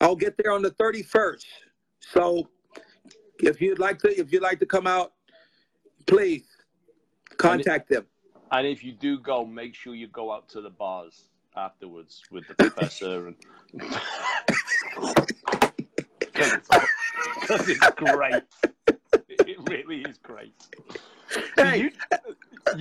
I'll 0.00 0.16
get 0.16 0.36
there 0.36 0.52
on 0.52 0.62
the 0.62 0.70
31st. 0.72 1.44
So 2.00 2.48
if 3.40 3.60
you'd 3.60 3.78
like 3.78 3.98
to, 4.00 4.18
if 4.18 4.32
you'd 4.32 4.42
like 4.42 4.58
to 4.60 4.66
come 4.66 4.86
out, 4.86 5.12
please 6.06 6.44
contact 7.36 7.88
them. 7.88 8.06
And 8.50 8.66
if 8.66 8.84
you 8.84 8.92
do 8.92 9.18
go, 9.18 9.44
make 9.44 9.74
sure 9.74 9.94
you 9.94 10.08
go 10.08 10.32
out 10.32 10.48
to 10.50 10.60
the 10.60 10.70
bars 10.70 11.28
afterwards 11.56 12.22
with 12.30 12.46
the 12.48 12.54
professor 12.54 13.28
and 13.28 13.36
because 16.18 16.60
great. 17.96 18.42
It 19.46 19.58
really 19.68 20.02
is 20.02 20.18
great. 20.18 20.54
So 21.56 21.64
Hey. 21.64 21.78
you, 21.78 21.90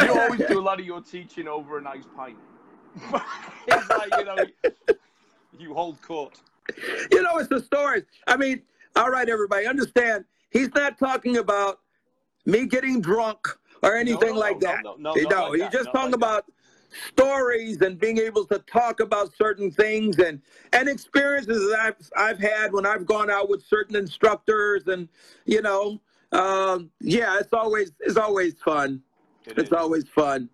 you 0.01 0.19
always 0.19 0.41
do 0.47 0.59
a 0.59 0.61
lot 0.61 0.79
of 0.79 0.85
your 0.85 1.01
teaching 1.01 1.47
over 1.47 1.77
a 1.77 1.81
nice 1.81 2.05
pint. 2.15 2.37
it's 3.67 3.89
like 3.89 4.09
you 4.17 4.25
know, 4.25 4.37
you 5.57 5.73
hold 5.73 6.01
court. 6.01 6.39
You 7.11 7.21
know, 7.21 7.37
it's 7.37 7.49
the 7.49 7.61
stories. 7.61 8.03
I 8.27 8.37
mean, 8.37 8.61
all 8.95 9.09
right, 9.09 9.27
everybody, 9.27 9.65
understand. 9.65 10.25
He's 10.49 10.73
not 10.75 10.99
talking 10.99 11.37
about 11.37 11.79
me 12.45 12.65
getting 12.65 13.01
drunk 13.01 13.47
or 13.83 13.95
anything 13.95 14.33
no, 14.33 14.39
like 14.39 14.61
no, 14.61 14.67
that. 14.67 14.83
no, 14.83 14.95
no, 14.99 15.13
know, 15.13 15.49
like 15.49 15.61
he's 15.61 15.69
just 15.71 15.91
talking 15.91 16.11
like 16.11 16.11
that. 16.11 16.15
about 16.17 16.45
stories 17.15 17.81
and 17.81 17.97
being 17.99 18.17
able 18.17 18.45
to 18.45 18.59
talk 18.59 18.99
about 18.99 19.33
certain 19.35 19.71
things 19.71 20.19
and 20.19 20.41
and 20.73 20.89
experiences 20.89 21.69
that 21.69 21.79
I've 21.79 22.11
I've 22.17 22.39
had 22.39 22.73
when 22.73 22.85
I've 22.85 23.05
gone 23.05 23.29
out 23.29 23.49
with 23.49 23.63
certain 23.63 23.95
instructors 23.95 24.87
and 24.87 25.07
you 25.45 25.61
know, 25.61 26.01
um, 26.31 26.89
yeah, 26.99 27.39
it's 27.39 27.53
always 27.53 27.91
it's 27.99 28.17
always 28.17 28.53
fun. 28.55 29.01
It 29.45 29.57
It's 29.57 29.67
is. 29.67 29.73
always 29.73 30.07
fun. 30.07 30.49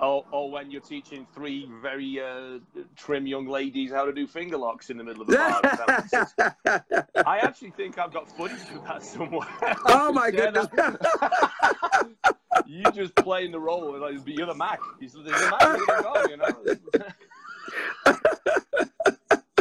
Or, 0.00 0.24
or 0.32 0.50
when 0.50 0.70
you're 0.72 0.80
teaching 0.80 1.28
three 1.32 1.68
very 1.80 2.20
uh, 2.20 2.58
trim 2.96 3.24
young 3.24 3.46
ladies 3.46 3.92
how 3.92 4.04
to 4.04 4.12
do 4.12 4.26
finger 4.26 4.56
locks 4.56 4.90
in 4.90 4.96
the 4.96 5.04
middle 5.04 5.22
of 5.22 5.28
the 5.28 5.36
bar. 5.36 5.60
in 5.62 5.76
San 5.76 5.86
Francisco. 5.86 7.22
I 7.24 7.38
actually 7.38 7.70
think 7.70 7.98
I've 7.98 8.12
got 8.12 8.28
footage 8.36 8.58
of 8.74 8.84
that 8.84 9.04
somewhere. 9.04 9.46
oh 9.86 10.12
my 10.12 10.30
goodness. 10.32 10.66
you 12.66 12.82
just 12.92 13.14
playing 13.14 13.52
the 13.52 13.60
role. 13.60 13.96
Like, 14.00 14.16
you're 14.26 14.46
the 14.46 14.54
Mac. 14.54 14.80
He's 14.98 15.12
the 15.12 15.20
Mac. 15.22 15.62
You're 15.62 16.02
the 16.02 16.28
you 16.30 16.36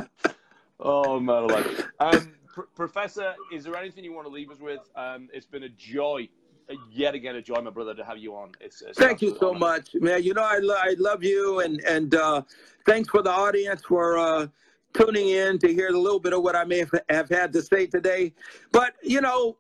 know? 0.02 0.06
oh, 0.80 1.20
man. 1.20 1.48
Like, 1.48 1.68
um, 2.00 2.34
Pr- 2.54 2.62
Professor, 2.76 3.34
is 3.52 3.64
there 3.64 3.76
anything 3.76 4.04
you 4.04 4.14
want 4.14 4.28
to 4.28 4.34
leave 4.34 4.52
us 4.52 4.60
with? 4.60 4.82
Um, 4.96 5.30
it's 5.34 5.46
been 5.46 5.64
a 5.64 5.70
joy, 5.70 6.28
uh, 6.70 6.76
yet 6.90 7.16
again, 7.16 7.36
a 7.36 7.42
joy, 7.42 7.62
my 7.62 7.70
brother, 7.70 7.94
to 7.96 8.04
have 8.04 8.18
you 8.18 8.36
on. 8.36 8.52
It's, 8.60 8.82
it's 8.82 8.98
Thank 8.98 9.22
you 9.22 9.36
so 9.40 9.50
honor. 9.50 9.60
much, 9.60 9.90
man. 9.96 10.24
You 10.24 10.34
know, 10.34 10.44
I, 10.44 10.58
lo- 10.60 10.78
I 10.78 10.96
love 10.98 11.24
you, 11.24 11.60
and 11.62 11.80
and 11.82 12.16
uh, 12.16 12.42
thanks 12.86 13.10
for 13.10 13.22
the 13.22 13.32
audience 13.32 13.82
for 13.84 14.18
uh, 14.18 14.48
tuning 14.94 15.30
in 15.30 15.60
to 15.60 15.74
hear 15.74 15.88
a 15.90 15.98
little 15.98 16.20
bit 16.20 16.34
of 16.34 16.44
what 16.44 16.56
I 16.56 16.64
may 16.64 16.80
have, 16.80 16.92
have 17.10 17.30
had 17.30 17.54
to 17.54 17.62
say 17.62 17.88
today. 17.88 18.34
But 18.72 18.94
you 19.04 19.22
know, 19.22 19.58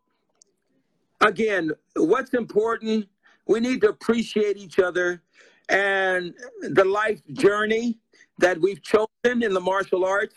again, 1.22 1.72
what's 1.96 2.34
important? 2.34 3.08
We 3.48 3.60
need 3.60 3.82
to 3.82 3.90
appreciate 3.90 4.58
each 4.58 4.80
other 4.80 5.22
and 5.70 6.34
the 6.62 6.86
life 6.86 7.22
journey 7.34 7.98
that 8.38 8.60
we've 8.60 8.82
chosen 8.82 9.08
in 9.24 9.54
the 9.54 9.60
martial 9.60 10.06
arts. 10.06 10.36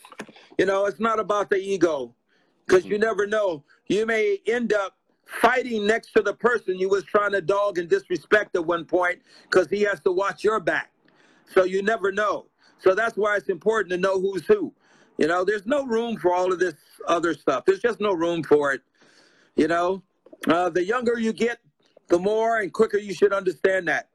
You 0.59 0.67
know, 0.67 0.87
it's 0.87 1.01
not 1.01 1.19
about 1.19 1.51
the 1.51 1.57
ego, 1.57 2.15
because 2.67 2.85
you 2.85 2.99
never 2.99 3.27
know. 3.27 3.65
You 3.89 4.07
may 4.07 4.39
end 4.47 4.73
up 4.73 4.97
fighting 5.27 5.87
next 5.87 6.13
to 6.13 6.23
the 6.23 6.35
person 6.35 6.79
you 6.79 6.89
was 6.89 7.05
trying 7.05 7.33
to 7.33 7.41
dog 7.41 7.79
and 7.79 7.89
disrespect 7.89 8.55
at 8.57 8.65
one 8.65 8.85
point 8.85 9.21
because 9.45 9.69
he 9.69 9.83
has 9.83 10.01
to 10.01 10.13
watch 10.13 10.45
your 10.45 10.61
back. 10.61 10.91
So 11.53 11.65
you 11.65 11.83
never 11.83 12.13
know. 12.13 12.47
So 12.79 12.95
that's 12.95 13.17
why 13.17 13.37
it's 13.37 13.49
important 13.49 13.91
to 13.93 13.99
know 13.99 14.21
who's 14.21 14.45
who. 14.47 14.73
You 15.19 15.29
know, 15.29 15.45
there's 15.45 15.67
no 15.67 15.87
room 15.87 16.17
for 16.17 16.35
all 16.35 16.53
of 16.53 16.59
this 16.59 16.75
other 17.07 17.35
stuff. 17.35 17.65
There's 17.65 17.81
just 17.81 18.01
no 18.01 18.13
room 18.13 18.43
for 18.43 18.73
it. 18.73 18.83
You 19.57 19.69
know, 19.69 20.03
uh, 20.49 20.71
the 20.71 20.85
younger 20.85 21.19
you 21.19 21.33
get, 21.33 21.59
the 22.09 22.19
more 22.19 22.59
and 22.59 22.73
quicker 22.73 22.99
you 22.99 23.15
should 23.15 23.33
understand 23.33 23.89
that. 23.89 24.09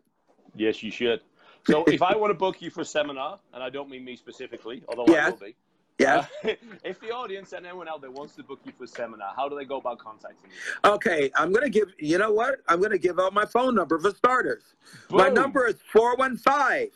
Yes, 0.55 0.83
you 0.83 0.91
should. 0.91 1.21
So 1.65 1.83
if 1.85 2.01
I 2.01 2.15
want 2.15 2.31
to 2.31 2.35
book 2.35 2.61
you 2.61 2.69
for 2.69 2.81
a 2.81 2.85
seminar, 2.85 3.39
and 3.53 3.63
I 3.63 3.69
don't 3.69 3.89
mean 3.89 4.03
me 4.03 4.15
specifically, 4.15 4.83
although 4.87 5.13
I 5.13 5.29
will 5.29 5.37
be. 5.37 5.55
Yeah. 5.99 6.25
uh, 6.45 6.53
if 6.83 6.99
the 7.01 7.11
audience 7.11 7.51
and 7.51 7.65
anyone 7.65 7.89
out 7.89 8.01
there 8.01 8.09
wants 8.09 8.35
to 8.37 8.43
book 8.43 8.61
you 8.63 8.71
for 8.77 8.85
a 8.85 8.87
seminar, 8.87 9.33
how 9.35 9.49
do 9.49 9.55
they 9.55 9.65
go 9.65 9.77
about 9.77 9.99
contacting 9.99 10.49
you? 10.49 10.91
Okay, 10.91 11.29
I'm 11.35 11.51
going 11.51 11.65
to 11.65 11.69
give, 11.69 11.93
you 11.99 12.17
know 12.17 12.31
what? 12.31 12.61
I'm 12.67 12.79
going 12.79 12.91
to 12.91 12.97
give 12.97 13.19
out 13.19 13.33
my 13.33 13.45
phone 13.45 13.75
number 13.75 13.99
for 13.99 14.11
starters. 14.11 14.63
My 15.09 15.27
number 15.27 15.67
is 15.67 15.75
415 15.91 16.91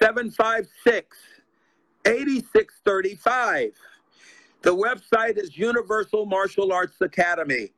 756 0.00 1.16
8635. 2.04 3.72
The 4.62 4.74
website 4.74 5.38
is 5.38 5.56
Universal 5.56 6.26
Martial 6.26 6.72
Arts 6.72 7.00
Academy. 7.00 7.70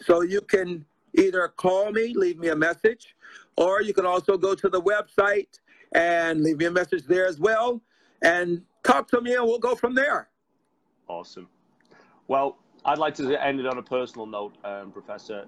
So 0.00 0.22
you 0.22 0.40
can 0.40 0.84
either 1.14 1.48
call 1.48 1.92
me, 1.92 2.14
leave 2.16 2.38
me 2.38 2.48
a 2.48 2.56
message, 2.56 3.14
or 3.56 3.82
you 3.82 3.94
can 3.94 4.06
also 4.06 4.36
go 4.36 4.54
to 4.54 4.68
the 4.68 4.80
website 4.80 5.60
and 5.92 6.42
leave 6.42 6.58
me 6.58 6.64
a 6.64 6.70
message 6.70 7.04
there 7.04 7.26
as 7.26 7.38
well 7.38 7.80
and 8.22 8.62
talk 8.84 9.08
to 9.08 9.20
me 9.20 9.34
and 9.34 9.44
we'll 9.44 9.58
go 9.58 9.74
from 9.74 9.94
there. 9.94 10.28
Awesome. 11.08 11.48
Well, 12.28 12.58
I'd 12.84 12.98
like 12.98 13.14
to 13.16 13.44
end 13.44 13.60
it 13.60 13.66
on 13.66 13.78
a 13.78 13.82
personal 13.82 14.26
note, 14.26 14.56
um, 14.64 14.92
Professor. 14.92 15.46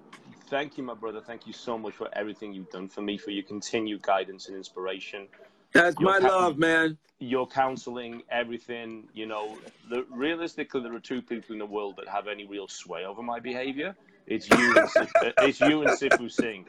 Thank 0.49 0.77
you, 0.77 0.83
my 0.83 0.93
brother. 0.93 1.21
Thank 1.21 1.47
you 1.47 1.53
so 1.53 1.77
much 1.77 1.95
for 1.95 2.09
everything 2.13 2.53
you've 2.53 2.69
done 2.69 2.89
for 2.89 3.01
me, 3.01 3.17
for 3.17 3.31
your 3.31 3.43
continued 3.43 4.01
guidance 4.03 4.47
and 4.47 4.57
inspiration. 4.57 5.27
That's 5.73 5.99
Your 5.99 6.13
my 6.13 6.19
ca- 6.19 6.27
love, 6.27 6.57
man. 6.57 6.97
your 7.19 7.47
counseling, 7.47 8.23
everything, 8.29 9.07
you 9.13 9.25
know, 9.25 9.59
the, 9.89 10.05
realistically, 10.11 10.81
there 10.83 10.93
are 10.95 10.99
two 10.99 11.21
people 11.21 11.53
in 11.53 11.59
the 11.59 11.65
world 11.65 11.95
that 11.97 12.07
have 12.09 12.27
any 12.27 12.45
real 12.45 12.67
sway 12.67 13.05
over 13.05 13.23
my 13.23 13.39
behavior. 13.39 13.95
It's 14.27 14.49
you 14.49 14.77
and 14.77 14.89
Sif- 14.89 15.11
it's 15.41 15.59
you 15.59 15.81
and 15.81 15.91
Sifu 15.91 16.31
Singh. 16.31 16.67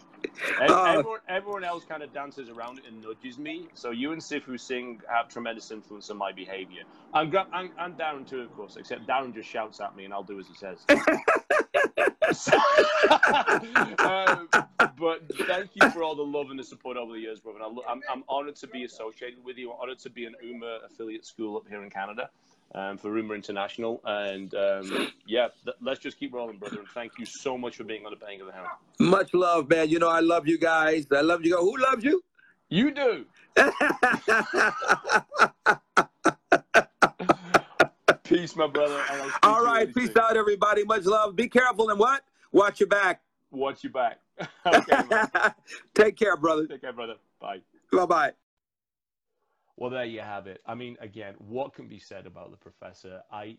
And 0.59 0.71
Oh. 0.71 0.85
everyone, 0.85 1.21
everyone 1.29 1.65
else 1.65 1.85
kind 1.85 2.03
of 2.03 2.13
dances 2.13 2.49
around 2.49 2.79
it 2.79 2.85
and 2.87 3.01
nudges 3.01 3.39
me. 3.39 3.69
So 3.75 3.91
you 3.91 4.13
and 4.13 4.21
Sifu 4.21 4.59
Singh 4.59 5.01
have 5.09 5.29
tremendous 5.29 5.71
influence 5.71 6.11
on 6.11 6.17
my 6.17 6.33
behavior. 6.33 6.83
I'm, 7.13 7.31
gra- 7.31 7.49
I'm, 7.53 7.73
I'm 7.79 7.97
Darren 7.97 8.29
too, 8.29 8.41
of 8.41 8.53
course, 8.53 8.77
except 8.77 9.07
Darren 9.07 9.35
just 9.35 9.49
shouts 9.49 9.81
at 9.81 9.95
me 9.97 10.05
and 10.05 10.13
I'll 10.15 10.25
do 10.25 10.39
as 10.41 10.49
he 10.49 10.55
says. 10.55 10.85
um, 14.01 14.49
but 14.99 15.21
thank 15.47 15.71
you 15.75 15.91
for 15.91 16.03
all 16.03 16.17
the 16.17 16.23
love 16.25 16.51
and 16.51 16.59
the 16.59 16.65
support 16.65 16.97
over 16.97 17.13
the 17.13 17.21
years, 17.21 17.41
brother. 17.41 17.59
And 17.59 17.67
I 17.67 17.69
lo- 17.69 17.85
I'm, 17.89 18.01
I'm 18.11 18.25
honored 18.29 18.57
to 18.57 18.67
be 18.67 18.85
associated 18.85 19.45
with 19.45 19.57
you. 19.59 19.71
I'm 19.73 19.81
honored 19.81 19.99
to 20.01 20.11
be 20.11 20.25
an 20.25 20.35
UMA 20.43 20.81
affiliate 20.87 21.25
school 21.27 21.57
up 21.57 21.69
here 21.69 21.83
in 21.85 21.91
Canada 21.91 22.31
um, 22.75 22.99
for 22.99 23.17
UMA 23.17 23.35
International. 23.35 24.01
And 24.05 24.55
um, 24.55 25.09
yeah, 25.27 25.49
th- 25.65 25.77
let's 25.81 26.01
just 26.01 26.19
keep 26.19 26.35
rolling, 26.35 26.59
brother. 26.59 26.79
And 26.79 26.89
thank 26.89 27.13
you 27.19 27.27
so 27.27 27.57
much 27.57 27.77
for 27.77 27.85
being 27.85 28.05
on 28.05 28.11
the 28.13 28.17
Bang 28.17 28.41
of 28.41 28.47
the 28.47 28.53
Hound. 28.53 28.69
Much 28.99 29.33
love, 29.33 29.69
man. 29.69 29.89
You 29.89 29.99
know 29.99 30.09
I 30.09 30.21
love 30.21 30.47
you 30.49 30.59
guys. 30.59 31.07
I 31.13 31.21
love 31.21 31.45
you. 31.45 31.57
Who 31.57 31.77
loves 31.79 32.05
you? 32.05 32.23
You 32.69 32.91
do. 32.93 33.25
Peace, 38.25 38.57
my 38.57 38.67
brother. 38.67 39.05
and 39.11 39.23
I'll 39.23 39.29
speak 39.29 39.41
to 39.43 39.49
All 39.49 39.65
right, 39.65 39.95
peace 39.95 40.17
out, 40.17 40.37
everybody. 40.37 40.83
Much 40.85 41.05
love. 41.05 41.37
Be 41.37 41.49
careful 41.49 41.91
and 41.91 41.99
what? 41.99 42.25
Watch 42.53 42.81
your 42.81 42.89
back. 42.89 43.21
Watch 43.51 43.85
your 43.85 43.93
back. 43.93 44.19
okay. 44.67 45.03
Take 45.95 46.17
care, 46.17 46.37
brother. 46.37 46.67
Take 46.67 46.81
care, 46.81 46.93
brother. 46.93 47.15
Bye. 47.41 47.61
Bye 47.93 48.07
bye. 48.07 48.33
Well, 49.77 49.91
there 49.91 50.05
you 50.05 50.21
have 50.21 50.47
it. 50.47 50.61
I 50.67 50.75
mean, 50.75 50.97
again, 51.01 51.35
what 51.39 51.75
can 51.75 51.89
be 51.89 51.99
said 51.99 52.27
about 52.27 52.51
the 52.53 52.57
professor? 52.57 53.23
I, 53.31 53.57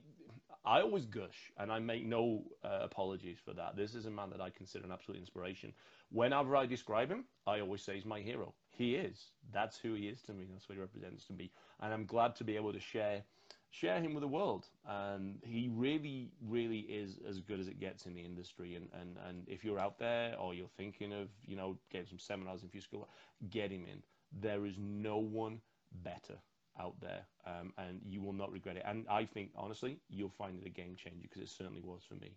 I 0.64 0.82
always 0.82 1.06
gush, 1.06 1.52
and 1.58 1.72
I 1.72 1.80
make 1.80 2.06
no 2.06 2.44
uh, 2.64 2.80
apologies 2.82 3.38
for 3.44 3.54
that. 3.54 3.76
This 3.76 3.96
is 3.96 4.06
a 4.06 4.12
man 4.12 4.30
that 4.30 4.40
I 4.40 4.50
consider 4.50 4.86
an 4.86 4.92
absolute 4.92 5.20
inspiration. 5.20 5.74
Whenever 6.12 6.56
I 6.56 6.66
describe 6.66 7.10
him, 7.10 7.26
I 7.46 7.60
always 7.60 7.82
say 7.82 7.96
he's 7.96 8.06
my 8.06 8.22
hero. 8.22 8.54
He 8.70 8.96
is. 8.96 9.32
That's 9.54 9.78
who 9.78 9.94
he 9.94 10.08
is 10.08 10.22
to 10.24 10.34
me. 10.34 10.46
That's 10.52 10.70
what 10.70 10.76
he 10.76 10.82
represents 10.82 11.26
to 11.28 11.34
me. 11.34 11.52
And 11.82 11.94
I'm 11.94 12.06
glad 12.06 12.36
to 12.38 12.46
be 12.46 12.56
able 12.56 12.72
to 12.72 12.80
share, 12.80 13.24
share 13.72 14.00
him 14.00 14.14
with 14.14 14.22
the 14.22 14.28
world. 14.28 14.68
And 14.88 15.38
he 15.44 15.70
really, 15.74 16.32
really 16.42 16.80
is 16.80 17.20
as 17.28 17.42
good 17.42 17.60
as 17.60 17.68
it 17.68 17.80
gets 17.80 18.06
in 18.06 18.14
the 18.16 18.22
industry. 18.22 18.76
And, 18.76 18.88
and, 19.00 19.18
and 19.28 19.44
if 19.48 19.66
you're 19.66 19.80
out 19.80 20.00
there 20.00 20.36
or 20.40 20.54
you're 20.54 20.70
thinking 20.78 21.12
of, 21.12 21.28
you 21.46 21.58
know, 21.58 21.78
getting 21.92 22.08
some 22.08 22.20
seminars 22.20 22.64
in 22.64 22.70
your 22.72 22.82
school, 22.82 23.10
get 23.50 23.70
him 23.70 23.86
in. 23.86 24.02
There 24.42 24.66
is 24.66 24.76
no 24.80 25.18
one 25.18 25.60
better 26.04 26.38
out 26.80 27.00
there, 27.02 27.26
um, 27.46 27.74
and 27.78 28.02
you 28.06 28.22
will 28.22 28.34
not 28.34 28.52
regret 28.52 28.78
it. 28.78 28.84
And 28.86 29.06
I 29.10 29.26
think, 29.26 29.52
honestly, 29.56 30.00
you'll 30.10 30.30
find 30.30 30.58
it 30.60 30.66
a 30.66 30.70
game 30.70 30.96
changer 30.96 31.20
because 31.22 31.42
it 31.42 31.50
certainly 31.50 31.82
was 31.82 32.02
for 32.08 32.16
me. 32.16 32.36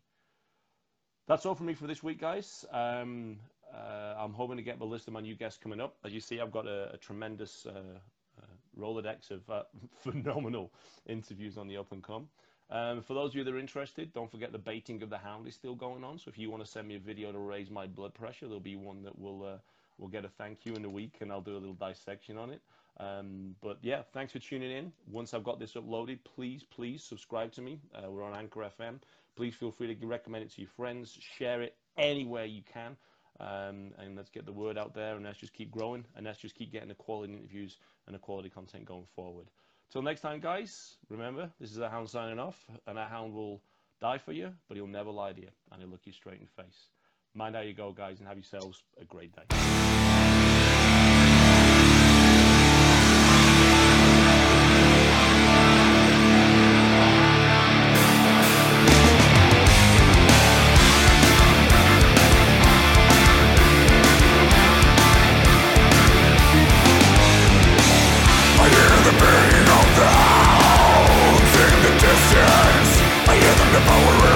That's 1.27 1.45
all 1.45 1.55
from 1.55 1.67
me 1.67 1.75
for 1.75 1.87
this 1.87 2.03
week, 2.03 2.21
guys. 2.21 2.65
Um, 2.73 3.39
uh, 3.75 4.15
I'm 4.19 4.33
hoping 4.33 4.57
to 4.57 4.63
get 4.63 4.79
the 4.79 4.87
list 4.87 5.09
of 5.09 5.13
my 5.13 5.21
new 5.21 5.35
guests 5.35 5.59
coming 5.63 5.81
up. 5.81 5.97
As 6.05 6.13
you 6.13 6.21
see, 6.21 6.41
I've 6.41 6.53
got 6.53 6.67
a, 6.67 6.95
a 6.95 6.97
tremendous 6.97 7.67
uh, 7.67 7.99
uh, 8.39 8.81
Rolodex 8.81 9.31
of 9.31 9.49
uh, 9.51 9.65
phenomenal 10.03 10.73
interviews 11.07 11.59
on 11.59 11.69
the 11.69 11.77
up 11.77 11.93
and 11.93 12.03
come. 12.03 12.29
Um, 12.71 13.03
for 13.03 13.15
those 13.15 13.31
of 13.31 13.37
you 13.37 13.45
that 13.45 13.55
are 13.55 13.59
interested, 13.59 14.13
don't 14.13 14.31
forget 14.31 14.53
the 14.53 14.59
baiting 14.59 15.03
of 15.03 15.11
the 15.11 15.19
hound 15.19 15.49
is 15.49 15.55
still 15.55 15.75
going 15.75 16.05
on. 16.05 16.19
So 16.19 16.29
if 16.29 16.39
you 16.39 16.51
want 16.51 16.65
to 16.65 16.71
send 16.71 16.87
me 16.87 16.97
a 16.97 17.01
video 17.01 17.33
to 17.33 17.39
raise 17.39 17.71
my 17.71 17.87
blood 17.87 18.15
pressure, 18.15 18.47
there'll 18.47 18.61
be 18.61 18.77
one 18.77 19.03
that 19.03 19.19
will 19.19 19.45
uh, 19.45 19.59
will 19.99 20.09
get 20.09 20.25
a 20.25 20.29
thank 20.29 20.65
you 20.65 20.75
in 20.75 20.85
a 20.85 20.91
week, 20.91 21.17
and 21.21 21.33
I'll 21.33 21.41
do 21.41 21.57
a 21.57 21.59
little 21.59 21.75
dissection 21.75 22.39
on 22.39 22.51
it. 22.51 22.63
Um, 23.01 23.55
but 23.61 23.79
yeah, 23.83 24.03
thanks 24.13 24.33
for 24.33 24.39
tuning 24.39 24.71
in. 24.71 24.93
Once 25.11 25.33
I've 25.33 25.45
got 25.45 25.61
this 25.61 25.75
uploaded, 25.75 26.19
please, 26.25 26.65
please 26.65 27.03
subscribe 27.03 27.53
to 27.53 27.63
me. 27.63 27.81
Uh, 27.95 28.11
we're 28.11 28.25
on 28.25 28.35
Anchor 28.35 28.69
FM. 28.79 28.99
Please 29.37 29.55
feel 29.55 29.71
free 29.71 29.95
to 29.95 30.07
recommend 30.07 30.45
it 30.45 30.53
to 30.55 30.61
your 30.61 30.71
friends, 30.71 31.17
share 31.39 31.63
it 31.63 31.77
anywhere 31.97 32.45
you 32.45 32.63
can, 32.73 32.97
um, 33.39 33.93
and 33.99 34.17
let's 34.17 34.31
get 34.31 34.47
the 34.47 34.53
word 34.53 34.77
out 34.77 34.95
there. 34.95 35.15
And 35.15 35.25
let's 35.25 35.39
just 35.39 35.53
keep 35.53 35.71
growing, 35.71 36.05
and 36.17 36.27
let's 36.27 36.41
just 36.41 36.57
keep 36.57 36.73
getting 36.73 36.89
the 36.89 36.95
quality 36.95 37.35
interviews 37.35 37.77
and 38.07 38.15
the 38.15 38.19
quality 38.19 38.49
content 38.49 38.85
going 38.85 39.07
forward. 39.15 39.47
Till 39.93 40.03
next 40.03 40.21
time, 40.21 40.41
guys. 40.41 40.97
Remember, 41.09 41.51
this 41.61 41.71
is 41.71 41.79
a 41.79 41.89
hound 41.89 42.11
signing 42.11 42.39
off, 42.39 42.63
and 42.87 42.99
that 42.99 43.11
hound 43.11 43.33
will 43.33 43.63
die 44.01 44.19
for 44.19 44.33
you, 44.33 44.53
but 44.67 44.77
he'll 44.77 44.87
never 44.87 45.11
lie 45.11 45.33
to 45.33 45.41
you, 45.41 45.49
and 45.71 45.81
he'll 45.81 45.91
look 45.91 46.05
you 46.05 46.13
straight 46.13 46.41
in 46.41 46.47
the 46.47 46.63
face. 46.63 46.89
Mind 47.35 47.55
how 47.55 47.63
you 47.63 47.75
go, 47.75 47.93
guys, 47.93 48.19
and 48.19 48.27
have 48.27 48.37
yourselves 48.37 48.83
a 49.01 49.05
great 49.05 49.33
day. 49.35 49.98
The 73.71 73.81
power 73.81 74.28